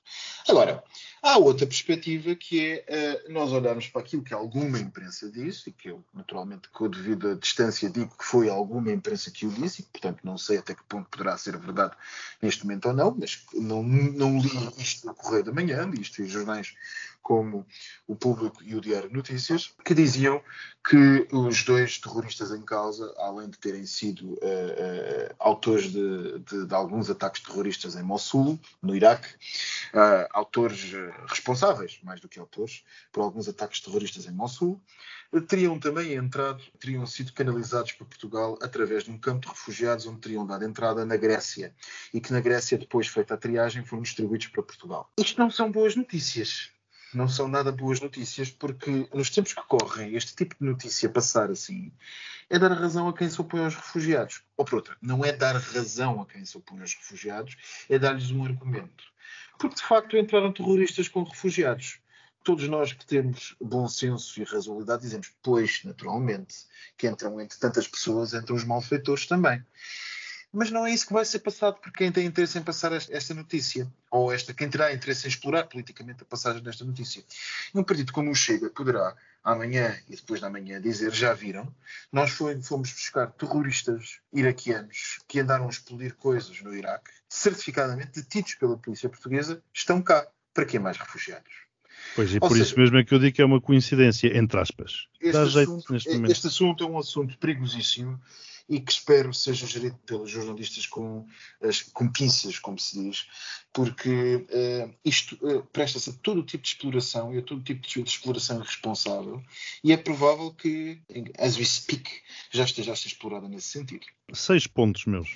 Agora, 0.48 0.84
há 1.22 1.38
outra 1.38 1.66
perspectiva 1.66 2.36
que 2.36 2.60
é 2.60 2.86
eh, 2.88 3.26
nós 3.30 3.52
olharmos 3.52 3.88
para 3.88 4.02
aquilo 4.02 4.24
que 4.24 4.34
alguma 4.34 4.78
imprensa 4.80 5.32
disse, 5.32 5.70
e 5.70 5.74
que 5.74 5.90
eu, 5.90 6.04
naturalmente, 6.14 6.70
com 6.70 6.86
a 6.86 6.90
devida 6.90 7.36
distância, 7.36 7.90
digo 7.90 8.16
que 8.18 8.26
foi 8.26 8.50
alguma 8.50 8.92
imprensa 8.92 9.32
que 9.32 9.46
o 9.46 9.50
disse, 9.50 9.82
e 9.82 9.86
portanto 9.86 10.20
não 10.24 10.38
sei 10.38 10.58
até 10.58 10.76
que 10.76 10.84
ponto 10.84 11.10
poderá 11.10 11.38
ser 11.38 11.58
verdade 11.58 11.96
neste 12.42 12.64
momento 12.66 12.88
ou 12.88 12.94
não, 12.94 13.16
mas 13.18 13.44
não, 13.54 13.84
não 13.84 14.38
li 14.40 14.50
isto 14.78 15.08
no 15.08 15.16
Correio 15.16 15.44
da 15.44 15.52
Manhã, 15.52 15.86
li 15.86 16.02
isto 16.02 16.22
em 16.22 16.28
jornais 16.28 16.74
como 17.22 17.66
o 18.08 18.16
Público 18.16 18.64
e 18.64 18.76
o 18.76 18.82
Diário 18.82 19.10
de 19.10 19.16
Notícias, 19.16 19.74
que 19.86 19.94
diziam 19.94 20.42
que 20.88 21.28
os 21.32 21.64
dois 21.64 22.00
terroristas 22.00 22.52
em 22.52 22.62
causa, 22.62 23.14
além 23.18 23.50
de 23.50 23.58
terem 23.58 23.86
sido 23.86 24.34
uh, 24.34 24.36
uh, 24.36 25.36
autores 25.40 25.92
de, 25.92 26.40
de, 26.40 26.66
de, 26.66 26.74
alguns 26.76 27.10
ataques 27.10 27.42
terroristas 27.42 27.96
em 27.96 28.04
Mossul, 28.04 28.60
no 28.82 28.96
Iraque, 28.96 29.28
uh, 29.94 30.28
autores 30.32 30.94
responsáveis, 31.28 32.00
mais 32.04 32.20
do 32.20 32.28
que 32.28 32.40
autores, 32.40 32.84
por 33.12 33.22
alguns 33.22 33.48
ataques 33.48 33.80
terroristas 33.80 34.26
em 34.26 34.32
Mossul, 34.32 34.82
teriam 35.48 35.80
também 35.80 36.14
entrado, 36.14 36.62
teriam 36.80 37.06
sido 37.06 37.32
canalizados 37.32 37.94
para 37.94 38.06
Portugal 38.06 38.58
através 38.62 39.06
de 39.06 39.12
um 39.12 39.18
campo 39.18 39.46
de 39.46 39.54
refugiados 39.54 40.06
onde 40.06 40.20
teriam 40.20 40.46
dado 40.46 40.66
entrada 40.66 41.06
na 41.06 41.16
Grécia 41.16 41.74
e 42.14 42.20
que 42.20 42.34
na 42.34 42.42
Grécia, 42.42 42.78
depois 42.78 43.08
feita 43.08 43.36
a 43.36 43.38
triagem, 43.38 43.86
foram 43.86 44.04
distribuídos 44.04 44.48
para 44.48 44.64
Portugal. 44.64 45.10
Isto 45.18 45.40
não 45.40 45.50
são 45.50 45.72
boas 45.72 45.96
notícias 45.96 46.72
não 47.14 47.28
são 47.28 47.48
nada 47.48 47.72
boas 47.72 48.00
notícias, 48.00 48.50
porque 48.50 49.08
nos 49.14 49.30
tempos 49.30 49.54
que 49.54 49.62
correm, 49.68 50.16
este 50.16 50.36
tipo 50.36 50.56
de 50.60 50.66
notícia 50.66 51.10
passar 51.10 51.50
assim 51.50 51.92
é 52.50 52.60
dar 52.60 52.72
razão 52.74 53.08
a 53.08 53.14
quem 53.14 53.30
se 53.30 53.40
opõe 53.40 53.64
aos 53.64 53.76
refugiados. 53.76 54.44
Ou 54.58 54.66
por 54.66 54.76
outra, 54.76 54.98
não 55.02 55.24
é 55.24 55.32
dar 55.32 55.56
razão 55.56 56.22
a 56.22 56.26
quem 56.26 56.46
se 56.46 56.58
opõe 56.58 56.82
aos 56.82 56.94
refugiados, 56.96 57.56
é 57.90 57.98
dar-lhes 57.98 58.32
um 58.32 58.44
argumento. 58.44 59.06
Porque 59.58 59.76
de 59.76 59.84
facto 59.84 60.18
entraram 60.18 60.52
terroristas 60.52 61.08
com 61.08 61.24
refugiados. 61.24 62.00
Todos 62.44 62.68
nós 62.68 62.92
que 62.92 63.06
temos 63.06 63.56
bom 63.62 63.88
senso 63.88 64.42
e 64.42 64.44
razoabilidade 64.44 65.04
dizemos, 65.04 65.32
pois, 65.44 65.82
naturalmente, 65.84 66.56
que 66.98 67.08
entram 67.08 67.40
entre 67.40 67.58
tantas 67.60 67.88
pessoas, 67.88 68.34
entram 68.34 68.56
os 68.56 68.64
malfeitores 68.64 69.28
também. 69.28 69.64
Mas 70.54 70.70
não 70.70 70.86
é 70.86 70.94
isso 70.94 71.08
que 71.08 71.14
vai 71.14 71.24
ser 71.24 71.40
passado 71.40 71.76
por 71.76 71.92
quem 71.94 72.12
tem 72.12 72.26
interesse 72.26 72.58
em 72.58 72.62
passar 72.62 72.92
esta 72.92 73.34
notícia, 73.34 73.88
ou 74.10 74.34
esta, 74.34 74.54
quem 74.54 74.70
terá 74.70 74.94
interesse 74.94 75.26
em 75.26 75.30
explorar 75.30 75.64
politicamente 75.64 76.24
a 76.24 76.26
passagem 76.26 76.62
desta 76.62 76.84
notícia. 76.84 77.24
E 77.74 77.80
um 77.80 77.84
partido 77.84 78.12
como 78.12 78.30
o 78.30 78.36
Chega 78.36 78.70
poderá, 78.70 79.16
amanhã 79.42 79.98
e 80.10 80.16
depois 80.16 80.42
da 80.42 80.50
manhã, 80.50 80.82
dizer: 80.82 81.14
já 81.14 81.34
viram, 81.34 81.74
nós 82.12 82.32
foi, 82.32 82.62
fomos 82.62 82.92
buscar 82.92 83.28
terroristas 83.32 84.20
iraquianos 84.34 85.20
que 85.26 85.40
andaram 85.40 85.68
a 85.68 85.70
explodir 85.70 86.16
coisas 86.16 86.62
no 86.62 86.76
Iraque, 86.76 87.12
certificadamente 87.30 88.22
detidos 88.22 88.56
pela 88.56 88.78
polícia 88.78 89.08
portuguesa, 89.08 89.64
estão 89.74 90.02
cá. 90.02 90.28
Para 90.54 90.66
que 90.66 90.78
mais 90.78 90.98
refugiados? 90.98 91.50
Pois, 92.14 92.30
e 92.32 92.40
Ou 92.42 92.50
por 92.50 92.58
seja, 92.58 92.64
isso 92.64 92.78
mesmo 92.78 92.98
é 92.98 93.06
que 93.06 93.14
eu 93.14 93.20
digo 93.20 93.34
que 93.34 93.42
é 93.42 93.46
uma 93.46 93.62
coincidência, 93.62 94.38
entre 94.38 94.60
aspas. 94.60 95.08
Este, 95.22 95.38
assunto, 95.38 95.96
este 95.96 96.48
assunto 96.48 96.84
é 96.84 96.88
um 96.88 96.98
assunto 96.98 97.38
perigosíssimo 97.38 98.20
e 98.72 98.80
que 98.80 98.92
espero 98.92 99.34
seja 99.34 99.68
gerido 99.68 99.98
pelos 100.06 100.32
jornalistas 100.32 100.88
com, 100.88 101.28
as, 101.62 101.82
com 101.82 102.08
pinças, 102.08 102.58
como 102.58 102.80
se 102.80 103.04
diz, 103.04 103.28
porque 103.74 104.36
uh, 104.36 104.96
isto 105.04 105.38
uh, 105.46 105.62
presta-se 105.74 106.10
a 106.10 106.14
todo 106.14 106.42
tipo 106.42 106.64
de 106.64 106.70
exploração 106.70 107.36
e 107.36 107.40
a 107.40 107.42
todo 107.42 107.62
tipo 107.62 107.82
de 107.82 108.00
exploração 108.00 108.62
irresponsável 108.62 109.44
e 109.84 109.92
é 109.92 109.98
provável 109.98 110.54
que, 110.54 111.02
as 111.38 111.58
we 111.58 111.66
speak, 111.66 112.10
já 112.50 112.64
esteja 112.64 112.94
a 112.94 112.96
ser 112.96 113.10
explorada 113.10 113.50
nesse 113.50 113.68
sentido. 113.68 114.06
Seis 114.34 114.66
pontos 114.68 115.06
meus. 115.06 115.30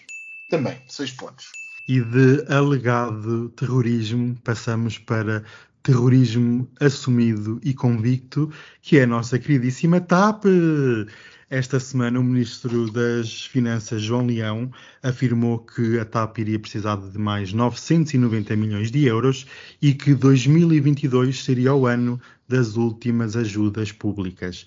Também, 0.50 0.82
seis 0.88 1.12
pontos. 1.12 1.52
E 1.89 2.00
de 2.00 2.45
alegado 2.48 3.50
terrorismo 3.50 4.39
passamos 4.43 4.98
para 4.98 5.43
terrorismo 5.84 6.71
assumido 6.80 7.60
e 7.62 7.74
convicto, 7.74 8.52
que 8.82 8.98
é 8.98 9.04
a 9.04 9.08
nossa 9.08 9.38
queridíssima 9.38 10.00
TAP. 10.00 10.45
Esta 11.49 11.79
semana, 11.79 12.19
o 12.19 12.23
Ministro 12.23 12.89
das 12.91 13.45
Finanças, 13.45 14.01
João 14.01 14.25
Leão, 14.25 14.71
afirmou 15.03 15.60
que 15.60 15.99
a 15.99 16.05
TAP 16.05 16.39
iria 16.39 16.58
precisar 16.58 16.95
de 16.95 17.19
mais 17.19 17.53
990 17.53 18.55
milhões 18.55 18.89
de 18.89 19.05
euros 19.05 19.45
e 19.79 19.93
que 19.93 20.15
2022 20.15 21.43
seria 21.43 21.75
o 21.75 21.86
ano 21.86 22.19
das 22.47 22.77
últimas 22.77 23.36
ajudas 23.36 23.91
públicas. 23.91 24.65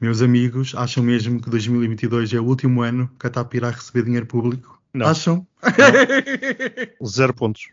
Meus 0.00 0.22
amigos, 0.22 0.72
acham 0.76 1.02
mesmo 1.02 1.42
que 1.42 1.50
2022 1.50 2.32
é 2.32 2.38
o 2.38 2.44
último 2.44 2.80
ano 2.80 3.10
que 3.18 3.26
a 3.26 3.30
TAP 3.30 3.54
irá 3.54 3.70
receber 3.70 4.04
dinheiro 4.04 4.26
público? 4.26 4.80
Não. 4.94 5.06
Acham? 5.06 5.44
Não. 5.62 7.06
Zero 7.08 7.34
pontos. 7.34 7.68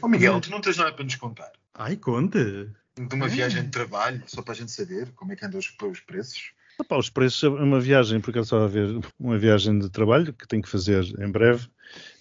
Oh, 0.00 0.06
Miguel, 0.06 0.40
tu 0.40 0.50
não 0.50 0.60
tens 0.60 0.76
nada 0.76 0.92
para 0.92 1.04
nos 1.04 1.16
contar. 1.16 1.50
Ai, 1.74 1.96
conta. 1.96 2.72
De 2.96 3.14
uma 3.16 3.26
viagem 3.26 3.64
de 3.64 3.70
trabalho, 3.70 4.22
só 4.26 4.42
para 4.42 4.52
a 4.52 4.56
gente 4.56 4.70
saber 4.70 5.10
como 5.16 5.32
é 5.32 5.36
que 5.36 5.44
andam 5.44 5.58
os, 5.58 5.74
os 5.82 6.00
preços. 6.00 6.52
Opa, 6.80 6.96
os 6.96 7.10
preços, 7.10 7.42
uma 7.42 7.78
viagem, 7.78 8.20
porque 8.20 8.42
só 8.42 8.64
a 8.64 8.66
ver 8.66 8.98
uma 9.18 9.36
viagem 9.36 9.78
de 9.78 9.90
trabalho 9.90 10.32
que 10.32 10.48
tenho 10.48 10.62
que 10.62 10.68
fazer 10.68 11.04
em 11.20 11.30
breve 11.30 11.68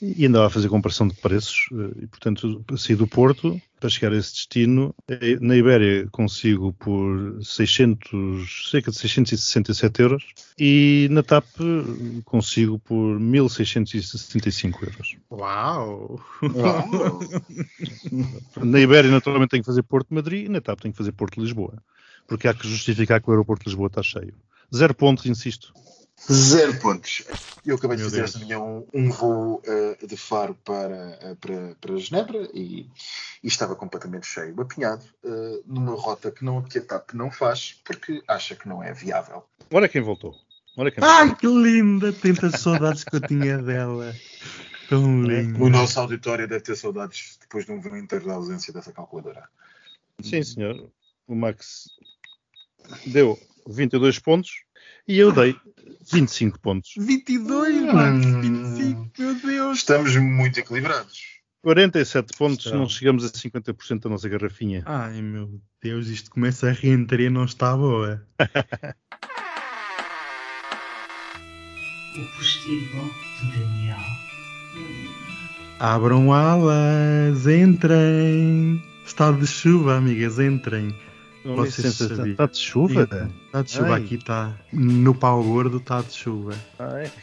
e 0.02 0.26
andava 0.26 0.48
a 0.48 0.50
fazer 0.50 0.68
comparação 0.68 1.08
de 1.08 1.14
preços 1.14 1.70
eh, 1.72 2.04
e, 2.04 2.08
portanto, 2.08 2.62
saí 2.78 2.94
do 2.94 3.08
Porto 3.08 3.58
para 3.80 3.90
chegar 3.90 4.12
a 4.12 4.18
esse 4.18 4.34
destino. 4.34 4.94
Eh, 5.08 5.38
na 5.40 5.56
Ibéria 5.56 6.10
consigo 6.12 6.74
por 6.74 7.42
600, 7.42 8.70
cerca 8.70 8.92
de 8.92 8.98
667 8.98 10.02
euros 10.02 10.26
e 10.60 11.08
na 11.10 11.24
TAP 11.24 11.46
consigo 12.26 12.80
por 12.80 13.18
1665 13.18 14.84
euros. 14.84 15.16
Uau! 15.32 16.20
Uau. 16.44 17.20
na 18.62 18.80
Ibéria, 18.82 19.10
naturalmente, 19.10 19.52
tenho 19.52 19.64
que 19.64 19.68
fazer 19.68 19.84
Porto-Madrid 19.84 20.48
e 20.48 20.50
na 20.50 20.60
TAP 20.60 20.82
tenho 20.82 20.92
que 20.92 20.98
fazer 20.98 21.14
Porto-Lisboa 21.14 21.82
porque 22.30 22.48
há 22.48 22.54
que 22.54 22.68
justificar 22.68 23.20
que 23.20 23.28
o 23.28 23.32
aeroporto 23.32 23.64
de 23.64 23.70
Lisboa 23.72 23.88
está 23.88 24.04
cheio. 24.04 24.36
Zero 24.74 24.94
pontos, 24.94 25.26
insisto. 25.26 25.74
Zero 26.32 26.80
pontos. 26.80 27.24
Eu 27.66 27.76
acabei 27.76 27.98
de 27.98 28.04
fazer 28.04 28.24
esta 28.24 28.40
manhã 28.40 28.60
um, 28.60 28.86
um 28.94 29.10
voo 29.10 29.62
uh, 29.66 30.08
de 30.08 30.16
Faro 30.16 30.54
para, 30.64 31.18
uh, 31.24 31.36
para, 31.38 31.76
para 31.80 31.98
Genebra 31.98 32.48
e, 32.54 32.90
e, 33.44 33.48
estava 33.48 33.76
completamente 33.76 34.28
cheio, 34.28 34.60
apinhado, 34.62 35.04
uh, 35.24 35.64
numa 35.66 35.96
rota 35.96 36.30
que, 36.30 36.44
não, 36.44 36.62
que 36.62 36.78
a 36.78 36.82
TAP 36.84 37.14
não 37.14 37.32
faz 37.32 37.82
porque 37.84 38.22
acha 38.28 38.56
que 38.56 38.68
não 38.68 38.84
é 38.84 38.94
viável. 38.94 39.44
Olha 39.72 39.90
quem 39.90 40.02
voltou. 40.02 40.36
Olha 40.78 40.92
quem 40.92 41.04
Ai, 41.04 41.36
que 41.36 41.48
linda! 41.48 42.14
Tantas 42.14 42.62
saudades 42.62 43.04
que 43.04 43.16
eu 43.16 43.22
tinha 43.22 43.58
dela. 43.58 44.14
Tão 44.88 45.24
linda. 45.24 45.64
O 45.64 45.70
nosso 45.70 46.00
auditório 46.00 46.48
deve 46.48 46.64
ter 46.64 46.76
saudades 46.76 47.38
depois 47.42 47.66
de 47.66 47.72
um 47.72 47.80
verão 47.80 47.98
inteiro 47.98 48.26
da 48.26 48.34
ausência 48.34 48.72
dessa 48.72 48.92
calculadora. 48.92 49.50
Sim, 50.22 50.44
senhor. 50.44 50.90
O 51.28 51.36
Max 51.36 51.90
deu 53.06 53.38
22 53.74 54.20
pontos 54.20 54.52
e 55.08 55.18
eu 55.18 55.32
dei 55.32 55.56
25 56.12 56.60
pontos. 56.60 56.92
22, 56.98 57.82
mano, 57.94 58.42
25, 58.42 59.12
meu 59.18 59.36
Deus. 59.36 59.78
Estamos 59.78 60.16
muito 60.16 60.60
equilibrados. 60.60 61.40
47 61.62 62.38
pontos, 62.38 62.66
Estão. 62.66 62.80
não 62.80 62.90
chegamos 62.90 63.26
a 63.26 63.30
50% 63.30 64.00
da 64.02 64.10
nossa 64.10 64.30
garrafinha. 64.30 64.82
Ai 64.86 65.22
meu 65.22 65.62
Deus, 65.82 66.08
isto 66.08 66.30
começa 66.32 66.70
a 66.70 66.72
reentrar 66.72 67.20
e 67.20 67.30
não 67.30 67.44
está 67.44 67.76
boa. 67.76 68.26
o 72.16 72.38
postigo 72.38 73.14
de 73.42 73.60
Daniel. 73.60 73.98
Abram 75.80 76.34
alas, 76.34 77.46
entrem. 77.48 78.84
Está 79.06 79.32
de 79.32 79.48
chuva, 79.48 79.96
amigas, 79.98 80.40
entrem. 80.40 80.96
Vocês 81.44 82.00
está 82.02 82.46
de 82.46 82.58
chuva? 82.58 83.04
Está 83.46 83.62
de 83.62 83.72
chuva, 83.72 83.96
Ai. 83.96 84.04
aqui 84.04 84.16
está. 84.16 84.58
No 84.74 85.16
pau 85.16 85.44
gordo 85.44 85.78
está 85.78 86.02
de 86.02 86.14
chuva. 86.14 86.54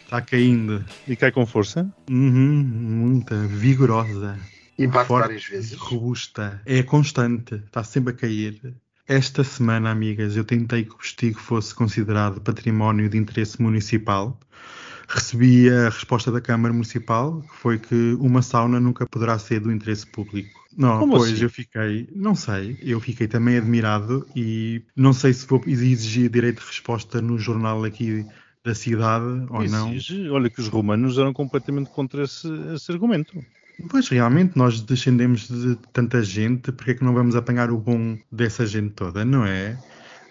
Está 0.04 0.20
caindo. 0.22 0.84
E 1.06 1.14
cai 1.14 1.30
com 1.30 1.44
força? 1.44 1.90
Uhum, 2.10 2.62
muita, 2.62 3.36
vigorosa. 3.46 4.38
E 4.78 4.86
bate 4.86 5.08
forte, 5.08 5.26
várias 5.26 5.44
vezes. 5.44 5.74
Robusta. 5.74 6.60
É 6.64 6.82
constante, 6.82 7.56
está 7.56 7.82
sempre 7.84 8.12
a 8.12 8.16
cair. 8.16 8.74
Esta 9.08 9.44
semana, 9.44 9.90
amigas, 9.90 10.36
eu 10.36 10.44
tentei 10.44 10.84
que 10.84 10.90
o 10.90 10.96
Postigo 10.96 11.38
fosse 11.38 11.74
considerado 11.74 12.40
património 12.40 13.08
de 13.08 13.16
interesse 13.16 13.60
municipal. 13.62 14.38
Recebi 15.08 15.70
a 15.70 15.84
resposta 15.88 16.30
da 16.32 16.40
Câmara 16.40 16.72
Municipal, 16.72 17.40
que 17.42 17.56
foi 17.56 17.78
que 17.78 18.14
uma 18.20 18.42
sauna 18.42 18.80
nunca 18.80 19.06
poderá 19.06 19.38
ser 19.38 19.60
do 19.60 19.70
interesse 19.72 20.06
público. 20.06 20.66
Não, 20.76 20.98
Como 20.98 21.16
pois 21.16 21.32
assim? 21.32 21.42
eu 21.42 21.50
fiquei, 21.50 22.08
não 22.14 22.34
sei, 22.34 22.76
eu 22.82 23.00
fiquei 23.00 23.26
também 23.26 23.56
admirado 23.56 24.26
e 24.36 24.82
não 24.94 25.12
sei 25.12 25.32
se 25.32 25.46
vou 25.46 25.62
exigir 25.66 26.28
direito 26.28 26.60
de 26.60 26.66
resposta 26.66 27.22
no 27.22 27.38
jornal 27.38 27.82
aqui 27.84 28.26
da 28.62 28.74
cidade 28.74 29.46
ou 29.48 29.62
Exige. 29.62 30.24
não. 30.24 30.34
Olha 30.34 30.50
que 30.50 30.60
os 30.60 30.68
romanos 30.68 31.16
eram 31.16 31.32
completamente 31.32 31.88
contra 31.90 32.24
esse, 32.24 32.48
esse 32.74 32.90
argumento. 32.92 33.42
Pois, 33.88 34.08
realmente, 34.08 34.56
nós 34.56 34.80
descendemos 34.80 35.48
de 35.48 35.76
tanta 35.92 36.22
gente, 36.22 36.72
porque 36.72 36.92
é 36.92 36.94
que 36.94 37.04
não 37.04 37.14
vamos 37.14 37.36
apanhar 37.36 37.70
o 37.70 37.78
bom 37.78 38.18
dessa 38.32 38.66
gente 38.66 38.90
toda, 38.90 39.24
não 39.24 39.44
é? 39.46 39.78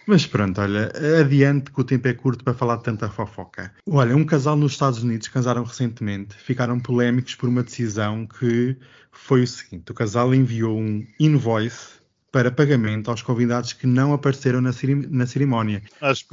Mas 0.08 0.26
pronto, 0.26 0.62
olha, 0.62 0.92
adiante 1.20 1.72
que 1.72 1.82
o 1.82 1.84
tempo 1.84 2.08
é 2.08 2.14
curto 2.14 2.44
para 2.44 2.54
falar 2.54 2.78
de 2.78 2.84
tanta 2.84 3.10
fofoca. 3.10 3.74
Olha, 3.90 4.16
um 4.16 4.24
casal 4.24 4.56
nos 4.56 4.74
Estados 4.74 5.02
Unidos 5.02 5.28
casaram 5.28 5.64
recentemente, 5.64 6.36
ficaram 6.36 6.80
polémicos 6.80 7.36
por 7.36 7.50
uma 7.50 7.64
decisão 7.64 8.28
que 8.28 8.78
foi 9.12 9.44
o 9.44 9.48
seguinte: 9.48 9.92
o 9.92 9.96
casal 9.96 10.34
enviou 10.34 10.78
um 10.78 11.06
invoice 11.20 11.96
para 12.32 12.52
pagamento 12.52 13.10
aos 13.10 13.22
convidados 13.22 13.72
que 13.74 13.88
não 13.88 14.14
apareceram 14.14 14.60
na, 14.60 14.72
na 15.10 15.26
cerimónia. 15.26 15.82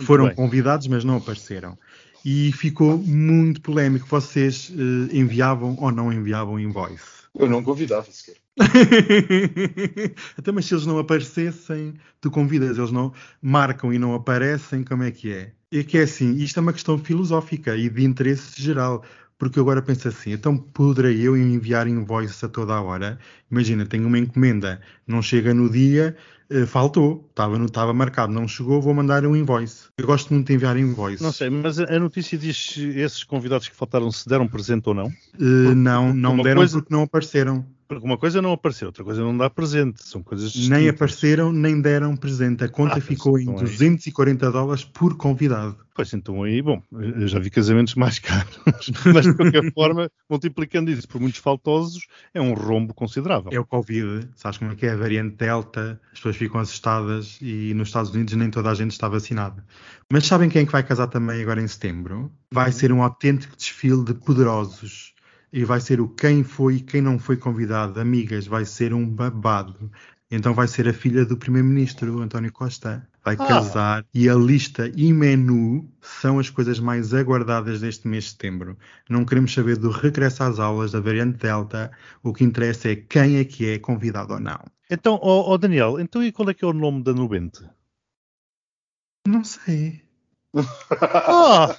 Foram 0.01 0.27
bem. 0.27 0.35
convidados, 0.35 0.89
mas 0.89 1.05
não 1.05 1.17
apareceram. 1.17 1.79
E 2.25 2.53
ficou 2.53 2.99
muito 2.99 3.61
polémico. 3.61 4.07
Vocês 4.09 4.71
uh, 4.71 5.16
enviavam 5.16 5.77
ou 5.79 5.93
não 5.93 6.12
enviavam 6.12 6.59
invoice? 6.59 7.23
Eu 7.35 7.49
não 7.49 7.62
convidava 7.62 8.07
sequer. 8.11 8.41
Até 10.38 10.53
mas 10.53 10.66
se 10.66 10.74
eles 10.74 10.86
não 10.86 10.98
aparecessem, 10.98 11.94
tu 12.20 12.30
convidas, 12.30 12.78
eles 12.78 12.90
não 12.92 13.12
marcam 13.40 13.92
e 13.92 13.98
não 13.98 14.14
aparecem, 14.14 14.82
como 14.84 15.03
é 15.03 15.11
que 15.11 15.32
é? 15.32 15.53
É 15.72 15.82
que 15.82 15.96
é 15.98 16.03
assim, 16.03 16.34
isto 16.36 16.59
é 16.59 16.61
uma 16.61 16.72
questão 16.72 16.98
filosófica 16.98 17.76
e 17.76 17.88
de 17.88 18.05
interesse 18.05 18.61
geral. 18.61 19.03
Porque 19.38 19.59
eu 19.59 19.62
agora 19.64 19.82
penso 19.82 20.07
assim, 20.07 20.30
então 20.32 20.57
poderei 20.57 21.20
eu 21.20 21.36
enviar 21.36 21.88
invoice 21.88 22.44
a 22.44 22.48
toda 22.48 22.74
a 22.74 22.80
hora? 22.80 23.18
Imagina, 23.50 23.84
tenho 23.84 24.07
uma 24.07 24.16
encomenda, 24.18 24.80
não 25.05 25.20
chega 25.20 25.53
no 25.53 25.68
dia, 25.68 26.14
eh, 26.48 26.64
faltou, 26.64 27.26
estava, 27.28 27.59
não 27.59 27.66
estava 27.66 27.92
marcado, 27.92 28.32
não 28.32 28.46
chegou, 28.46 28.80
vou 28.80 28.94
mandar 28.94 29.26
um 29.26 29.34
invoice. 29.34 29.86
Eu 29.98 30.07
gosto 30.07 30.32
muito 30.32 30.46
de 30.46 30.53
enviar 30.55 30.76
invoice. 30.76 31.20
Não 31.20 31.32
sei, 31.32 31.50
mas 31.50 31.76
a 31.80 31.98
notícia 31.98 32.38
diz 32.38 32.57
se 32.57 32.86
esses 33.00 33.24
convidados 33.24 33.66
que 33.68 33.74
faltaram 33.74 34.12
se 34.12 34.28
deram 34.28 34.46
presente 34.46 34.88
ou 34.88 34.94
não. 34.94 35.07
Eh, 35.40 35.74
não, 35.74 36.14
não 36.14 36.34
uma 36.34 36.44
deram 36.44 36.61
coisa- 36.61 36.78
porque 36.78 36.94
não 36.94 37.03
apareceram. 37.03 37.66
Porque 37.95 38.07
uma 38.07 38.18
coisa 38.18 38.40
não 38.40 38.53
aparecer, 38.53 38.86
outra 38.86 39.05
coisa 39.05 39.22
não 39.22 39.36
dar 39.36 39.51
presente. 39.51 40.03
São 40.03 40.22
coisas 40.22 40.55
Nem 40.55 40.62
distintas. 40.62 40.88
apareceram, 40.95 41.53
nem 41.53 41.80
deram 41.80 42.16
presente. 42.16 42.64
A 42.64 42.68
conta 42.68 42.99
Ah, 42.99 43.01
ficou 43.01 43.38
em 43.38 43.43
então 43.43 43.57
é. 43.57 43.62
240 43.62 44.51
dólares 44.51 44.84
por 44.84 45.16
convidado. 45.16 45.76
Pois 45.95 46.11
então 46.14 46.43
aí, 46.43 46.62
bom, 46.62 46.82
eu 46.90 47.28
já 47.28 47.38
vi 47.38 47.51
casamentos 47.51 47.95
mais 47.97 48.18
caros, 48.18 48.59
mas 49.12 49.26
de 49.26 49.34
qualquer 49.34 49.62
forma, 49.74 50.11
multiplicando 50.28 50.90
isso 50.90 51.07
por 51.07 51.20
muitos 51.20 51.38
faltosos, 51.40 52.07
é 52.32 52.40
um 52.40 52.55
rombo 52.55 52.95
considerável. 52.95 53.51
É 53.53 53.61
o 53.61 53.66
Covid, 53.66 54.26
sabes 54.34 54.57
como 54.57 54.72
é 54.72 54.74
que 54.74 54.86
é 54.86 54.93
a 54.93 54.97
variante 54.97 55.36
Delta, 55.36 56.01
as 56.11 56.18
pessoas 56.18 56.36
ficam 56.36 56.61
assustadas 56.61 57.38
e 57.43 57.74
nos 57.74 57.88
Estados 57.88 58.11
Unidos 58.11 58.32
nem 58.34 58.49
toda 58.51 58.70
a 58.70 58.74
gente 58.74 58.93
está 58.93 59.07
vacinada. 59.07 59.62
Mas 60.11 60.26
sabem 60.26 60.49
quem 60.49 60.62
é 60.62 60.64
que 60.66 60.72
vai 60.72 60.82
casar 60.82 61.09
também 61.09 61.43
agora 61.43 61.61
em 61.61 61.68
setembro? 61.68 62.32
Vai 62.51 62.72
ser 62.72 62.90
um 62.90 63.03
autêntico 63.03 63.55
desfile 63.55 64.03
de 64.03 64.14
poderosos. 64.14 65.12
E 65.53 65.64
vai 65.64 65.80
ser 65.80 66.00
o 66.00 66.09
quem 66.09 66.42
foi 66.42 66.76
e 66.76 66.80
quem 66.80 67.03
não 67.03 67.18
foi 67.18 67.36
convidado. 67.36 68.00
Amigas, 68.00 68.46
vai 68.46 68.64
ser 68.64 68.94
um 68.94 69.07
babado. 69.07 69.90
Então 70.30 70.55
vai 70.55 70.66
ser 70.66 70.88
a 70.88 70.94
filha 70.94 71.26
do 71.26 71.36
primeiro-ministro, 71.36 72.20
António 72.22 72.50
Costa. 72.50 73.07
Vai 73.22 73.34
Ah. 73.38 73.46
casar 73.46 74.07
e 74.14 74.28
a 74.28 74.34
lista 74.34 74.90
e 74.96 75.12
menu 75.12 75.88
são 76.00 76.38
as 76.38 76.48
coisas 76.48 76.80
mais 76.80 77.12
aguardadas 77.12 77.80
deste 77.82 78.09
mês 78.09 78.24
de 78.24 78.30
setembro. 78.30 78.78
Não 79.11 79.24
queremos 79.26 79.53
saber 79.53 79.76
do 79.76 79.90
regresso 79.90 80.42
às 80.42 80.59
aulas 80.59 80.92
da 80.92 81.00
variante 81.00 81.36
Delta. 81.38 81.92
O 82.22 82.32
que 82.32 82.42
interessa 82.44 82.88
é 82.90 82.96
quem 82.96 83.36
é 83.36 83.44
que 83.44 83.68
é 83.68 83.78
convidado 83.78 84.32
ou 84.32 84.40
não. 84.40 84.59
Então, 84.90 85.18
ó 85.22 85.53
ó, 85.53 85.57
Daniel, 85.59 86.00
então 86.00 86.22
e 86.24 86.32
qual 86.32 86.48
é 86.48 86.55
que 86.55 86.64
é 86.64 86.68
o 86.68 86.72
nome 86.72 87.03
da 87.05 87.12
nubente? 87.12 87.62
Não 89.28 89.44
sei. 89.44 90.03
Ah! 91.00 91.76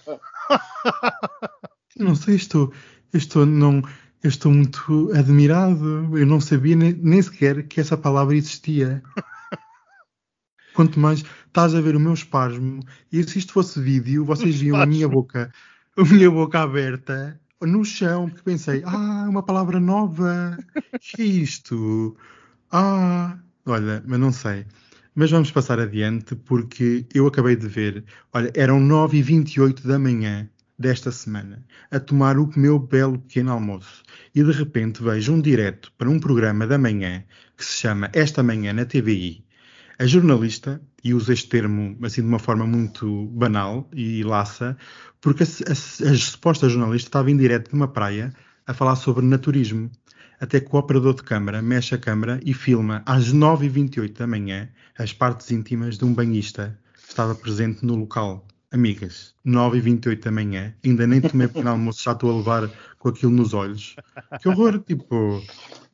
Não 1.98 2.16
sei, 2.16 2.36
estou, 2.36 2.74
eu 3.14 3.18
estou, 3.18 3.46
não, 3.46 3.82
eu 4.24 4.30
estou 4.30 4.52
muito 4.52 5.12
admirado. 5.14 6.18
Eu 6.18 6.26
não 6.26 6.42
sabia 6.42 6.76
nem, 6.76 6.94
nem 6.94 7.22
sequer 7.22 7.68
que 7.68 7.80
essa 7.80 7.96
palavra 7.96 8.36
existia. 8.36 9.04
Quanto 10.74 11.00
mais 11.00 11.24
estás 11.48 11.76
a 11.76 11.82
ver 11.82 11.96
o 11.96 12.00
meu 12.00 12.14
espasmo, 12.14 12.82
e 13.12 13.24
se 13.24 13.38
isto 13.38 13.54
fosse 13.54 13.80
vídeo, 13.80 14.26
vocês 14.26 14.60
viam 14.60 14.82
a 14.82 14.88
minha 14.88 15.08
boca, 15.08 15.52
a 15.96 16.04
minha 16.04 16.32
boca 16.32 16.62
aberta 16.62 17.40
no 17.62 17.86
chão, 17.86 18.28
porque 18.28 18.42
pensei, 18.44 18.82
ah, 18.86 19.28
uma 19.30 19.44
palavra 19.44 19.80
nova, 19.80 20.58
que 21.00 21.22
é 21.22 21.26
isto? 21.26 22.18
Ah, 22.72 23.38
olha, 23.68 24.04
mas 24.08 24.20
não 24.20 24.32
sei. 24.32 24.66
Mas 25.14 25.30
vamos 25.30 25.52
passar 25.52 25.80
adiante, 25.80 26.36
porque 26.36 27.06
eu 27.14 27.28
acabei 27.28 27.56
de 27.56 27.68
ver, 27.68 28.04
olha, 28.34 28.52
eram 28.56 28.80
9h28 28.80 29.86
da 29.86 30.00
manhã 30.00 30.50
desta 30.84 31.14
semana, 31.14 31.66
a 31.90 31.98
tomar 31.98 32.38
o 32.38 32.52
meu 32.58 32.78
belo 32.78 33.18
pequeno 33.18 33.54
almoço, 33.54 34.04
e 34.36 34.44
de 34.44 34.52
repente 34.52 35.02
vejo 35.02 35.32
um 35.32 35.40
direto 35.40 35.90
para 35.98 36.10
um 36.10 36.20
programa 36.20 36.68
da 36.68 36.78
manhã 36.78 37.24
que 37.56 37.64
se 37.64 37.78
chama 37.78 38.10
Esta 38.12 38.44
Manhã 38.44 38.74
na 38.74 38.84
TVI. 38.84 39.46
A 39.98 40.06
jornalista, 40.06 40.82
e 41.02 41.14
uso 41.14 41.32
este 41.32 41.48
termo 41.48 41.98
assim 42.04 42.22
de 42.22 42.28
uma 42.28 42.38
forma 42.38 42.68
muito 42.68 43.28
banal 43.28 43.90
e 43.94 44.24
laça, 44.24 44.76
porque 45.22 45.44
a, 45.44 45.46
a, 45.46 46.12
a 46.12 46.16
suposta 46.18 46.68
jornalista 46.68 47.08
estava 47.08 47.32
em 47.32 47.38
direto 47.38 47.70
de 47.70 47.76
uma 47.76 47.88
praia 47.88 48.34
a 48.68 48.74
falar 48.74 48.98
sobre 48.98 49.26
naturismo. 49.26 49.90
Até 50.38 50.60
que 50.60 50.76
o 50.76 50.78
operador 50.78 51.16
de 51.16 51.24
câmara 51.24 51.62
mexe 51.62 51.96
a 51.96 51.98
câmara 51.98 52.42
e 52.44 52.54
filma 52.54 53.02
às 53.06 53.34
9h28 53.34 54.18
da 54.18 54.28
manhã 54.28 54.70
as 54.98 55.14
partes 55.14 55.50
íntimas 55.50 55.98
de 55.98 56.04
um 56.04 56.14
banhista 56.14 56.78
que 57.02 57.10
estava 57.10 57.34
presente 57.34 57.86
no 57.86 57.96
local. 57.96 58.46
Amigas, 58.74 59.36
9h28 59.46 60.24
da 60.24 60.32
manhã, 60.32 60.74
ainda 60.84 61.06
nem 61.06 61.22
tomei 61.22 61.48
pequeno 61.48 61.70
almoço, 61.70 62.02
já 62.02 62.12
estou 62.12 62.32
a 62.32 62.38
levar 62.38 62.72
com 62.98 63.10
aquilo 63.10 63.32
nos 63.32 63.54
olhos. 63.54 63.96
Que 64.42 64.50
horror, 64.50 64.80
tipo. 64.80 65.44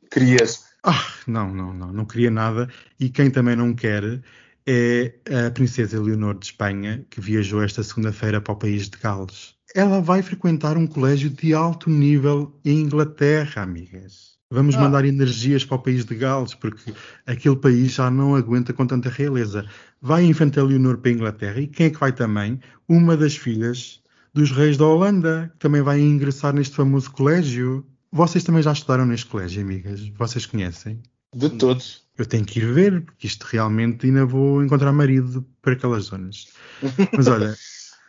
Queria-se. 0.09 0.61
Ah, 0.85 1.05
não, 1.27 1.53
não, 1.53 1.73
não, 1.73 1.91
não 1.91 2.05
queria 2.05 2.31
nada. 2.31 2.69
E 2.97 3.09
quem 3.09 3.29
também 3.29 3.57
não 3.57 3.73
quer 3.73 4.21
é 4.65 5.13
a 5.45 5.51
Princesa 5.51 6.01
Leonor 6.01 6.39
de 6.39 6.45
Espanha, 6.45 7.05
que 7.09 7.19
viajou 7.19 7.61
esta 7.61 7.83
segunda-feira 7.83 8.39
para 8.39 8.53
o 8.53 8.57
país 8.57 8.89
de 8.89 8.97
Gales. 8.97 9.55
Ela 9.75 9.99
vai 9.99 10.21
frequentar 10.21 10.77
um 10.77 10.87
colégio 10.87 11.29
de 11.29 11.53
alto 11.53 11.89
nível 11.89 12.57
em 12.63 12.79
Inglaterra, 12.79 13.61
amigas. 13.61 14.38
Vamos 14.51 14.75
Ah. 14.75 14.79
mandar 14.81 15.05
energias 15.05 15.63
para 15.63 15.75
o 15.75 15.79
país 15.79 16.03
de 16.05 16.15
Gales, 16.15 16.55
porque 16.55 16.91
aquele 17.27 17.55
país 17.55 17.93
já 17.93 18.09
não 18.09 18.35
aguenta 18.35 18.73
com 18.73 18.85
tanta 18.85 19.07
realeza. 19.09 19.63
Vai 20.01 20.23
a 20.23 20.25
Infanta 20.25 20.63
Leonor 20.63 20.97
para 20.97 21.11
a 21.11 21.13
Inglaterra 21.13 21.59
e 21.61 21.67
quem 21.67 21.85
é 21.85 21.89
que 21.91 21.99
vai 21.99 22.11
também? 22.11 22.59
Uma 22.87 23.15
das 23.15 23.35
filhas 23.35 24.01
dos 24.33 24.51
reis 24.51 24.75
da 24.77 24.85
Holanda, 24.85 25.51
que 25.53 25.59
também 25.59 25.81
vai 25.83 25.99
ingressar 25.99 26.53
neste 26.53 26.75
famoso 26.75 27.11
colégio. 27.11 27.85
Vocês 28.11 28.43
também 28.43 28.63
já 28.63 28.71
estudaram 28.73 29.05
neste 29.05 29.27
colégio, 29.27 29.61
amigas? 29.61 30.07
Vocês 30.17 30.47
conhecem? 30.47 30.99
De 31.35 31.49
todos. 31.51 32.03
Eu 32.17 32.25
tenho 32.25 32.43
que 32.43 32.59
ir 32.59 32.73
ver, 32.73 33.01
porque 33.01 33.27
isto 33.27 33.43
realmente 33.43 34.07
ainda 34.07 34.25
vou 34.25 34.63
encontrar 34.63 34.91
marido 34.91 35.45
por 35.61 35.73
aquelas 35.73 36.05
zonas. 36.05 36.47
Mas 37.15 37.27
olha, 37.27 37.55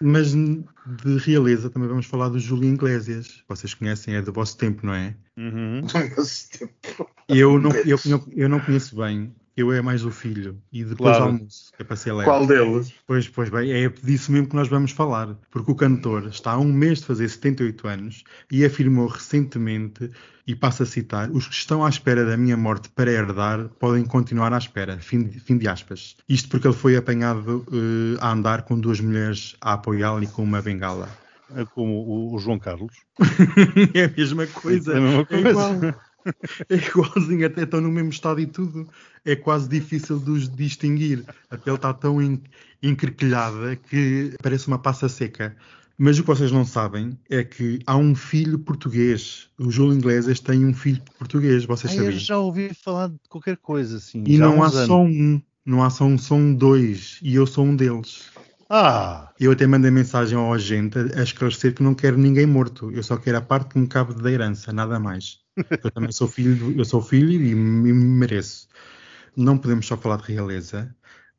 mas 0.03 0.33
de 0.33 1.19
realeza 1.19 1.71
também 1.71 1.89
vamos 1.89 2.07
falar 2.07 2.29
do 2.29 2.39
Júlio 2.39 2.73
Iglesias. 2.73 3.43
Vocês 3.49 3.75
conhecem, 3.75 4.15
é 4.15 4.23
do 4.23 4.33
vosso 4.33 4.57
tempo, 4.57 4.85
não 4.87 4.95
é? 4.95 5.15
Uhum. 5.37 5.83
Eu 7.29 7.61
não, 7.61 7.71
eu, 7.73 7.99
eu, 8.07 8.25
eu 8.33 8.49
não 8.49 8.61
conheço 8.61 8.97
bem. 8.97 9.35
Eu 9.57 9.73
é 9.73 9.83
mais 9.83 10.05
o 10.05 10.11
filho. 10.11 10.61
E 10.73 10.85
depois 10.85 11.17
Claro. 11.17 11.33
almoço, 11.33 11.73
que 11.77 11.83
é 11.83 11.85
para 11.85 11.97
ser 11.97 12.13
leve. 12.13 12.25
Qual 12.25 12.47
deles? 12.47 12.93
Pois, 13.07 13.29
pois 13.29 13.49
bem, 13.51 13.73
é 13.73 13.89
disso 13.89 14.31
mesmo 14.33 14.49
que 14.49 14.57
nós 14.57 14.69
vamos 14.69 14.93
falar. 14.93 15.37
Porque 15.51 15.71
o 15.71 15.75
cantor 15.75 16.29
está 16.29 16.53
há 16.53 16.59
um 16.59 16.73
mês 16.73 17.01
de 17.01 17.07
fazer 17.07 17.29
78 17.29 17.87
anos 17.89 18.25
e 18.51 18.65
afirmou 18.65 19.07
recentemente, 19.09 20.11
e 20.47 20.55
passo 20.55 20.83
a 20.83 20.87
citar, 20.87 21.31
os 21.31 21.47
que 21.47 21.55
estão 21.55 21.85
à 21.85 21.89
espera 21.89 22.25
da 22.25 22.37
minha 22.37 22.57
morte 22.57 22.89
para 22.89 23.11
herdar 23.11 23.69
podem 23.79 24.05
continuar 24.05 24.53
à 24.53 24.59
espera. 24.59 24.99
Fim 24.99 25.25
de, 25.25 25.39
fim 25.41 25.57
de 25.59 25.69
aspas. 25.69 26.17
Isto 26.29 26.49
porque 26.49 26.67
ele 26.67 26.75
foi 26.75 26.97
apanhado 26.97 27.65
eh, 27.73 28.19
a 28.21 28.33
andar 28.33 28.63
com 28.63 28.79
duas 28.79 29.01
mulheres 29.01 29.55
a 29.61 29.75
apoiá-lo 29.75 30.23
e 30.23 30.27
com 30.27 30.43
uma 30.43 30.61
bengala. 30.63 31.09
É 31.55 31.65
como 31.65 31.93
o, 31.93 32.35
o 32.35 32.39
João 32.39 32.59
Carlos. 32.59 32.95
é 33.95 34.05
a 34.05 34.09
mesma 34.09 34.47
coisa. 34.47 34.95
É 34.95 34.99
a 34.99 35.01
mesma 35.01 35.27
coisa. 35.27 35.51
igual. 35.51 35.73
É 36.69 36.77
igualzinho, 36.77 37.47
até 37.47 37.63
estão 37.63 37.81
no 37.81 37.91
mesmo 37.91 38.11
estado 38.11 38.41
e 38.41 38.47
tudo. 38.47 38.89
É 39.25 39.35
quase 39.37 39.69
difícil 39.69 40.19
de 40.19 40.31
os 40.31 40.49
distinguir. 40.49 41.25
A 41.51 41.57
pele 41.57 41.77
está 41.77 41.93
tão 41.93 42.21
en- 42.23 42.41
encrequilhada 42.83 43.77
que 43.77 44.35
parece 44.43 44.67
uma 44.69 44.79
passa 44.79 45.09
seca. 45.09 45.57
Mas 45.99 46.19
o 46.19 46.23
que 46.23 46.29
vocês 46.29 46.51
não 46.51 46.65
sabem 46.65 47.19
é 47.29 47.45
que 47.45 47.81
há 47.87 47.95
um 47.97 48.15
filho 48.15 48.59
português. 48.59 49.49
O 49.59 49.71
Júlio 49.71 49.99
Iglesias 49.99 50.41
tem 50.41 50.65
um 50.65 50.73
filho 50.73 51.03
português, 51.19 51.67
vocês 51.67 51.93
Ah, 51.93 51.97
eu 52.05 52.13
já 52.13 52.39
ouvi 52.39 52.73
falar 52.73 53.09
de 53.09 53.17
qualquer 53.29 53.59
coisa 53.59 53.99
assim. 53.99 54.25
E 54.27 54.39
não 54.39 54.63
há 54.63 54.69
anos. 54.69 54.87
só 54.87 55.03
um. 55.03 55.43
Não 55.67 55.83
há 55.83 55.91
só 55.91 56.05
um, 56.05 56.17
são 56.17 56.55
dois. 56.55 57.19
E 57.21 57.35
eu 57.35 57.47
sou 57.47 57.67
um 57.67 57.77
deles. 57.77 58.31
Ah! 58.71 59.31
Eu 59.39 59.53
até 59.53 59.67
mandei 59.67 59.91
mensagem 59.91 60.39
ao 60.39 60.55
agente 60.55 60.97
a 60.99 61.21
a 61.21 61.23
esclarecer 61.23 61.75
que 61.75 61.83
não 61.83 61.95
quero 61.95 62.17
ninguém 62.17 62.47
morto. 62.47 62.91
Eu 62.93 63.03
só 63.03 63.19
quero 63.19 63.37
a 63.37 63.43
parte 63.43 63.71
que 63.75 63.79
me 63.79 63.87
cabe 63.87 64.15
da 64.15 64.31
herança, 64.31 64.73
nada 64.73 64.99
mais. 64.99 65.40
Eu 65.57 65.91
também 65.91 66.13
sou 66.13 66.29
filho, 66.29 66.75
eu 66.79 66.85
sou 66.85 67.03
filho 67.03 67.31
e 67.33 67.39
me 67.39 67.55
me 67.55 67.93
mereço. 67.93 68.69
Não 69.37 69.59
podemos 69.59 69.87
só 69.87 69.97
falar 69.97 70.19
de 70.19 70.33
realeza. 70.33 70.95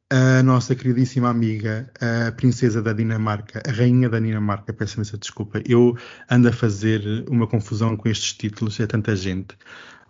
A 0.10 0.44
nossa 0.44 0.76
queridíssima 0.76 1.30
amiga, 1.30 1.90
a 2.28 2.32
princesa 2.34 2.82
da 2.82 2.92
Dinamarca, 2.92 3.62
a 3.66 3.72
rainha 3.72 4.10
da 4.10 4.20
Dinamarca, 4.20 4.74
peço 4.74 4.98
imensa 4.98 5.18
desculpa, 5.18 5.62
eu 5.66 5.96
ando 6.30 6.50
a 6.50 6.52
fazer 6.52 7.24
uma 7.30 7.48
confusão 7.48 7.96
com 7.96 8.10
estes 8.10 8.34
títulos, 8.34 8.78
é 8.82 8.86
tanta 8.88 9.16
gente, 9.16 9.56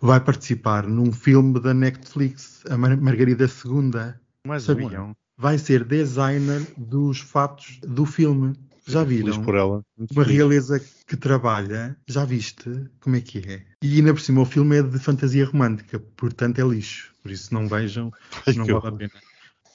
vai 0.00 0.18
participar 0.18 0.88
num 0.88 1.12
filme 1.12 1.60
da 1.60 1.72
Netflix, 1.72 2.64
a 2.68 2.76
Mar- 2.76 2.96
Margarida 2.96 3.46
II. 3.46 4.14
Mais 4.44 4.68
uma. 4.68 4.82
Sabiam? 4.82 5.16
Vai 5.38 5.56
ser 5.56 5.84
designer 5.84 6.66
dos 6.76 7.20
fatos 7.20 7.78
do 7.82 8.04
filme. 8.04 8.54
Já 8.86 9.04
Feliz 9.04 9.36
viram? 9.36 9.42
por 9.42 9.54
ela. 9.54 9.84
Muito 9.96 10.12
Uma 10.12 10.24
feliz. 10.24 10.36
realeza 10.38 10.80
que 11.06 11.16
trabalha, 11.16 11.96
já 12.06 12.24
viste 12.24 12.68
como 13.00 13.16
é 13.16 13.20
que 13.20 13.38
é? 13.38 13.64
E 13.82 13.96
ainda 13.96 14.12
por 14.12 14.20
cima 14.20 14.40
o 14.40 14.44
filme 14.44 14.78
é 14.78 14.82
de 14.82 14.98
fantasia 14.98 15.44
romântica, 15.46 16.00
portanto 16.16 16.58
é 16.58 16.62
lixo. 16.64 17.12
Por 17.22 17.30
isso 17.30 17.54
não 17.54 17.68
vejam, 17.68 18.10
Ai, 18.46 18.54
não 18.54 18.66
vale 18.66 18.86
a 18.88 18.92
pena. 18.92 19.12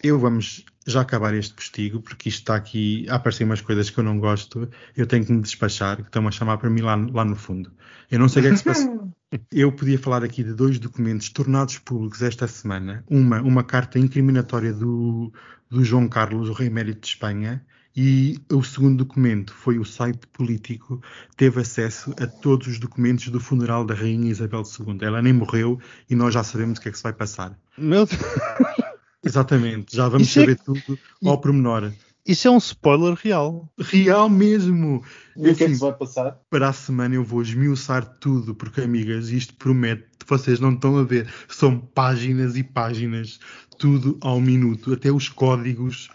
Eu 0.03 0.19
vamos 0.19 0.63
já 0.85 1.01
acabar 1.01 1.33
este 1.33 1.53
postigo, 1.53 2.01
porque 2.01 2.29
isto 2.29 2.39
está 2.39 2.55
aqui 2.55 3.05
a 3.09 3.15
aparecer 3.15 3.43
umas 3.45 3.61
coisas 3.61 3.89
que 3.89 3.97
eu 3.97 4.03
não 4.03 4.19
gosto. 4.19 4.69
Eu 4.95 5.07
tenho 5.07 5.25
que 5.25 5.31
me 5.31 5.41
despachar, 5.41 5.97
que 5.97 6.03
estão 6.03 6.27
a 6.27 6.31
chamar 6.31 6.57
para 6.57 6.69
mim 6.69 6.81
lá, 6.81 6.95
lá 6.95 7.25
no 7.25 7.35
fundo. 7.35 7.71
Eu 8.11 8.19
não 8.19 8.29
sei 8.29 8.41
o 8.41 8.43
que 8.43 8.47
é 8.49 8.51
que 8.51 8.57
se 8.57 8.63
passou. 8.63 9.11
Eu 9.51 9.71
podia 9.73 9.99
falar 9.99 10.23
aqui 10.23 10.41
de 10.43 10.53
dois 10.53 10.79
documentos 10.79 11.29
tornados 11.29 11.77
públicos 11.79 12.21
esta 12.21 12.47
semana. 12.47 13.03
Uma, 13.09 13.41
uma 13.41 13.63
carta 13.63 13.99
incriminatória 13.99 14.71
do, 14.71 15.33
do 15.69 15.83
João 15.83 16.07
Carlos, 16.07 16.47
o 16.47 16.53
rei 16.53 16.67
emérito 16.67 17.01
de 17.01 17.07
Espanha, 17.07 17.65
E 17.99 18.39
o 18.53 18.61
segundo 18.63 18.97
documento 19.03 19.51
foi 19.51 19.79
o 19.79 19.83
site 19.83 20.27
político 20.27 21.01
teve 21.35 21.61
acesso 21.61 22.13
a 22.21 22.27
todos 22.27 22.67
os 22.67 22.77
documentos 22.79 23.29
do 23.29 23.39
funeral 23.39 23.83
da 23.83 23.95
Rainha 23.95 24.29
Isabel 24.29 24.61
II. 24.61 24.99
Ela 25.01 25.19
nem 25.19 25.33
morreu 25.33 25.79
e 26.07 26.15
nós 26.15 26.31
já 26.31 26.43
sabemos 26.43 26.77
o 26.77 26.81
que 26.83 26.89
é 26.89 26.91
que 26.91 26.97
se 26.97 27.03
vai 27.03 27.13
passar. 27.13 27.57
Meu 27.75 28.05
Deus. 28.05 28.21
Exatamente, 29.25 29.95
já 29.95 30.07
vamos 30.07 30.27
Isso 30.27 30.39
é- 30.39 30.41
saber 30.43 30.59
tudo 30.59 30.99
ao 31.25 31.39
pormenor. 31.41 31.91
Isso 32.23 32.47
é 32.47 32.51
um 32.51 32.57
spoiler 32.57 33.15
real. 33.15 33.67
Real 33.79 34.29
mesmo! 34.29 35.01
E 35.35 35.49
o 35.49 35.55
que 35.55 35.63
é 35.63 35.67
que 35.67 35.73
se 35.75 35.79
vai 35.81 35.93
passar? 35.93 36.37
para 36.49 36.67
a 36.69 36.73
semana 36.73 37.15
eu 37.15 37.23
vou 37.23 37.41
esmiuçar 37.41 38.05
tudo, 38.19 38.53
porque, 38.53 38.81
amigas, 38.81 39.29
isto 39.29 39.55
promete, 39.55 40.05
vocês 40.27 40.59
não 40.59 40.73
estão 40.73 40.97
a 40.97 41.03
ver, 41.03 41.27
são 41.47 41.79
páginas 41.79 42.57
e 42.57 42.63
páginas, 42.63 43.39
tudo 43.79 44.17
ao 44.21 44.39
minuto, 44.41 44.93
até 44.93 45.09
os 45.11 45.29
códigos. 45.29 46.09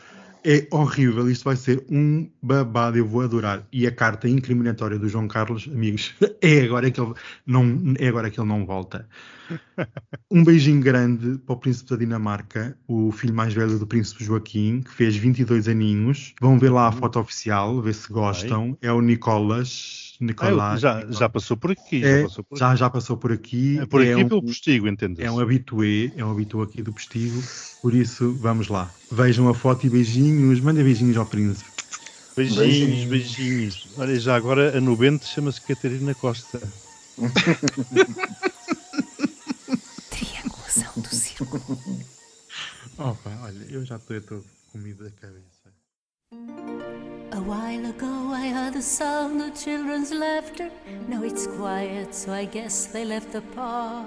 É 0.44 0.66
horrível, 0.70 1.30
isto 1.30 1.44
vai 1.44 1.54
ser 1.54 1.84
um 1.88 2.28
babado, 2.42 2.98
eu 2.98 3.06
vou 3.06 3.22
adorar. 3.22 3.66
E 3.72 3.86
a 3.86 3.92
carta 3.92 4.28
incriminatória 4.28 4.98
do 4.98 5.08
João 5.08 5.28
Carlos, 5.28 5.68
amigos, 5.72 6.14
é 6.42 6.62
agora 6.62 6.90
que 6.90 7.00
ele 7.00 7.14
não, 7.46 7.94
é 7.98 8.08
agora 8.08 8.30
que 8.30 8.40
ele 8.40 8.48
não 8.48 8.66
volta. 8.66 9.08
Um 10.30 10.42
beijinho 10.42 10.80
grande 10.80 11.36
para 11.38 11.54
o 11.54 11.58
príncipe 11.58 11.90
da 11.90 11.96
Dinamarca, 11.96 12.76
o 12.88 13.12
filho 13.12 13.34
mais 13.34 13.52
velho 13.52 13.78
do 13.78 13.86
príncipe 13.86 14.24
Joaquim, 14.24 14.80
que 14.80 14.90
fez 14.90 15.14
22 15.14 15.68
aninhos. 15.68 16.34
Vão 16.40 16.58
ver 16.58 16.70
lá 16.70 16.88
a 16.88 16.92
foto 16.92 17.18
oficial, 17.20 17.82
ver 17.82 17.92
se 17.92 18.10
gostam. 18.10 18.78
É 18.80 18.90
o 18.90 19.02
Nicolas. 19.02 20.11
Ah, 20.22 20.26
Nicolás. 20.26 20.80
já, 20.80 21.04
já 21.10 21.28
passou 21.28 21.56
por 21.56 21.72
aqui. 21.72 22.04
É, 22.04 22.18
já, 22.18 22.22
passou 22.22 22.44
por, 22.44 22.58
já, 22.58 22.76
já 22.76 22.90
passou 22.90 23.16
por 23.16 23.32
aqui. 23.32 23.78
aqui. 23.78 23.88
por 23.88 24.04
é 24.04 24.12
aqui 24.12 24.24
um, 24.24 24.28
pelo 24.28 24.42
postigo, 24.42 24.86
entende 24.86 25.22
é 25.22 25.30
um 25.30 25.40
habitué, 25.40 26.12
é 26.16 26.24
um 26.24 26.30
habitué 26.30 26.62
aqui 26.62 26.82
do 26.82 26.92
postigo. 26.92 27.42
Por 27.80 27.92
isso, 27.94 28.32
vamos 28.34 28.68
lá. 28.68 28.88
Vejam 29.10 29.48
a 29.48 29.54
foto 29.54 29.86
e 29.86 29.90
beijinhos. 29.90 30.60
Mandem 30.60 30.84
beijinhos 30.84 31.16
ao 31.16 31.26
príncipe. 31.26 31.68
Beijinhos, 32.36 33.04
beijinhos. 33.04 33.88
Olha, 33.98 34.18
já 34.18 34.36
agora 34.36 34.78
a 34.78 34.80
nubente 34.80 35.26
chama-se 35.26 35.60
Catarina 35.60 36.14
Costa. 36.14 36.60
Triangulação 40.10 40.92
do 40.96 41.14
círculo. 41.14 41.78
Opa, 42.96 43.38
olha, 43.42 43.66
eu 43.68 43.84
já 43.84 43.96
estou 43.96 44.20
todo 44.20 44.44
comido 44.70 45.04
da 45.04 45.10
cabeça. 45.10 45.61
While 47.46 47.86
ago 47.86 48.30
I 48.32 48.50
heard 48.50 48.74
the 48.74 48.82
sound 48.82 49.42
of 49.42 49.60
children's 49.60 50.12
laughter. 50.12 50.70
Now 51.08 51.24
it's 51.24 51.48
quiet, 51.48 52.14
so 52.14 52.32
I 52.32 52.44
guess 52.44 52.86
they 52.86 53.04
left 53.04 53.32
the 53.32 53.40
park. 53.40 54.06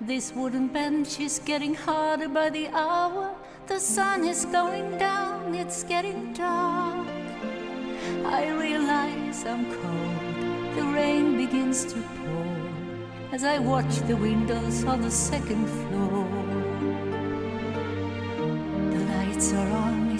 This 0.00 0.32
wooden 0.32 0.66
bench 0.66 1.20
is 1.20 1.38
getting 1.44 1.74
harder 1.74 2.28
by 2.28 2.50
the 2.50 2.68
hour. 2.68 3.36
The 3.68 3.78
sun 3.78 4.24
is 4.24 4.46
going 4.46 4.98
down, 4.98 5.54
it's 5.54 5.84
getting 5.84 6.32
dark. 6.32 7.06
I 8.24 8.48
realize 8.48 9.44
I'm 9.44 9.64
cold. 9.66 10.76
The 10.76 10.84
rain 10.92 11.36
begins 11.36 11.84
to 11.92 12.00
pour 12.00 12.58
as 13.32 13.44
I 13.44 13.58
watch 13.60 13.98
the 14.08 14.16
windows 14.16 14.84
on 14.84 15.02
the 15.02 15.10
second 15.10 15.66
floor. 15.66 16.26
The 18.90 19.04
lights 19.14 19.52
are 19.52 19.70
on, 19.70 20.07